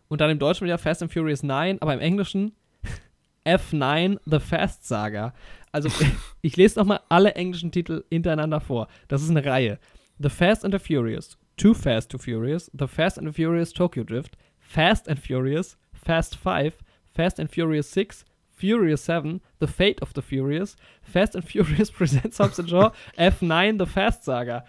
[0.08, 2.52] Und dann im Deutschen wieder Fast and Furious 9, aber im Englischen
[3.46, 5.34] F9 The Fast Saga.
[5.70, 5.88] Also
[6.42, 8.88] ich lese nochmal alle englischen Titel hintereinander vor.
[9.08, 9.78] Das ist eine Reihe.
[10.18, 14.04] The Fast and the Furious, Too Fast to Furious, The Fast and the Furious Tokyo
[14.04, 16.76] Drift, Fast and Furious, Fast 5,
[17.14, 22.38] Fast and Furious 6, Furious 7, The Fate of the Furious, Fast and Furious Presents
[22.38, 24.64] Hobbs and Shaw, F9 The Fast Saga.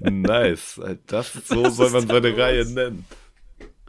[0.00, 0.78] Nice.
[1.06, 2.38] Das, so Was soll man seine los?
[2.38, 3.04] Reihe nennen.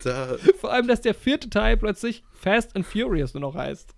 [0.04, 3.94] Da, Vor allem, dass der vierte Teil plötzlich Fast and Furious nur noch heißt.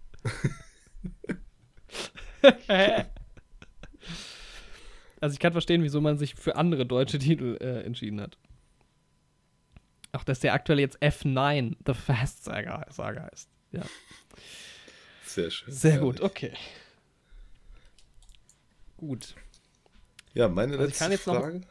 [5.21, 8.37] Also ich kann verstehen, wieso man sich für andere deutsche Titel äh, entschieden hat.
[10.11, 13.47] Auch dass der aktuell jetzt F9 The Fast Saga, Saga heißt.
[13.71, 13.83] Ja.
[15.25, 15.71] sehr schön.
[15.73, 16.05] Sehr Herrlich.
[16.17, 16.53] gut, okay.
[18.97, 19.35] Gut.
[20.33, 21.61] Ja, meine Also ich letzte kann jetzt noch- Frage.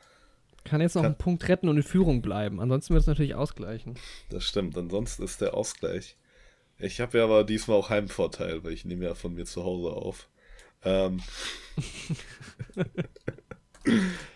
[0.64, 2.60] Kann jetzt noch Kann- einen Punkt retten und in Führung bleiben.
[2.60, 3.94] Ansonsten wird es natürlich ausgleichen.
[4.30, 6.16] Das stimmt, ansonsten ist der Ausgleich.
[6.78, 9.88] Ich habe ja aber diesmal auch Heimvorteil, weil ich nehme ja von mir zu Hause
[9.96, 10.28] auf.
[10.84, 11.20] Ähm.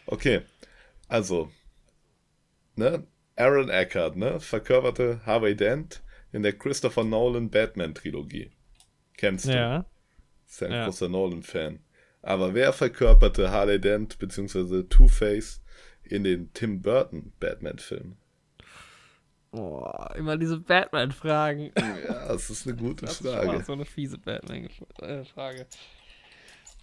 [0.06, 0.42] okay,
[1.08, 1.50] also,
[2.76, 3.06] ne,
[3.36, 6.02] Aaron Eckhart, ne, verkörperte Harvey Dent
[6.32, 8.50] in der Christopher Nolan Batman Trilogie.
[9.16, 9.52] Kennst du?
[9.54, 9.84] Ja.
[10.48, 10.84] Ist ja ein Ja.
[10.84, 11.80] großer Nolan-Fan.
[12.22, 14.84] Aber wer verkörperte Harley Dent bzw.
[14.84, 15.62] Two-Face
[16.04, 18.16] in den Tim Burton Batman-Filmen?
[19.50, 21.72] Boah, immer diese Batman-Fragen.
[21.76, 23.64] Ja, das ist eine gute Das ist Frage.
[23.64, 25.66] so eine fiese Batman-Frage.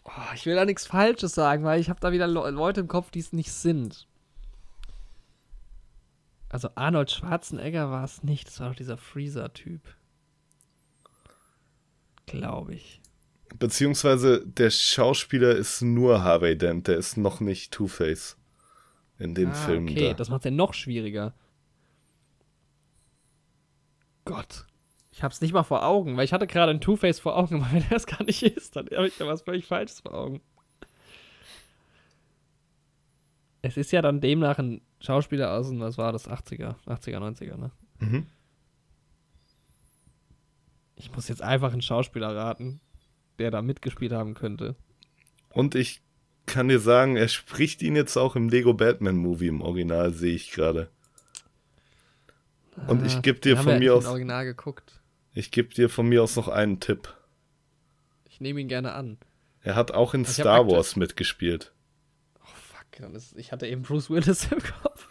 [0.04, 2.88] Oh, ich will da nichts Falsches sagen, weil ich habe da wieder Le Leute im
[2.88, 4.08] Kopf, die es nicht sind.
[6.50, 9.82] Also Arnold Schwarzenegger war es nicht, das war doch dieser Freezer-Typ.
[12.26, 13.02] Glaube ich.
[13.58, 18.38] Beziehungsweise der Schauspieler ist nur Harvey Dent, der ist noch nicht Two-Face
[19.20, 20.14] in dem ah, Film okay, da.
[20.14, 21.34] das macht ja noch schwieriger.
[24.26, 24.66] Gott.
[25.20, 27.74] Ich hab's nicht mal vor Augen, weil ich hatte gerade einen Two-Face vor Augen, aber
[27.74, 30.40] wenn er es gar nicht ist, dann habe ich ja was völlig Falsches vor Augen.
[33.62, 37.58] Es ist ja dann demnach ein Schauspieler aus den, was war das, 80er, 80er, 90er,
[37.58, 37.72] ne?
[38.00, 38.28] Mhm.
[40.96, 42.80] Ich muss jetzt einfach einen Schauspieler raten,
[43.40, 44.78] der da mitgespielt haben könnte.
[45.50, 46.02] Und ich
[46.46, 50.36] kann dir sagen, er spricht ihn jetzt auch im Lego Batman Movie im Original, sehe
[50.36, 50.90] ich gerade.
[52.88, 54.99] Und ich Ah, geb dir von mir aus- Original geguckt.
[55.34, 57.14] Ich gebe dir von mir aus noch einen Tipp.
[58.30, 59.18] Ich nehme ihn gerne an.
[59.62, 61.74] Er hat auch in Ich hab Star Wars mitgespielt.
[62.42, 65.08] Oh fuck, ist, ich hatte eben Bruce Willis im Kopf.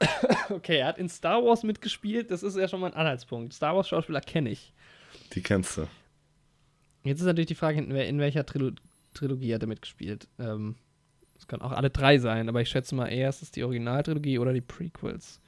[0.50, 3.52] okay, er hat in Star Wars mitgespielt, das ist ja schon mal ein Anhaltspunkt.
[3.52, 4.72] Star Wars Schauspieler kenne ich.
[5.34, 5.86] Die kennst du.
[7.04, 8.70] Jetzt ist natürlich die Frage, in, wel- in welcher Trilo
[9.14, 10.28] Trilogie hat er mitgespielt?
[10.38, 10.76] Ähm,
[11.36, 14.38] es können auch alle drei sein, aber ich schätze mal eher, ist es die Originaltrilogie
[14.38, 15.40] oder die Prequels.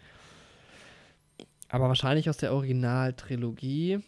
[1.75, 3.99] Aber wahrscheinlich aus der Originaltrilogie.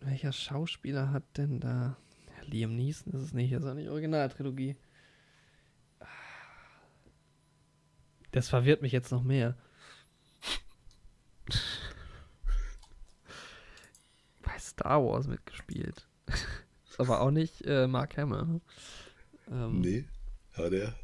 [0.00, 1.98] Welcher Schauspieler hat denn da?
[2.46, 4.76] Liam Neeson ist es nicht, das ist auch nicht Originaltrilogie.
[8.30, 9.58] Das verwirrt mich jetzt noch mehr.
[14.40, 16.08] Bei Star Wars mitgespielt.
[16.88, 18.62] Ist aber auch nicht äh, Mark Hamill.
[19.50, 20.08] Ähm, Nee,
[20.54, 20.94] aber der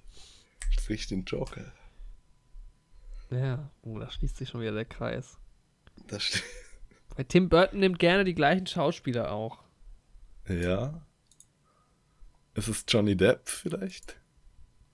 [0.70, 1.70] spricht den Joker.
[3.30, 5.38] Ja, oh, da schließt sich schon wieder der Kreis.
[6.08, 6.42] Das.
[7.16, 9.62] Bei Tim Burton nimmt gerne die gleichen Schauspieler auch.
[10.48, 11.06] Ja.
[12.54, 14.16] Ist es Johnny Depp vielleicht?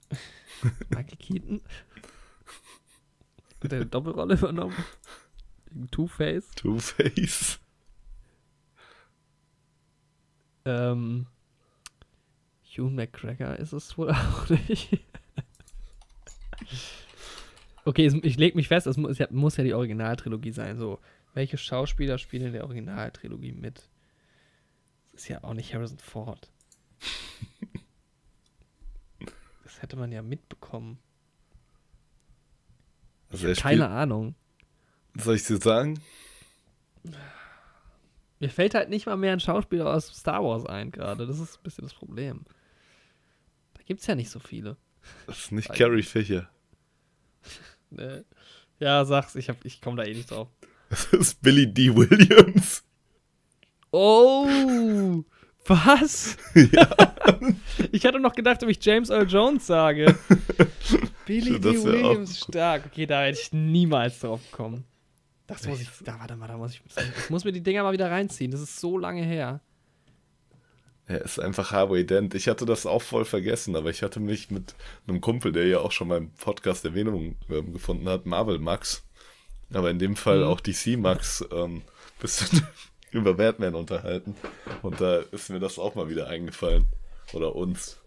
[0.89, 1.61] Michael Keaton.
[3.63, 4.75] Hat er eine Doppelrolle übernommen?
[5.65, 6.51] Wegen Two-Face.
[6.55, 7.59] Two-Face.
[10.65, 11.27] Ähm,
[12.63, 14.99] Hugh McGregor ist es wohl auch nicht.
[17.87, 20.77] okay, es, ich leg mich fest, es muss ja, muss ja die Originaltrilogie sein.
[20.77, 20.99] So,
[21.33, 23.89] welche Schauspieler spielen in der Originaltrilogie mit?
[25.13, 26.51] Das ist ja auch nicht Harrison Ford.
[29.63, 30.97] Das hätte man ja mitbekommen.
[33.29, 34.33] Also er Keine Ahnung.
[35.13, 35.99] soll ich dir sagen?
[38.39, 41.27] Mir fällt halt nicht mal mehr ein Schauspieler aus Star Wars ein gerade.
[41.27, 42.45] Das ist ein bisschen das Problem.
[43.73, 44.77] Da gibt's ja nicht so viele.
[45.27, 45.71] Das ist nicht.
[45.73, 46.49] Carrie Fisher.
[47.89, 48.25] Ne?
[48.79, 50.47] Ja, sag's, ich, hab- ich komme da eh nicht drauf.
[50.89, 51.93] Das ist Billy D.
[51.95, 52.83] Williams.
[53.91, 55.23] Oh!
[55.65, 56.37] Was?
[57.91, 60.15] Ich hatte noch gedacht, ob ich James Earl Jones sage.
[61.25, 61.83] Billy D.
[61.83, 62.85] Williams stark.
[62.87, 64.85] Okay, da hätte ich niemals drauf gekommen.
[65.45, 65.89] Das muss ich.
[66.03, 66.81] Da, warte mal, da muss ich.
[67.23, 68.49] Ich muss mir die Dinger mal wieder reinziehen.
[68.51, 69.59] Das ist so lange her.
[71.09, 72.35] Er ist einfach Harvey Dent.
[72.35, 74.75] Ich hatte das auch voll vergessen, aber ich hatte mich mit
[75.07, 79.03] einem Kumpel, der ja auch schon beim Podcast Erwähnung ähm, gefunden hat, Marvel Max,
[79.73, 80.47] aber in dem Fall Mhm.
[80.47, 81.83] auch DC Max, ähm,
[82.19, 82.61] bisschen
[83.11, 84.35] über Batman unterhalten.
[84.81, 86.85] Und da ist mir das auch mal wieder eingefallen.
[87.33, 87.99] Oder uns.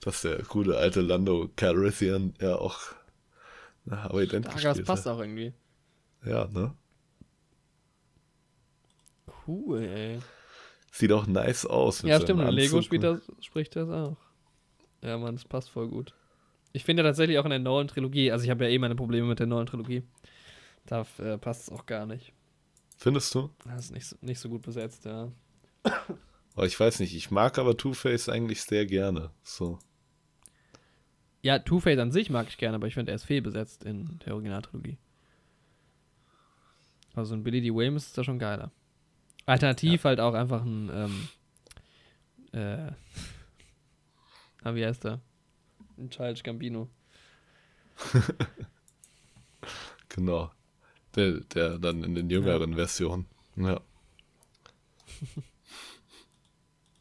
[0.00, 2.78] Dass der gute alte Lando Calrissian ja auch
[3.84, 5.12] na, Harvey Dent Stark, das gespielt passt hat.
[5.14, 5.52] auch irgendwie.
[6.24, 6.74] Ja, ne?
[9.46, 10.20] Cool, ey.
[10.90, 12.02] Sieht auch nice aus.
[12.02, 12.40] Ja, stimmt.
[12.40, 12.84] Und Lego Anzug.
[12.84, 14.16] spielt das, spricht das auch.
[15.02, 16.14] Ja, Mann, das passt voll gut.
[16.72, 19.26] Ich finde tatsächlich auch in der neuen Trilogie, also ich habe ja eh meine Probleme
[19.26, 20.02] mit der neuen Trilogie.
[20.86, 22.32] Da äh, passt es auch gar nicht.
[22.96, 23.50] Findest du?
[23.64, 25.32] Das ist nicht so, nicht so gut besetzt, ja.
[26.54, 29.30] Aber ich weiß nicht, ich mag aber Two-Face eigentlich sehr gerne.
[29.42, 29.78] So.
[31.42, 34.34] Ja, Two-Face an sich mag ich gerne, aber ich finde, er ist fehlbesetzt in der
[34.34, 34.98] Originaltrilogie.
[37.14, 37.72] Also ein Billy D.
[37.72, 38.72] Williams ist da schon geiler.
[39.46, 41.28] Alternativ halt auch einfach ein, ähm,
[42.52, 42.92] äh,
[44.62, 45.20] ah, wie heißt der?
[45.98, 46.88] Ein Childish Gambino.
[50.10, 50.50] Genau.
[51.14, 53.26] Der, der dann in den jüngeren Versionen.
[53.56, 53.80] Ja.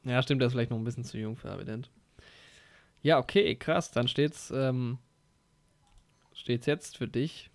[0.06, 1.92] Ja, stimmt, der ist vielleicht noch ein bisschen zu jung für Evident.
[3.02, 3.92] Ja, okay, krass.
[3.92, 4.98] Dann steht's, ähm,
[6.34, 7.52] steht's jetzt für dich.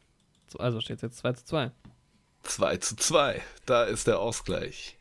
[0.58, 1.70] Also steht's jetzt 2 zu 2.
[2.44, 3.42] 2 zu 2.
[3.66, 4.96] Da ist der Ausgleich.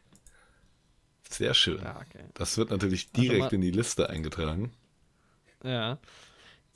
[1.29, 1.81] Sehr schön.
[1.81, 2.23] Ja, okay.
[2.35, 4.71] Das wird natürlich direkt mal- in die Liste eingetragen.
[5.63, 5.97] Ja.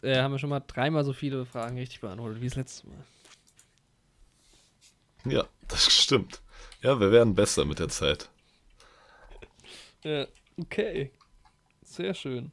[0.02, 3.04] Äh, haben wir schon mal dreimal so viele Fragen richtig beantwortet wie das letzte Mal.
[5.26, 6.42] Ja, das stimmt.
[6.82, 8.30] Ja, wir werden besser mit der Zeit.
[10.04, 10.28] Ja,
[10.60, 11.12] okay.
[11.84, 12.52] Sehr schön.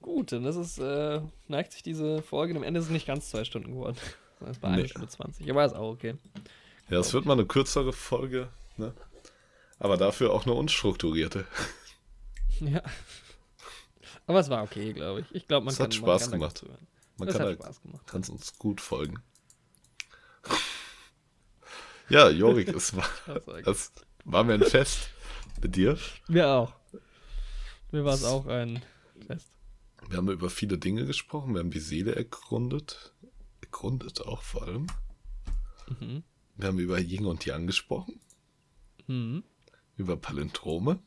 [0.00, 3.30] Gut, dann ist es, äh, neigt sich diese Folge, am Ende ist es nicht ganz
[3.30, 3.96] zwei Stunden geworden.
[4.48, 4.88] Es war eine Nee.
[4.88, 5.50] Stunde 20.
[5.50, 6.14] Aber ist auch okay.
[6.88, 8.94] Ja, es wird mal eine kürzere Folge, ne?
[9.78, 11.46] Aber dafür auch eine unstrukturierte.
[12.60, 12.82] Ja.
[14.26, 15.26] Aber es war okay, glaube ich.
[15.32, 16.80] Ich glaube, man Es kann hat man Spaß kann da gut gemacht.
[17.18, 18.02] Man Es kann hat halt, Spaß gemacht.
[18.08, 19.22] kann's uns gut folgen.
[22.08, 23.06] Ja, Jorik, es war,
[23.64, 23.92] Das
[24.24, 25.10] war mir ein Fest
[25.60, 25.98] mit dir.
[26.26, 26.72] Mir auch.
[27.92, 28.82] Mir war es auch ein
[29.26, 29.50] Fest.
[30.08, 31.52] Wir haben über viele Dinge gesprochen.
[31.54, 33.12] Wir haben die Seele ergründet.
[33.60, 34.86] Ergründet auch vor allem.
[36.00, 36.24] Mhm.
[36.58, 38.20] Wir haben über Yin und Yang gesprochen.
[39.06, 39.44] Mhm.
[39.96, 40.98] Über Palindrome.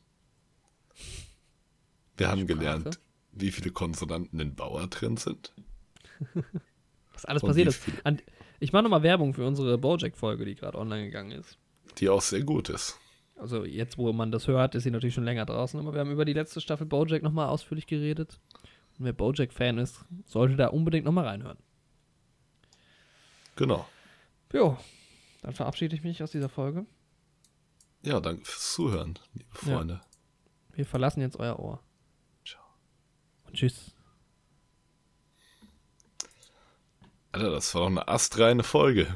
[2.16, 2.58] Wir haben Sprache.
[2.58, 3.00] gelernt,
[3.34, 5.54] wie viele Konsonanten in Bauer drin sind.
[7.14, 7.84] Was alles Und passiert ist.
[8.06, 8.22] An,
[8.62, 11.58] ich mache nochmal Werbung für unsere Bojack-Folge, die gerade online gegangen ist.
[11.98, 12.98] Die auch sehr gut ist.
[13.36, 16.12] Also jetzt, wo man das hört, ist sie natürlich schon länger draußen, aber wir haben
[16.12, 18.40] über die letzte Staffel Bojack nochmal ausführlich geredet.
[18.98, 21.58] Und wer Bojack-Fan ist, sollte da unbedingt nochmal reinhören.
[23.58, 23.86] Genau.
[24.54, 24.78] Jo,
[25.42, 26.86] dann verabschiede ich mich aus dieser Folge.
[28.04, 29.76] Ja, danke fürs Zuhören, liebe Ja.
[29.78, 30.02] Freunde.
[30.74, 31.84] Wir verlassen jetzt euer Ohr.
[32.46, 32.64] Ciao.
[33.46, 33.96] Und tschüss.
[37.34, 39.16] Alter, das war doch eine astreine Folge.